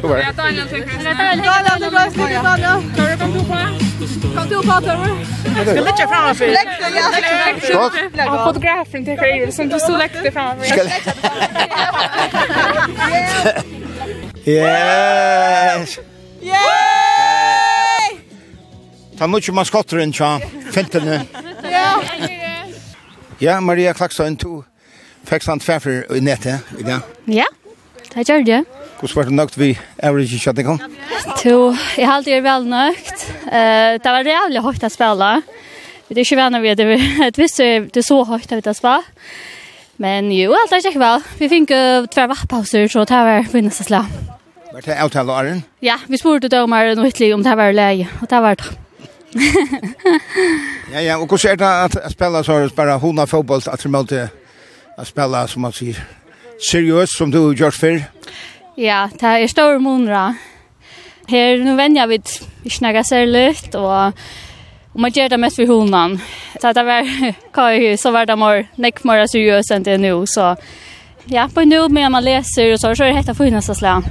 Så 0.00 0.06
var 0.08 0.16
det. 0.16 0.22
Daniel, 0.36 0.66
Daniel, 0.68 1.90
Daniel, 1.90 2.44
Daniel. 2.44 2.94
Tørre, 2.96 3.16
kom 3.20 3.32
du 3.32 3.38
på. 3.38 3.56
Kom 4.36 4.48
du 4.48 4.56
på, 4.56 4.80
Tørre. 4.86 5.08
Skal 5.64 5.84
lägga 5.84 6.08
framför. 6.08 6.46
Lägga, 6.46 6.88
ja. 7.70 7.90
Lägga. 8.12 8.44
Fotografen 8.44 9.04
till 9.04 9.16
Karin, 9.18 9.52
som 9.52 9.68
du 9.68 9.78
stod 9.78 9.98
lägga 9.98 10.32
framför. 10.32 10.66
Yes! 14.44 15.98
Yay! 16.40 16.56
Ta 19.18 19.26
nu 19.26 19.40
tjuma 19.40 19.64
skotteren 19.64 20.12
tja, 20.12 20.40
fintene. 20.72 21.22
Ja. 21.72 22.02
Ja, 23.38 23.60
Maria 23.60 23.94
Klakstein, 23.94 24.36
du 24.36 24.62
fikk 25.26 25.42
sant 25.42 25.64
færfer 25.64 26.04
i 26.16 26.20
nettet 26.20 26.60
i 26.78 26.82
dag. 26.86 27.00
Ja, 27.24 27.44
det 28.14 28.28
gjør 28.28 28.44
det 28.46 28.64
var 29.02 29.28
det 29.28 29.36
nøgt 29.36 29.58
vi 29.58 29.74
average 30.02 30.38
kjøttinga? 30.40 30.76
To, 31.42 31.74
jeg 31.98 32.08
halte 32.08 32.32
jeg 32.32 32.44
vel 32.44 32.64
nøgt. 32.70 33.26
Uh, 33.46 33.96
det 34.00 34.12
var 34.14 34.24
rævlig 34.24 34.62
høyt 34.64 34.86
å 34.86 34.90
spille. 34.92 35.30
Vi 36.06 36.14
er 36.14 36.22
ikke 36.22 36.38
venner 36.38 36.62
ved 36.64 36.80
det. 36.80 36.86
Jeg 36.96 37.34
visste 37.36 37.66
det 37.92 38.00
er 38.00 38.06
så 38.06 38.22
høyt 38.24 38.52
å 38.56 38.76
spille. 38.76 39.02
Men 40.02 40.30
jo, 40.32 40.52
alt 40.56 40.72
er 40.72 40.84
ikke 40.84 41.00
vel. 41.00 41.22
Vi 41.40 41.50
fikk 41.52 41.72
uh, 41.72 42.08
tver 42.12 42.30
vattpauser, 42.32 42.88
så 42.92 43.04
det 43.08 43.20
var 43.28 43.52
vinnes 43.52 43.80
å 43.80 43.86
slå. 43.86 44.02
Var 44.72 44.84
det 44.84 44.98
avtale, 45.00 45.32
Arjen? 45.32 45.62
Ja, 45.84 45.96
vi 46.08 46.20
spurte 46.20 46.50
dømeren 46.52 47.00
og 47.00 47.08
ytterlig 47.08 47.32
om 47.36 47.44
det 47.44 47.54
var 47.56 47.72
leie, 47.72 48.08
og 48.20 48.28
det 48.28 48.42
var 48.44 48.60
det. 48.60 48.72
ja, 50.94 51.00
ja, 51.00 51.16
og 51.16 51.28
hvordan 51.28 51.52
er 51.52 51.60
det 51.60 51.70
at 52.00 52.12
spille 52.12 52.42
så 52.44 52.56
er 52.56 52.68
det 52.68 52.76
bare 52.76 52.98
hona 53.00 53.24
fotboll 53.28 53.64
at 53.68 53.82
du 53.82 53.88
måtte 53.92 54.28
spille, 55.04 55.42
som 55.48 55.64
man 55.64 55.74
sier, 55.76 55.98
seriøst 56.70 57.16
som 57.18 57.32
du 57.32 57.40
har 57.42 57.56
gjort 57.56 57.80
før? 57.80 57.98
Ja. 58.00 58.55
Ja, 58.76 59.08
det 59.12 59.22
er 59.22 59.46
store 59.48 59.78
måneder. 59.78 60.34
Her 61.28 61.64
nu 61.64 61.76
vänjer 61.76 62.06
vi 62.06 62.18
ikke 62.64 62.82
noe 62.84 63.02
særlig, 63.04 63.74
og, 63.74 64.12
og 64.94 65.00
man 65.00 65.12
gjør 65.12 65.28
det 65.28 65.40
mest 65.40 65.58
ved 65.58 65.66
honan. 65.66 66.20
Så 66.60 66.72
det 66.72 66.84
var, 66.86 67.08
så 68.02 68.10
var 68.10 68.24
det 68.24 68.38
mer, 68.38 68.66
nekk 68.76 69.04
mer 69.04 69.24
seriøst 69.26 69.72
enn 69.72 69.86
det 69.86 69.96
nå, 70.00 70.26
så 70.26 70.54
ja, 71.28 71.48
på 71.54 71.64
nu 71.64 71.88
med 71.88 72.10
man 72.10 72.24
läser 72.24 72.72
og 72.72 72.78
så 72.78 72.94
så 72.94 73.04
er 73.04 73.08
det 73.08 73.16
helt 73.16 73.36
fina 73.36 73.60
så 73.60 73.74
slä. 73.74 74.02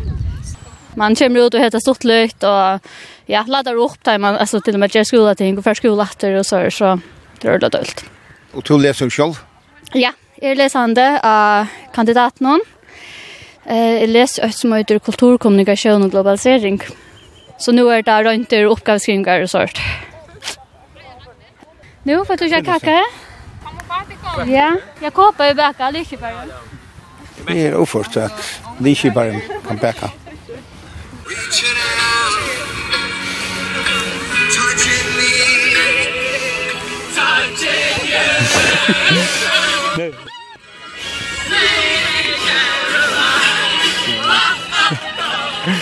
Man 0.95 1.16
kommer 1.16 1.45
ut 1.45 1.55
og 1.55 1.61
heter 1.61 1.80
stort 1.80 2.03
lykt 2.03 2.43
och 2.43 2.80
ja, 3.26 3.43
laddar 3.47 3.76
upp 3.76 4.03
där 4.03 4.18
man 4.18 4.36
alltså 4.36 4.61
till 4.61 4.74
och 4.74 4.80
med 4.80 4.95
jag 4.95 5.07
skulle 5.07 5.32
att 5.32 5.63
för 5.63 5.74
skola 5.74 6.07
och 6.39 6.45
så 6.45 6.72
så 6.72 6.99
det 7.41 7.47
är 7.47 7.59
det 7.59 7.70
dult. 7.70 8.05
Og 8.53 8.63
du 8.68 8.78
leser 8.78 9.09
selv? 9.09 9.36
Ja, 9.93 10.11
jeg 10.41 10.57
läser 10.57 10.80
han 10.80 10.93
det 10.93 11.20
av 11.24 11.66
kandidaten 11.93 12.47
någon 12.47 12.61
Jeg 13.66 14.09
leser 14.09 14.45
et 14.45 14.53
som 14.53 14.74
heter 14.76 14.99
kulturkommunikasjon 15.01 16.03
og 16.05 16.11
globalisering. 16.13 16.82
Så 17.57 17.72
nå 17.74 17.88
er 17.89 18.03
det 18.05 18.18
rønter 18.28 18.66
og 18.68 18.76
oppgaveskrivinger 18.78 19.41
og 19.45 19.49
sånt. 19.49 19.80
Nå 22.05 22.20
får 22.28 22.36
du 22.38 22.45
ikke 22.45 22.61
kake. 22.68 22.99
Ja, 24.51 24.76
jeg 25.01 25.13
kåper 25.13 25.49
i 25.49 25.53
bæka, 25.57 25.89
lykke 25.95 26.18
bare. 26.22 26.45
Det 27.47 27.66
er 27.68 27.78
oppførst 27.80 28.18
at 28.18 28.32
lykke 28.80 29.11
bare 29.16 29.41
kan 29.68 29.80
bæka. 29.82 30.11
Touching 34.55 35.09
you, 35.18 35.74
touching 37.16 37.89
you. 39.97 41.95
Lisbeth 45.66 45.82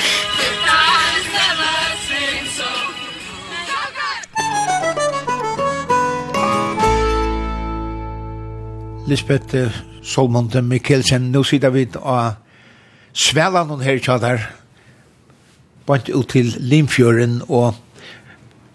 Solmonte 10.04 10.62
Mikkelsen, 10.62 11.32
nå 11.32 11.44
sitter 11.44 11.70
vi 11.76 11.88
av 12.00 12.32
Svelan 13.12 13.72
og 13.76 13.84
her 13.84 14.00
kjadar, 14.00 14.40
bant 15.84 16.08
ut 16.08 16.32
til 16.32 16.56
Limfjøren, 16.64 17.44
og 17.52 17.76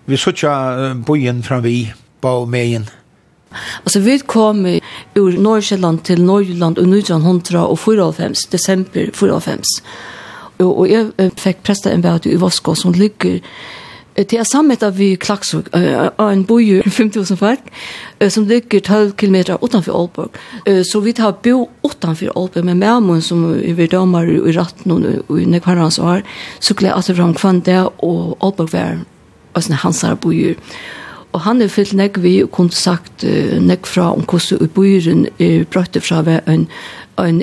vi 0.04 0.20
sutja 0.20 0.92
bojen 1.08 1.40
framvi 1.42 1.88
på 2.20 2.44
meien. 2.44 2.84
Altså, 3.80 4.04
vi 4.04 4.20
kom 4.28 4.60
ur 5.16 5.32
Norskjelland 5.40 6.04
til 6.04 6.20
Norgeland 6.20 6.76
og 6.76 6.84
1994, 6.92 8.52
desember 8.52 9.08
1994. 9.08 10.17
Og, 10.58 10.70
og 10.72 10.88
jeg 10.90 11.32
fikk 11.38 11.62
presta 11.66 11.92
en 11.92 12.02
bæt 12.02 12.26
i 12.26 12.38
Voskå 12.38 12.74
som 12.78 12.96
ligger 12.96 13.38
til 14.26 14.42
sammet 14.46 14.82
av 14.82 14.96
vi 14.98 15.12
Klaksvik, 15.20 15.68
av 15.74 16.30
en 16.32 16.42
boi 16.46 16.80
5000 16.82 17.38
folk, 17.42 17.68
som 18.28 18.48
ligger 18.48 18.80
12 18.80 19.12
kilometer 19.20 19.62
utanfor 19.62 19.94
Aalborg. 19.94 20.38
Så 20.84 21.00
vi 21.04 21.12
tar 21.14 21.36
bo 21.42 21.68
utanfor 21.86 22.32
Aalborg, 22.34 22.64
med 22.66 22.88
Amon 22.88 23.22
som 23.22 23.44
vi 23.54 23.86
damer 23.86 24.26
i 24.26 24.54
ratten 24.56 24.96
og 24.96 25.38
i 25.38 25.46
nekvarans 25.46 25.98
år, 25.98 26.24
så 26.60 26.74
gled 26.74 26.96
at 26.96 27.06
det 27.06 27.18
var 27.18 27.34
kvann 27.38 27.62
det, 27.66 27.82
og 28.02 28.36
Aalborg 28.40 28.74
var 28.74 29.04
sånne 29.58 29.82
hansar 29.84 30.18
boier. 30.18 30.58
Og 31.32 31.42
han 31.44 31.62
er 31.62 31.70
fyllt 31.70 31.94
nek 31.94 32.18
vi 32.22 32.38
og 32.42 32.50
kunne 32.56 32.74
sagt 32.74 33.22
nek 33.60 33.86
fra 33.86 34.10
om 34.16 34.24
hvordan 34.24 34.64
i 34.64 34.70
boieren 34.72 35.26
er 35.38 35.66
brøtte 35.70 36.00
fra 36.00 36.24
en, 36.48 36.66
en, 37.20 37.42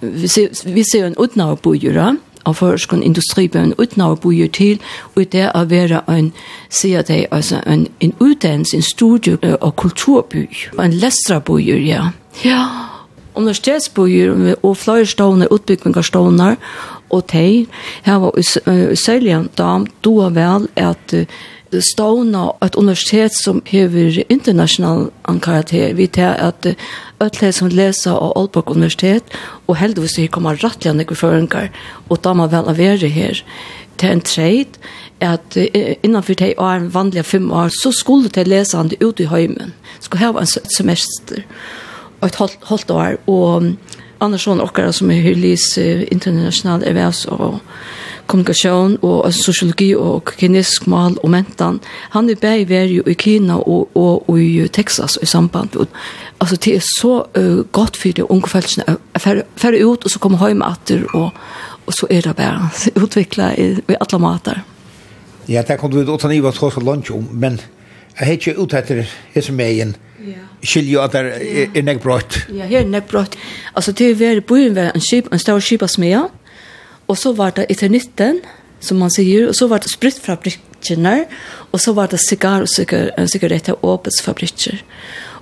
vi 0.00 0.86
ser 0.88 1.06
en 1.06 1.18
utnavboier, 1.20 1.94
ja? 1.94 2.14
av 2.46 2.58
forskon 2.60 3.02
industribøn 3.02 3.74
uten 3.78 4.02
å 4.02 4.14
bo 4.22 4.32
til, 4.52 4.80
og 5.14 5.30
det 5.32 5.46
er 5.46 5.54
å 5.54 5.64
være 5.68 6.02
en, 6.08 6.32
sier 6.70 7.02
det, 7.02 7.26
altså 7.30 7.60
en, 7.66 7.86
en 8.00 8.12
utdannelse, 8.20 8.76
en 8.76 8.82
studie 8.82 9.56
og 9.60 9.76
kulturby, 9.76 10.46
og 10.76 10.84
en 10.84 10.98
lestrabøyer, 11.02 11.82
ja. 11.82 12.10
Ja, 12.44 12.62
universitetsbøyer 13.36 14.56
og 14.62 14.76
flere 14.76 15.06
stående, 15.06 15.48
utbygging 15.52 15.96
av 15.96 16.06
stående, 16.06 16.54
og 17.10 17.28
de 17.32 17.66
her 18.04 18.18
var 18.22 18.40
særlig 18.94 19.34
da, 19.34 19.42
dam, 19.58 19.86
du 20.04 20.18
er 20.24 20.32
vel 20.34 20.66
at 20.76 21.14
uh, 21.14 21.26
stående 21.80 22.50
et 22.62 22.76
universitet 22.76 23.34
som 23.34 23.62
hever 23.66 24.22
internasjonal 24.28 25.10
karakter. 25.42 25.94
Vi 25.94 26.06
tar 26.06 26.38
at 26.40 26.68
øtler 27.22 27.52
som 27.52 27.68
leser 27.72 28.14
av 28.14 28.34
Aalborg 28.36 28.76
Universitet, 28.76 29.24
og 29.66 29.76
heldigvis 29.80 30.16
de 30.18 30.28
kommer 30.28 30.58
rettelig 30.62 30.92
an 30.92 31.02
ikke 31.02 31.18
føringer, 31.18 31.70
og 32.08 32.22
da 32.24 32.34
må 32.34 32.46
vel 32.52 32.70
være 32.76 33.08
her. 33.08 33.42
til 33.98 34.10
en 34.12 34.20
trade, 34.20 34.76
at 35.20 35.56
innanfor 36.02 36.34
de 36.34 36.54
åren, 36.58 36.94
vanlige 36.94 37.22
fem 37.22 37.52
år, 37.52 37.68
så 37.68 37.92
skulle 37.92 38.28
de 38.28 38.44
lesende 38.44 38.96
ut 39.04 39.20
i 39.20 39.24
høymen. 39.24 39.72
Skulle 40.00 40.20
ha 40.20 40.40
en 40.40 40.46
semester, 40.76 41.42
og 42.20 42.26
et 42.28 42.34
halvt, 42.34 42.58
halvt 42.64 42.90
år, 42.90 43.16
og 43.26 43.72
Andersson 44.20 44.60
okkara 44.60 44.92
som 44.92 45.10
er 45.10 45.20
hyrlis 45.20 45.78
international 46.12 46.84
ervæs 46.84 47.24
og 47.24 47.60
kommunikasjon 48.26 48.98
og 49.02 49.32
sosiologi 49.34 49.90
og 49.94 50.32
kinesisk 50.38 50.86
mal 50.90 51.16
og 51.22 51.30
mentan. 51.32 51.80
Han 52.14 52.30
er 52.30 52.40
bare 52.40 52.66
vært 52.68 53.08
i 53.08 53.14
Kina 53.18 53.58
og, 53.58 53.90
og, 53.94 54.28
og 54.28 54.40
i 54.40 54.66
Texas 54.68 55.18
i 55.22 55.26
samband. 55.26 55.76
Altså, 56.40 56.56
det 56.56 56.76
er 56.76 56.86
så 56.86 57.14
uh, 57.38 57.64
godt 57.72 57.96
for 57.96 58.16
de 58.16 58.30
unge 58.30 58.48
følelsene. 58.48 58.96
Færre 59.18 59.84
ut 59.84 60.04
og 60.04 60.10
så 60.10 60.18
kommer 60.18 60.46
hjem 60.46 60.64
etter 60.66 61.06
og, 61.14 61.30
og 61.86 61.94
så 61.94 62.08
er 62.10 62.26
det 62.26 62.36
bare 62.36 62.70
utviklet 63.04 63.58
i, 63.58 63.68
i 63.92 64.00
alle 64.00 64.22
måter. 64.22 64.64
Ja, 65.48 65.62
det 65.62 65.78
kan 65.78 65.90
du 65.90 66.00
ut 66.00 66.10
åtta 66.10 66.28
niva 66.28 66.50
tross 66.50 66.76
og 66.76 66.82
lunch 66.82 67.12
om, 67.14 67.28
men 67.32 67.60
jeg 68.18 68.26
har 68.26 68.32
ikke 68.32 68.56
ut 68.58 68.74
etter 68.74 69.04
hese 69.34 69.52
meien. 69.52 69.94
Ja. 70.26 70.42
Skilje 70.64 71.02
at 71.02 71.12
det 71.12 71.20
er, 71.20 71.26
er, 71.26 71.88
er. 71.92 72.40
Ja, 72.56 72.66
her 72.66 72.80
er 72.80 72.88
nek. 72.88 73.36
Altså, 73.74 73.92
det 73.92 74.10
er 74.10 74.14
vært 74.18 74.46
byen 74.46 74.74
ved 74.74 74.90
en, 74.94 75.00
skip, 75.00 75.28
en 75.32 75.38
større 75.38 75.60
skip 75.60 75.82
Og 77.06 77.18
så 77.18 77.32
var 77.36 77.54
det 77.56 77.68
eternitten, 77.70 78.40
som 78.80 78.98
man 79.00 79.12
sier, 79.12 79.48
og 79.48 79.56
så 79.56 79.68
var 79.70 79.82
det 79.82 79.92
spritfabrikkene, 79.92 81.16
og 81.72 81.80
så 81.82 81.94
var 81.96 82.10
det 82.12 82.20
sigar 82.22 82.66
og 82.66 82.70
sigar, 82.70 83.12
sigaretter 83.30 83.78
og 83.80 84.00
åpetsfabrikker. 84.00 84.82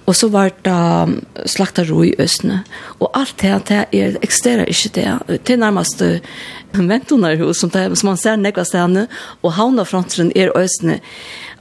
Og 0.04 0.16
så 0.16 0.28
var 0.28 0.52
det 0.66 1.48
slakta 1.48 1.84
ro 1.88 2.02
i 2.04 2.12
Østene. 2.20 2.60
Og 3.00 3.08
alt 3.16 3.38
det, 3.40 3.54
det 3.70 3.80
er, 3.96 4.18
eksisterer 4.20 4.68
ikke 4.68 4.92
det. 4.98 5.38
Det 5.46 5.54
er 5.54 5.62
nærmest 5.62 6.02
ventunarhus, 6.92 7.62
som, 7.62 7.72
det, 7.72 7.86
som 7.98 8.12
man 8.12 8.20
ser 8.20 8.36
nekva 8.36 8.66
stedene, 8.68 9.06
og 9.42 9.56
havnafronteren 9.56 10.32
er 10.36 10.52
Østene 10.58 11.00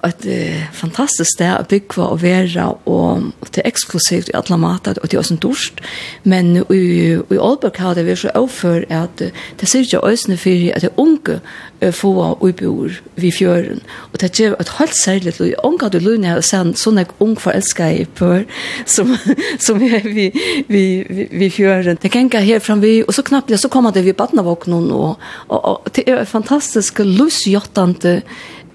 et 0.08 0.26
uh, 0.28 0.64
fantastisk 0.76 1.30
sted 1.36 1.52
å 1.56 1.68
bygge 1.70 2.04
og 2.04 2.22
være, 2.24 2.66
og, 2.90 3.30
og 3.40 3.52
det 3.56 3.64
er 3.64 3.70
eksklusivt 3.70 4.32
i 4.32 4.38
alle 4.38 4.60
mater, 4.60 4.98
og 5.00 5.10
det 5.10 5.18
er 5.18 5.22
også 5.22 5.36
en 5.38 5.44
dorsk. 5.44 5.84
Men 6.24 6.56
i, 6.62 6.82
i 7.16 7.38
Aalborg 7.40 7.80
har 7.80 7.98
det 7.98 8.06
vært 8.08 8.24
så 8.24 8.34
overfor 8.36 8.88
at 8.94 9.24
uh, 9.24 9.44
det 9.60 9.70
ser 9.70 9.86
ikke 9.86 10.04
øsene 10.10 10.40
for 10.40 10.66
at 10.76 10.84
det 10.84 10.90
er 10.92 11.02
unge 11.02 11.38
uh, 11.40 11.92
få 11.96 12.14
ubor 12.44 12.98
ved 13.16 13.32
fjøren. 13.38 13.84
Og 14.12 14.20
det 14.22 14.34
gjør 14.40 14.58
et 14.60 14.74
helt 14.80 14.98
særlig 14.98 15.36
løy. 15.40 15.54
Unge 15.64 15.88
hadde 15.88 16.04
løyene 16.04 16.38
og 16.40 16.48
sen 16.48 16.74
sånne 16.80 17.06
ung 17.24 17.36
forelsket 17.40 18.02
i 18.02 18.08
pør 18.20 18.44
som, 18.86 19.16
som 19.66 19.82
er 19.84 20.04
ved, 20.08 20.40
ved, 20.68 21.08
ved, 21.10 21.32
ved 21.32 21.50
fjøren. 21.54 22.02
Det 22.02 22.12
kan 22.12 22.28
ikke 22.28 22.44
her 22.44 22.64
framme, 22.64 22.96
og 23.08 23.16
så 23.16 23.24
knappt 23.26 23.54
det, 23.54 23.62
så 23.62 23.72
kommer 23.72 23.94
det 23.96 24.06
ved 24.06 24.18
badnavåknen, 24.20 24.92
og, 24.92 25.16
og, 25.48 25.60
og 25.64 25.96
det 25.96 26.06
er 26.08 26.22
et 26.22 26.30
fantastisk 26.32 27.00
løsjottende 27.04 28.22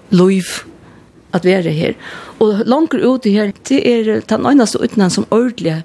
løyv 0.09 0.65
at 1.33 1.45
være 1.45 1.73
her. 1.75 1.93
Og 2.39 2.63
langer 2.65 3.05
ute 3.05 3.29
her, 3.29 3.51
det 3.69 3.79
er 3.85 4.21
den 4.29 4.45
eneste 4.45 4.81
utenland 4.81 5.13
som 5.13 5.27
ordentlig 5.31 5.81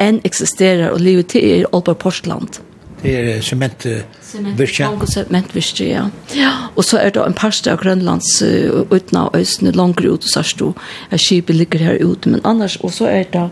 enn 0.00 0.20
eksisterer 0.24 0.90
og 0.94 1.00
livet 1.04 1.32
til 1.34 1.44
er 1.44 1.68
Aalborg 1.68 1.98
Portland. 2.00 2.60
Det 3.02 3.12
er 3.16 3.40
sementvirkje. 3.40 4.88
Sementvirkje, 5.08 5.86
ja. 5.88 6.04
ja. 6.36 6.50
Og 6.76 6.84
så 6.84 6.98
er 7.00 7.12
det 7.16 7.24
en 7.24 7.36
parste 7.36 7.72
av 7.72 7.80
Grønlands 7.80 8.42
uh, 8.44 8.82
uten 8.92 9.22
av 9.22 9.36
øsene, 9.36 9.72
langer 9.76 10.10
ut 10.12 10.24
og 10.24 10.32
sørst 10.32 10.62
og 10.64 10.76
skipet 11.16 11.56
ligger 11.56 11.84
her 11.84 12.00
ute. 12.04 12.28
Men 12.28 12.44
annars, 12.44 12.76
og 12.84 12.92
så 12.92 13.08
er 13.08 13.24
det 13.32 13.48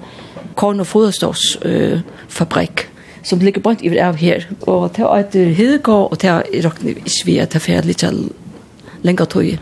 Korn 0.56 0.80
og 0.84 0.88
Foderstås 0.90 1.56
uh, 1.64 2.00
fabrikk 2.28 2.88
som 3.28 3.40
ligger 3.44 3.60
bare 3.60 3.76
ikke 3.82 4.04
av 4.04 4.16
her. 4.16 4.46
Og 4.60 4.92
det 4.96 5.04
er 5.04 5.24
et 5.24 5.56
hidegård, 5.56 6.12
og 6.12 6.20
det 6.22 6.30
er 6.30 6.62
råkne 6.64 6.94
ikke 6.96 7.26
vi 7.26 7.38
at 7.42 7.52
det 7.52 7.60
er 7.60 7.66
ferdig 7.66 7.96
til 8.00 8.22
lenger 9.04 9.28
tog 9.28 9.58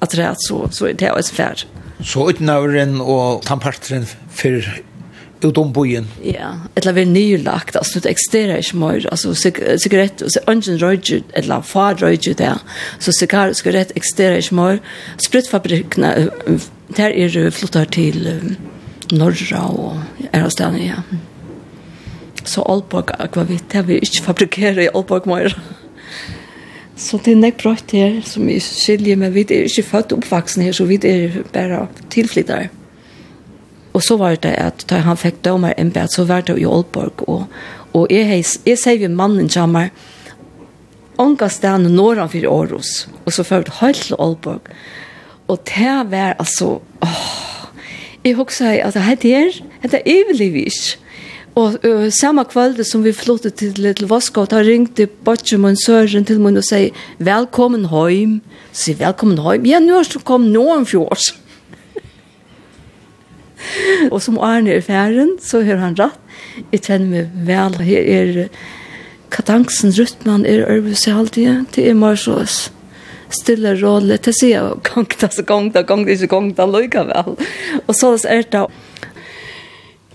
att 0.00 0.10
det 0.10 0.34
så 0.36 0.68
så 0.72 0.86
är 0.86 0.92
det 0.92 1.08
alltså 1.08 1.34
färd. 1.34 1.60
Så 2.04 2.30
utnavren 2.30 3.00
och 3.00 3.42
tampartren 3.42 4.06
för 4.32 4.82
utom 5.42 5.72
bojen. 5.72 6.08
Ja, 6.22 6.60
eller 6.74 6.92
väl 6.92 7.08
nylagt 7.08 7.76
alltså 7.76 8.00
det 8.00 8.08
extera 8.08 8.58
är 8.58 8.62
smör 8.62 9.08
alltså 9.10 9.34
cigarett 9.34 10.20
och 10.20 10.28
ungen 10.46 10.78
röjer 10.78 11.22
eller 11.32 11.62
far 11.62 11.94
röjer 11.94 12.34
där. 12.34 12.58
Så 12.98 13.12
cigarett 13.12 13.56
cigarett 13.56 13.92
extera 13.94 14.36
är 14.36 14.40
smör. 14.40 14.78
Spritfabrikerna 15.16 16.14
där 16.88 17.10
är 17.10 17.50
flottar 17.50 17.84
till 17.84 18.40
norra 19.10 19.62
och 19.62 19.96
är 20.32 20.42
det 20.42 20.50
den 20.58 20.86
ja. 20.86 21.02
Så 22.44 22.62
Alborg, 22.62 23.04
akvavit, 23.18 23.64
det 23.70 23.78
har 23.78 23.84
vi 23.84 23.98
ikke 24.00 24.22
fabrikeret 24.22 24.84
i 24.84 24.88
Alborg 24.94 25.28
mer. 25.28 25.54
Så 27.00 27.16
det 27.24 27.32
er 27.32 27.40
nekk 27.40 27.62
brått 27.62 27.94
her, 27.96 28.18
som 28.28 28.44
vi 28.44 28.58
skiljer, 28.60 29.16
men 29.16 29.32
vi 29.32 29.46
er 29.48 29.64
ikke 29.64 29.86
født 29.88 30.12
oppvaksen 30.18 30.66
her, 30.66 30.74
så 30.76 30.84
vi 30.84 30.98
er 31.08 31.40
bare 31.54 31.86
tilflyttere. 32.12 32.68
Og 33.96 34.04
så 34.04 34.18
var 34.20 34.36
det 34.44 34.52
at 34.60 34.84
da 34.90 35.00
han 35.06 35.18
fikk 35.18 35.40
dømer 35.46 35.72
en 35.80 35.90
bæt, 35.94 36.12
så 36.14 36.26
var 36.28 36.44
det 36.46 36.58
i 36.60 36.68
Aalborg. 36.68 37.24
Og, 37.26 37.46
og 37.96 38.12
jeg, 38.12 38.44
jeg 38.68 38.78
sier 38.78 39.00
vi 39.00 39.08
mannen 39.08 39.48
til 39.50 39.72
meg, 39.72 39.96
ånga 41.20 41.48
stedene 41.52 41.90
når 41.92 42.20
han 42.22 42.32
fyrir 42.32 42.52
Åros, 42.52 43.08
og 43.24 43.32
så 43.32 43.44
ført 43.48 43.72
helt 43.80 44.04
til 44.04 44.20
Aalborg. 44.20 44.68
Og 45.48 45.58
det 45.72 45.96
var 46.12 46.36
altså, 46.38 46.78
åh, 47.02 47.28
jeg 48.24 48.36
husker 48.36 48.76
at 48.84 48.94
det 48.94 49.34
er, 49.34 49.56
det 49.82 50.02
er 50.04 50.04
evig 50.04 50.66
ikke. 50.66 50.99
Og 51.60 51.82
uh, 51.84 52.06
samme 52.14 52.44
kveld 52.48 52.80
som 52.88 53.02
vi 53.04 53.12
flyttet 53.12 53.58
til 53.60 53.76
Little 53.82 54.08
Voskå, 54.08 54.46
da 54.48 54.62
ringte 54.64 55.08
Bortjum 55.26 55.66
og 55.68 55.76
Søren 55.82 56.24
til 56.28 56.40
meg 56.40 56.56
og 56.60 56.64
sier, 56.64 56.96
velkommen 57.18 57.88
hjem. 57.90 58.38
Sier, 58.72 58.96
velkommen 59.00 59.40
hjem. 59.42 59.68
Ja, 59.68 59.80
nå 59.82 59.98
er 60.00 60.08
du 60.08 60.20
kom 60.24 60.48
noen 60.54 60.86
fjord. 60.88 61.30
og 64.12 64.20
som 64.24 64.38
Arne 64.40 64.78
er 64.78 64.84
færen, 64.86 65.36
så 65.42 65.60
hører 65.66 65.84
han 65.84 65.98
rett. 66.00 66.20
Jeg 66.72 66.84
kjenner 66.86 67.10
meg 67.12 67.48
vel. 67.48 67.80
Her 67.84 68.12
er 68.16 68.44
katansen 69.30 69.92
rytmen 69.94 70.46
er 70.48 70.64
øvelse 70.70 71.12
alltid. 71.12 71.66
Det 71.76 71.88
er 71.90 71.98
mer 71.98 72.16
så 72.18 72.40
stille 73.30 73.76
rolle. 73.82 74.16
Det 74.16 74.32
sier 74.38 74.56
jeg 74.56 74.80
gang, 74.88 75.10
det 75.12 75.28
er 75.28 75.44
gang, 75.46 75.72
det 75.74 75.82
er 75.82 75.90
gang, 75.90 76.06
det 76.08 76.24
gang, 76.30 76.48
det 76.54 76.64
er 76.64 76.88
gang, 76.88 77.10
det 77.12 77.18
er 77.20 77.20
gang, 77.20 78.16
det 78.24 78.30
er 78.30 78.48
det 78.54 78.64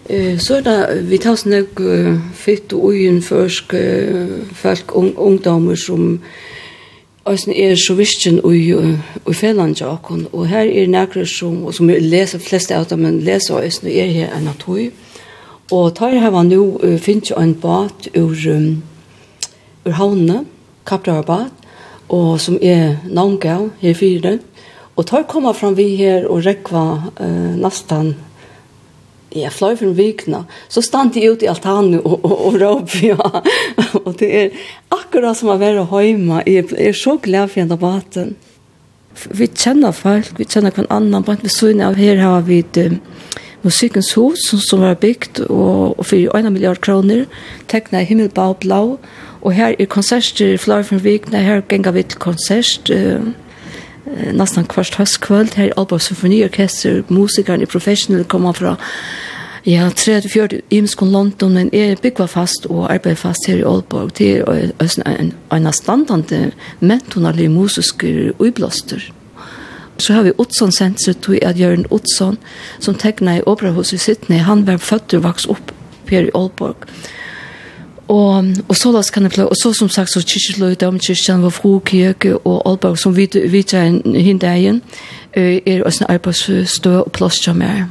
Eh 0.10 0.38
så 0.38 0.62
där 0.62 1.02
vi 1.02 1.18
tar 1.18 1.36
såna 1.36 1.64
fitt 2.34 2.74
och 2.74 2.86
ojen 2.86 3.22
försk 3.22 3.74
folk 4.54 4.96
ung 4.96 5.14
ungdomar 5.18 5.76
som 5.76 6.20
Eisen 7.26 7.54
er 7.54 7.74
så 7.76 7.96
visken 7.98 8.38
i, 8.54 8.60
i 9.26 9.34
Fjellandjakon, 9.34 10.28
og 10.30 10.44
her 10.46 10.68
er 10.70 10.90
nekker 10.94 11.26
som, 11.26 11.64
som 11.74 11.90
leser 11.90 12.38
fleste 12.38 12.76
av 12.78 12.86
dem, 12.92 13.02
men 13.02 13.24
leser 13.26 13.64
Eisen 13.64 13.88
og 13.90 13.96
er 13.98 14.12
her 14.14 14.36
enn 14.38 14.52
at 14.52 14.66
høy. 14.68 14.92
Og 15.74 15.88
tar 15.98 16.14
her 16.14 16.30
var 16.36 16.46
nå, 16.46 16.60
uh, 16.84 17.00
finnes 17.02 17.32
jo 17.32 17.40
en 17.42 17.56
bat 17.58 18.06
ur, 18.14 18.36
um, 18.54 18.68
ur 19.88 19.98
havnene, 19.98 20.44
Kaprarbat, 20.86 21.66
og 22.14 22.36
som 22.38 22.60
er 22.62 23.00
navngav 23.10 23.72
her 23.82 23.98
fire. 23.98 24.36
Og 24.94 25.08
tar 25.10 25.26
kommer 25.26 25.58
fram 25.58 25.74
vi 25.80 25.96
her 25.98 26.28
og 26.30 26.46
rekva 26.46 26.86
uh, 27.18 27.56
nastan 27.58 28.14
jeg 29.36 29.52
fløy 29.54 29.76
for 29.76 29.90
en 29.90 29.98
vikna, 29.98 30.42
så 30.72 30.82
stand 30.84 31.18
jeg 31.18 31.36
ute 31.36 31.46
i 31.46 31.52
altanen 31.52 32.00
og, 32.00 32.24
og, 32.24 32.36
og 32.48 32.58
råp, 32.62 32.96
ja. 33.04 33.18
og 34.06 34.16
det 34.20 34.32
er 34.40 34.66
akkurat 34.96 35.38
som 35.38 35.52
å 35.52 35.60
være 35.62 35.86
hjemme. 35.86 36.44
Jeg 36.48 36.70
er 36.80 36.96
så 36.96 37.18
glad 37.22 37.52
for 37.52 37.64
denne 37.64 37.80
baten. 37.80 38.36
Vi 39.32 39.48
kjenner 39.48 39.96
folk, 39.96 40.34
vi 40.40 40.48
kjenner 40.48 40.76
hver 40.76 40.90
annan, 40.92 41.24
bare 41.24 41.44
ved 41.44 41.54
siden 41.54 41.84
av 41.86 41.96
her 42.00 42.20
har 42.20 42.44
vi 42.48 42.62
um, 42.84 42.98
musikkens 43.64 44.12
hus 44.20 44.44
som, 44.50 44.60
som 44.60 44.84
var 44.84 45.00
bygd, 45.00 45.46
og, 45.48 45.96
og 46.00 46.04
for 46.06 46.36
1 46.36 46.52
milliard 46.52 46.82
kroner, 46.84 47.26
tegnet 47.72 48.10
himmelbå 48.10 48.50
og 48.52 48.60
blå, 48.64 48.84
og 49.46 49.54
her 49.54 49.76
er 49.80 49.88
konserter 49.88 50.56
i 50.56 50.60
Fløy 50.60 50.84
for 50.84 50.98
en 50.98 51.06
vikna, 51.06 51.44
her 51.44 51.64
ganger 51.70 51.96
vi 51.96 52.04
til 52.04 52.24
konsert, 52.24 52.92
uh, 52.92 53.32
nästan 54.34 54.66
kvart 54.66 54.96
höstkvöld 54.96 55.56
här 55.56 55.66
i 55.66 55.72
Alba 55.76 56.00
Symfoniorkester, 56.00 57.04
musikern 57.08 57.62
är 57.62 57.66
professional 57.66 58.24
kommer 58.24 58.54
från 58.54 58.76
Ja, 59.68 59.92
34 59.92 60.48
imskon 60.70 61.12
London, 61.12 61.54
men 61.54 61.76
är 61.76 61.96
byggva 62.02 62.28
fast 62.28 62.66
og 62.66 62.92
arbeid 62.92 63.18
fast 63.18 63.48
her 63.48 63.58
i 63.58 63.64
Aalborg. 63.66 64.12
Det 64.18 64.28
er 64.38 64.72
en, 65.18 65.34
en 65.52 65.74
standande 65.74 66.52
mentonarlig 66.80 67.50
musisk 67.52 68.04
uiblåster. 68.40 69.12
Så 69.98 70.14
har 70.14 70.24
vi 70.24 70.36
Otsson 70.38 70.72
sensor 70.72 71.14
til 71.14 71.40
at 71.42 71.60
Jørgen 71.60 71.86
Otsson, 71.90 72.38
som 72.80 72.96
tecknar 72.96 73.40
i 73.40 73.44
Operahuset 73.46 73.94
i 73.94 73.98
Sydney, 73.98 74.38
han 74.38 74.68
var 74.68 74.78
født 74.78 75.14
og 75.14 75.24
vaks 75.24 75.46
opp 75.50 75.74
her 76.10 76.28
i 76.28 76.36
Aalborg. 76.36 76.86
Og, 78.08 78.46
og 78.70 78.76
så 78.76 78.92
las 78.92 79.10
kan 79.10 79.24
det, 79.24 79.40
og 79.40 79.56
så 79.58 79.74
som 79.74 79.90
sagt, 79.90 80.12
så 80.14 80.22
kyrkje 80.22 80.60
løy 80.62 80.74
om 80.74 80.78
damkyrkjen, 80.80 81.42
var 81.42 81.50
fru 81.50 81.80
kirke 81.80 82.36
og 82.38 82.62
Aalborg, 82.66 83.00
som 83.02 83.16
vi 83.16 83.64
tar 83.64 83.90
hinn 84.06 84.38
dagen, 84.38 84.82
er 85.34 85.82
også 85.86 86.06
en 86.06 86.14
arbeidsstø 86.14 87.00
og 87.00 87.12
plass 87.12 87.42
til 87.42 87.58
meg. 87.58 87.88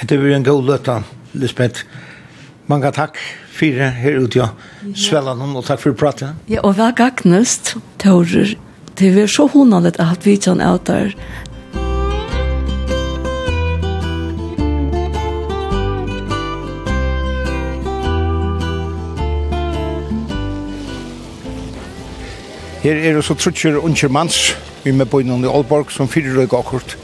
Det 0.00 0.16
blir 0.16 0.36
en 0.36 0.44
god 0.44 0.64
løtta, 0.64 1.02
Lisbeth. 1.34 1.84
Mange 2.66 2.88
takk 2.96 3.18
for 3.52 3.84
her 4.00 4.18
ute, 4.22 4.38
ja. 4.38 4.48
Svellan 4.96 5.42
og 5.44 5.64
takk 5.66 5.82
for 5.82 5.92
praten. 5.92 6.40
Ja, 6.48 6.62
og 6.64 6.78
vær 6.78 6.96
gagnest, 6.96 7.76
Taurer. 8.00 8.56
Det 8.96 9.12
er 9.16 9.28
så 9.28 9.46
hundalet 9.52 10.00
at 10.00 10.24
vi 10.24 10.36
tar 10.36 10.56
en 10.56 10.64
av 10.64 10.80
der 10.88 11.12
Her 22.80 22.96
er 22.96 23.12
det 23.12 23.24
så 23.24 23.34
unger 23.76 24.08
mans, 24.08 24.56
vi 24.84 24.92
med 24.92 25.06
bøynen 25.06 25.44
i 25.44 25.48
Aalborg, 25.48 25.90
som 25.92 26.08
fyrir 26.08 26.32
røyga 26.32 26.56
akkurat. 26.56 26.96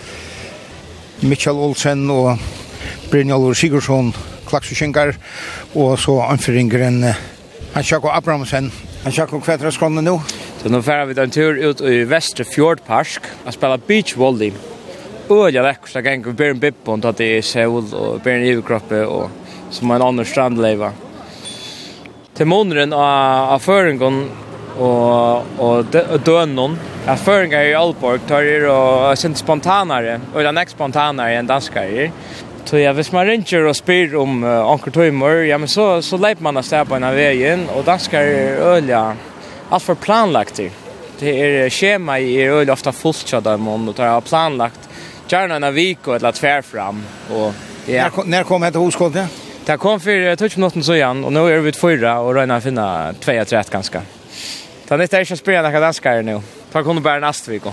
Mitchell 1.21 1.59
Olsen 1.61 2.11
og 2.11 2.39
Brynjolfur 3.11 3.53
Sigurdsson, 3.53 4.15
klaksusengar, 4.49 5.13
og 5.75 5.99
så 5.99 6.15
anføringeren 6.31 7.05
Hansjako 7.75 8.09
Abrahamsen. 8.09 8.71
Hansjako, 9.05 9.43
hva 9.45 9.53
er 9.53 9.67
det 9.67 9.75
skånne 9.77 10.01
nå? 10.01 10.15
Så 10.63 10.73
nå 10.73 10.81
færer 10.81 11.11
vi 11.11 11.19
den 11.19 11.37
tur 11.37 11.61
ut 11.61 11.85
i 11.85 12.07
Vestre 12.09 12.49
Fjordpark 12.49 13.29
og 13.45 13.53
spiller 13.53 13.85
beachvolley. 13.85 14.55
Øyla 15.29 15.61
lekkert, 15.61 15.93
så 15.93 16.01
ganger 16.01 16.31
vi 16.31 16.39
bjørn 16.41 16.63
bippon, 16.63 17.05
tatt 17.05 17.21
i 17.21 17.43
Seoul 17.45 17.93
og 17.93 18.25
bjørn 18.25 18.41
en 18.41 18.49
iverkroppe, 18.55 19.05
og 19.05 19.29
som 19.77 19.93
en 19.93 20.09
annen 20.09 20.25
strandleiva. 20.25 20.95
Til 22.37 22.49
måneden 22.49 22.97
av 22.97 23.61
føringen 23.61 24.25
og 24.83 25.61
og 25.63 25.95
dønnon 26.27 26.77
er 27.07 27.21
føringar 27.21 27.69
i 27.69 27.77
Alborg 27.79 28.27
tar 28.29 28.45
er 28.45 28.67
og 28.71 29.17
sent 29.19 29.41
spontanare 29.41 30.19
og 30.33 30.43
den 30.45 30.59
er 30.61 30.73
spontanare 30.73 31.39
enn 31.39 31.49
danskar 31.49 32.11
Så 32.67 32.81
ja, 32.83 32.91
hvis 32.93 33.13
man 33.13 33.29
ringer 33.29 33.69
og 33.71 33.77
spyr 33.79 34.17
om 34.19 34.43
uh, 34.43 34.73
Anker 34.73 34.91
Tøymer, 34.91 35.45
ja, 35.47 35.55
men 35.57 35.71
så, 35.71 36.03
så 36.03 36.19
leip 36.19 36.41
man 36.43 36.57
av 36.59 36.65
sted 36.67 36.89
på 36.89 36.97
en 36.97 37.05
av 37.07 37.15
veien, 37.15 37.63
og 37.71 37.85
danskar 37.87 38.27
er 38.27 38.59
øyla 38.59 39.03
alt 39.71 39.85
for 39.85 39.95
planlagt. 39.95 40.59
Det 41.21 41.31
er 41.31 41.71
skjema 41.71 42.19
i 42.19 42.35
er 42.43 42.59
øyla 42.59 42.75
ofta 42.75 42.91
fullt 42.91 43.31
i 43.39 43.41
dem, 43.47 43.69
og 43.71 43.95
det 43.95 44.03
er 44.03 44.27
planlagt 44.27 44.87
gjerne 45.31 45.59
en 45.59 45.67
av 45.67 45.75
vik 45.75 46.07
og 46.07 46.17
et 46.17 46.25
la 46.27 46.33
tver 46.35 46.63
fram. 46.67 47.03
Og, 47.35 47.67
ja. 47.91 48.09
Når, 48.11 48.31
når 48.31 48.49
kom 48.49 48.67
hette 48.67 48.83
hoskoldet? 48.83 49.43
Det 49.67 49.79
kom 49.83 49.99
for 50.03 50.37
20 50.39 50.61
minutter 50.61 50.87
så 50.87 50.95
igjen, 50.95 51.25
og 51.27 51.35
nå 51.35 51.47
er 51.51 51.65
vi 51.65 51.73
utfyrra 51.75 52.21
og 52.23 52.37
røyna 52.39 52.61
finna 52.63 52.89
2-3 53.23 53.65
ganske. 53.73 54.03
Ta 54.89 54.97
nytt 54.97 55.13
är 55.15 55.21
inte 55.21 55.37
spela 55.37 55.63
några 55.63 55.81
danskare 55.81 56.23
nu. 56.23 56.41
Ta 56.73 56.83
kunde 56.83 57.01
bara 57.01 57.19
nästa 57.19 57.51
vecka. 57.51 57.73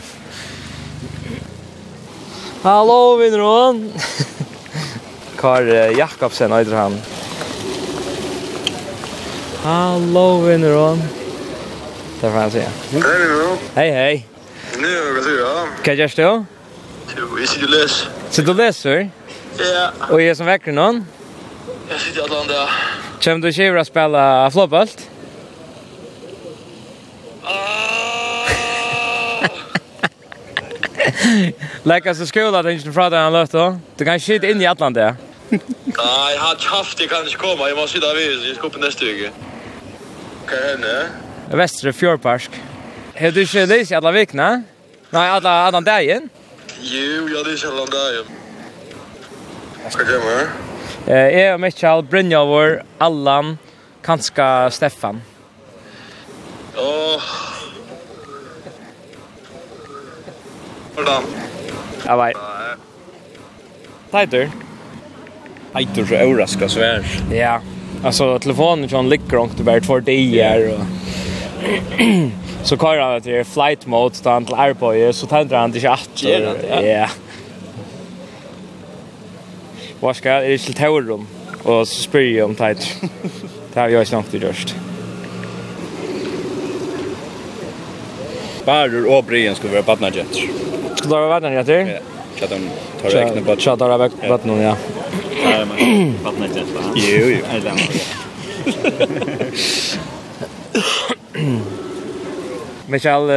Hallo 2.62 3.16
vinnaren. 3.16 3.94
Kar 5.38 5.62
Jakobsen 6.00 6.52
heter 6.52 6.76
han. 6.76 7.02
Hallå 9.64 10.42
vinnaren. 10.42 11.02
Där 12.22 12.32
får 12.32 12.40
Hei 12.40 12.52
se. 12.52 12.66
Hei 13.76 13.92
hei. 13.92 14.26
Nu 14.78 15.14
vad 15.16 15.24
säger 15.24 15.38
du? 15.38 15.84
Kan 15.84 15.98
jag 15.98 16.12
stå? 16.12 16.46
Jo, 17.18 17.40
jag 17.40 17.50
sitter 17.50 17.66
och 17.66 17.72
läser. 17.72 18.10
Sitter 18.30 18.50
och 18.50 18.56
läser? 18.56 19.10
Ja. 19.58 19.92
Och 20.10 20.22
är 20.22 20.36
som 20.36 20.46
väcker 20.46 20.72
någon? 20.72 21.06
Jag 21.90 22.00
sitter 22.00 22.22
i 22.22 22.24
Atlanta. 22.24 22.70
Kjem 23.24 23.40
du 23.42 23.48
ikke 23.54 23.80
å 23.80 23.84
spille 23.88 24.22
flåbølt? 24.52 25.06
Lägga 31.84 32.16
så 32.16 32.26
skola 32.26 32.64
den 32.64 32.72
inte 32.74 33.02
han 33.02 33.10
den 33.10 33.34
löftet. 33.34 33.74
Du 33.96 34.06
kan 34.06 34.20
shit 34.20 34.44
in 34.44 34.62
i 34.62 34.66
Atlant 34.66 34.96
där. 34.96 35.16
Nej, 35.50 36.36
jag 36.36 36.42
har 36.42 36.78
haft 36.78 36.98
det 36.98 37.08
kan 37.08 37.24
inte 37.24 37.38
komma. 37.38 37.70
Jag 37.70 37.78
måste 37.78 38.00
sitta 38.00 38.14
vid. 38.14 38.50
Jag 38.50 38.56
ska 38.56 38.70
på 38.70 38.80
nästa 38.80 39.06
vecka. 39.06 39.30
Kan 40.48 40.58
henne? 40.70 41.06
Västra 41.52 41.94
Fjordpark. 41.94 42.50
Har 43.20 43.32
du 43.32 43.42
inte 43.42 43.66
läst 43.66 43.92
alla 43.92 44.12
veckorna? 44.12 44.64
Nej, 45.10 45.30
alla 45.30 45.50
alla 45.50 45.82
dagen. 45.82 46.30
Jo, 46.82 47.30
jag 47.30 47.46
det 47.46 47.68
alla 47.68 47.86
dagen. 47.86 48.26
Vad 49.84 49.92
ska 49.92 50.04
jag 50.04 50.12
göra? 50.12 50.48
Eh, 51.08 51.40
jag 51.40 51.54
och 51.54 51.60
Mitchell, 51.60 52.04
Brynjavor, 52.04 52.84
Allan, 52.98 53.58
kanska 54.02 54.72
Stefan. 54.72 55.22
Åh. 56.78 57.22
Hvordan? 60.96 61.24
Ja, 62.06 62.16
vei. 62.16 62.34
Teitur. 64.12 64.50
Teitur 65.74 66.06
så 66.10 66.16
överraskar 66.16 66.68
så 66.68 66.80
här. 66.80 67.06
Ja. 67.32 67.62
Alltså 68.04 68.40
telefonen 68.40 68.90
från 68.90 69.10
Lickrong 69.10 69.52
det 69.58 69.64
bara 69.64 69.82
två 69.82 70.00
dagar 70.00 70.74
och 70.74 70.86
så 72.64 72.78
kör 72.78 73.00
han 73.00 73.22
till 73.22 73.44
flight 73.46 73.86
mode 73.86 74.16
där 74.24 74.32
han 74.32 74.46
till 74.46 74.56
Airboy 74.56 75.14
så 75.14 75.28
tänder 75.28 75.58
han 75.58 75.72
till 75.72 75.88
att 75.88 76.10
ja. 76.84 77.08
Vad 80.00 80.16
ska 80.16 80.40
det 80.40 80.58
till 80.58 80.74
Taurum 80.74 81.28
och 81.64 81.88
så 81.88 82.02
spyr 82.04 82.38
jag 82.38 82.50
om 82.50 82.56
tajt. 82.56 82.96
Det 83.74 83.80
har 83.80 83.90
jag 83.90 84.08
snart 84.08 84.34
gjort. 84.34 84.76
Barur 88.66 89.10
og 89.12 89.26
Brian 89.28 89.56
skulle 89.56 89.74
være 89.74 89.84
badnagenter. 89.84 90.42
Skulle 90.96 91.20
være 91.20 91.30
badnagenter? 91.30 91.80
Ja. 91.80 92.00
Tja, 92.38 92.46
de 92.48 92.58
tar 93.02 93.10
ekne 93.22 93.42
badnagenter. 93.44 93.62
Tja, 93.62 93.76
tar 93.76 93.90
ekne 94.06 94.30
badnagenter, 94.30 94.64
ja. 94.64 94.76
Badnagenter, 96.24 96.74
va? 96.74 96.82
Jo, 96.96 97.26
jo. 97.28 97.40
Eller 97.54 97.72
annet. 97.72 97.94
Michael, 102.94 103.30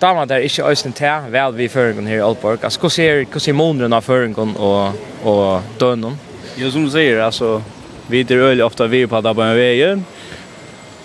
damer 0.00 0.24
der 0.24 0.36
ikke 0.36 0.62
øyne 0.64 0.92
til, 0.92 1.10
vel 1.30 1.56
vi 1.56 1.68
føringen 1.68 2.06
her 2.06 2.16
i 2.16 2.20
Aalborg. 2.20 2.64
Altså, 2.64 2.80
hva 2.80 2.88
ser, 2.90 3.24
hva 3.30 3.38
ser 3.42 3.52
måneden 3.52 3.92
av 3.92 4.02
føringen 4.02 4.56
og, 4.56 4.92
og 5.24 5.62
døgnen? 5.80 6.16
Jo, 6.58 6.70
som 6.74 6.84
du 6.86 6.90
sier, 6.90 7.20
altså, 7.22 7.60
vi 8.08 8.20
er 8.24 8.40
øyelig 8.48 8.64
ofte 8.64 8.88
vi 8.90 9.06
på 9.06 9.16
at 9.16 9.24
det 9.24 9.30
er 9.30 9.38
på 9.38 9.44
en 9.44 9.56
veien, 9.58 10.06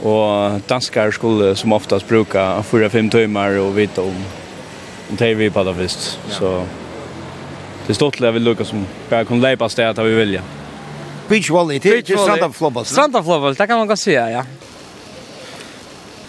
Och 0.03 0.59
danskar 0.67 1.11
skulle 1.11 1.55
som 1.55 1.73
oftast 1.73 2.07
bruka 2.07 2.63
4-5 2.69 3.11
timmar 3.11 3.59
och 3.59 3.77
vita 3.77 4.01
om 4.01 4.15
om 5.09 5.15
det 5.15 5.33
vi 5.33 5.49
på 5.49 5.63
det 5.63 5.73
visst. 5.73 6.19
Ja. 6.29 6.35
Så 6.35 6.65
det 7.87 7.93
stort 7.93 8.21
vi 8.21 8.39
Lucas 8.39 8.67
som 8.67 8.85
bara 9.09 9.25
kan 9.25 9.41
läpa 9.41 9.69
städer 9.69 9.89
att 9.89 10.07
vi 10.07 10.15
vilja. 10.15 10.41
Beach 11.27 11.49
volley, 11.49 11.79
det 11.79 11.89
är 11.89 12.01
strand 12.01 12.27
Santa 12.27 12.51
floorball. 12.51 12.85
Strand 12.85 13.15
av 13.15 13.55
det 13.57 13.67
kan 13.67 13.77
man 13.77 13.87
gå 13.87 13.95
se, 13.95 14.11
ja. 14.11 14.45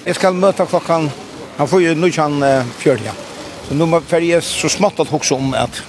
Jag 0.04 0.16
ska 0.16 0.32
möta 0.32 0.66
klockan, 0.66 1.10
han 1.56 1.68
får 1.68 1.82
ju 1.82 1.94
nu 1.94 2.10
kan 2.10 2.44
fjörja. 2.78 3.12
Så 3.68 3.74
nu 3.74 4.00
får 4.00 4.20
jag 4.20 4.42
så 4.42 4.68
smått 4.68 5.00
att 5.00 5.12
också 5.12 5.34
om 5.34 5.54
att 5.54 5.82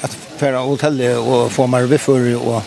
att 0.00 0.14
färra 0.36 0.58
hotellet 0.58 1.18
och 1.18 1.52
få 1.52 1.66
mer 1.66 1.82
viffur 1.82 2.48
och 2.48 2.62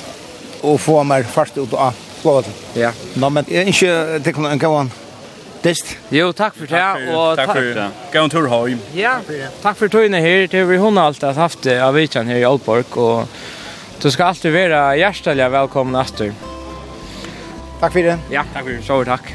och 0.62 0.82
få 0.82 1.04
mer 1.04 1.24
fart 1.24 1.58
ut 1.58 1.74
och 1.74 1.94
flott. 2.24 2.50
Ja. 2.80 2.94
Nå, 3.20 3.30
men 3.30 3.48
jeg 3.52 3.66
er 3.66 3.72
ikke 3.74 4.22
til 4.24 4.48
en 4.50 4.62
gang. 4.62 4.92
Dist. 5.64 5.94
Jo, 6.12 6.32
takk 6.36 6.58
for 6.58 6.68
det. 6.68 6.82
Og 7.14 7.38
takk 7.40 7.54
for 7.54 7.70
det. 7.78 7.86
Gå 8.12 8.24
en 8.26 8.34
tur 8.34 8.50
hjem. 8.52 8.82
Ja, 8.98 9.14
takk 9.64 9.78
for 9.80 9.92
tøyene 9.92 10.20
her. 10.24 10.48
Det 10.52 10.66
vi 10.68 10.80
hun 10.82 11.00
alltid 11.00 11.40
haft 11.40 11.64
det 11.64 11.78
av 11.84 11.96
vitjan 11.96 12.28
her 12.28 12.42
i 12.42 12.48
Aalborg. 12.48 12.98
Og 13.00 14.04
du 14.04 14.10
skal 14.12 14.34
alltid 14.34 14.52
være 14.56 14.82
hjertelig 15.00 15.48
velkommen, 15.56 15.96
Astur. 16.00 16.36
Takk 17.80 17.96
for 17.96 18.04
det. 18.12 18.20
Ja, 18.32 18.44
takk 18.52 18.68
for 18.68 18.76
det. 18.76 18.84
Så 18.88 19.00
takk. 19.08 19.34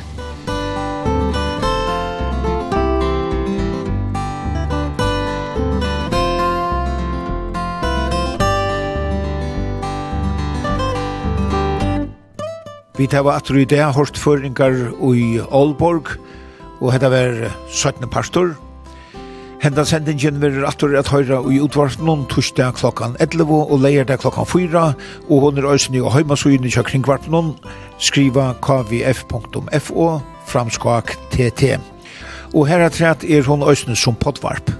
Vi 12.99 13.07
tar 13.07 13.22
var 13.22 13.36
atter 13.38 13.55
i 13.61 13.66
det, 13.68 13.78
hårst 13.94 14.16
føringar 14.18 14.74
i 15.14 15.38
Aalborg, 15.38 16.16
og 16.82 16.90
hetta 16.90 17.07
var 17.12 17.44
17. 17.70 18.09
pastor. 18.11 18.57
Henda 19.62 19.84
sendingen 19.86 20.40
vil 20.42 20.66
atter 20.66 20.96
at 20.99 21.12
høyra 21.12 21.38
i 21.46 21.61
utvarpnum 21.62 22.24
torsdag 22.26 22.74
klokkan 22.80 23.14
11 23.22 23.55
og 23.55 23.78
leierdag 23.84 24.18
klokkan 24.24 24.51
4, 24.51 24.82
og 25.30 25.46
hon 25.46 25.62
er 25.62 25.70
òsni 25.70 26.03
og 26.03 26.11
heimasugin 26.16 26.66
i 26.66 26.74
kjøkringvarpnum, 26.74 27.55
skriva 28.03 28.51
kvf.fo 28.66 30.11
framskak 30.51 31.14
tt. 31.30 31.74
Og 32.51 32.66
her 32.66 32.82
er 32.82 32.90
trett 32.90 33.22
er 33.22 33.46
hon 33.46 33.62
òsni 33.62 33.94
som 33.94 34.18
podvarp. 34.18 34.74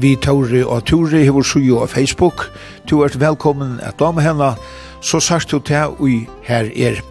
Vi 0.00 0.16
Tauri 0.16 0.64
og 0.64 0.86
Turi 0.88 1.26
hefur 1.28 1.44
suju 1.44 1.82
av 1.84 1.92
Facebook. 1.92 2.48
Du 2.88 3.02
ert 3.04 3.20
velkommen 3.20 3.82
at 3.84 4.00
dame 4.00 4.24
henne, 4.24 4.54
så 5.04 5.20
sagt 5.20 5.52
du 5.52 5.60
til 5.60 5.92
og 6.00 6.24
her 6.48 6.72
er 6.72 7.04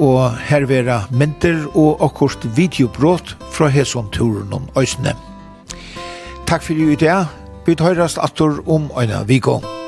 og 0.00 0.38
her 0.48 0.64
vera 0.68 1.02
mynter 1.12 1.66
og 1.76 2.00
akkurat 2.04 2.46
videobrot 2.56 3.36
fra 3.52 3.68
hesson 3.68 4.08
turen 4.14 4.52
om 4.56 4.68
Øysene. 4.78 5.14
Takk 6.48 6.64
fyrir 6.66 6.94
i 6.94 6.96
dag. 6.98 7.28
Vi 7.66 7.76
tøyrast 7.78 8.18
atur 8.18 8.62
om 8.66 8.90
øyna 8.98 9.22
vikong. 9.28 9.79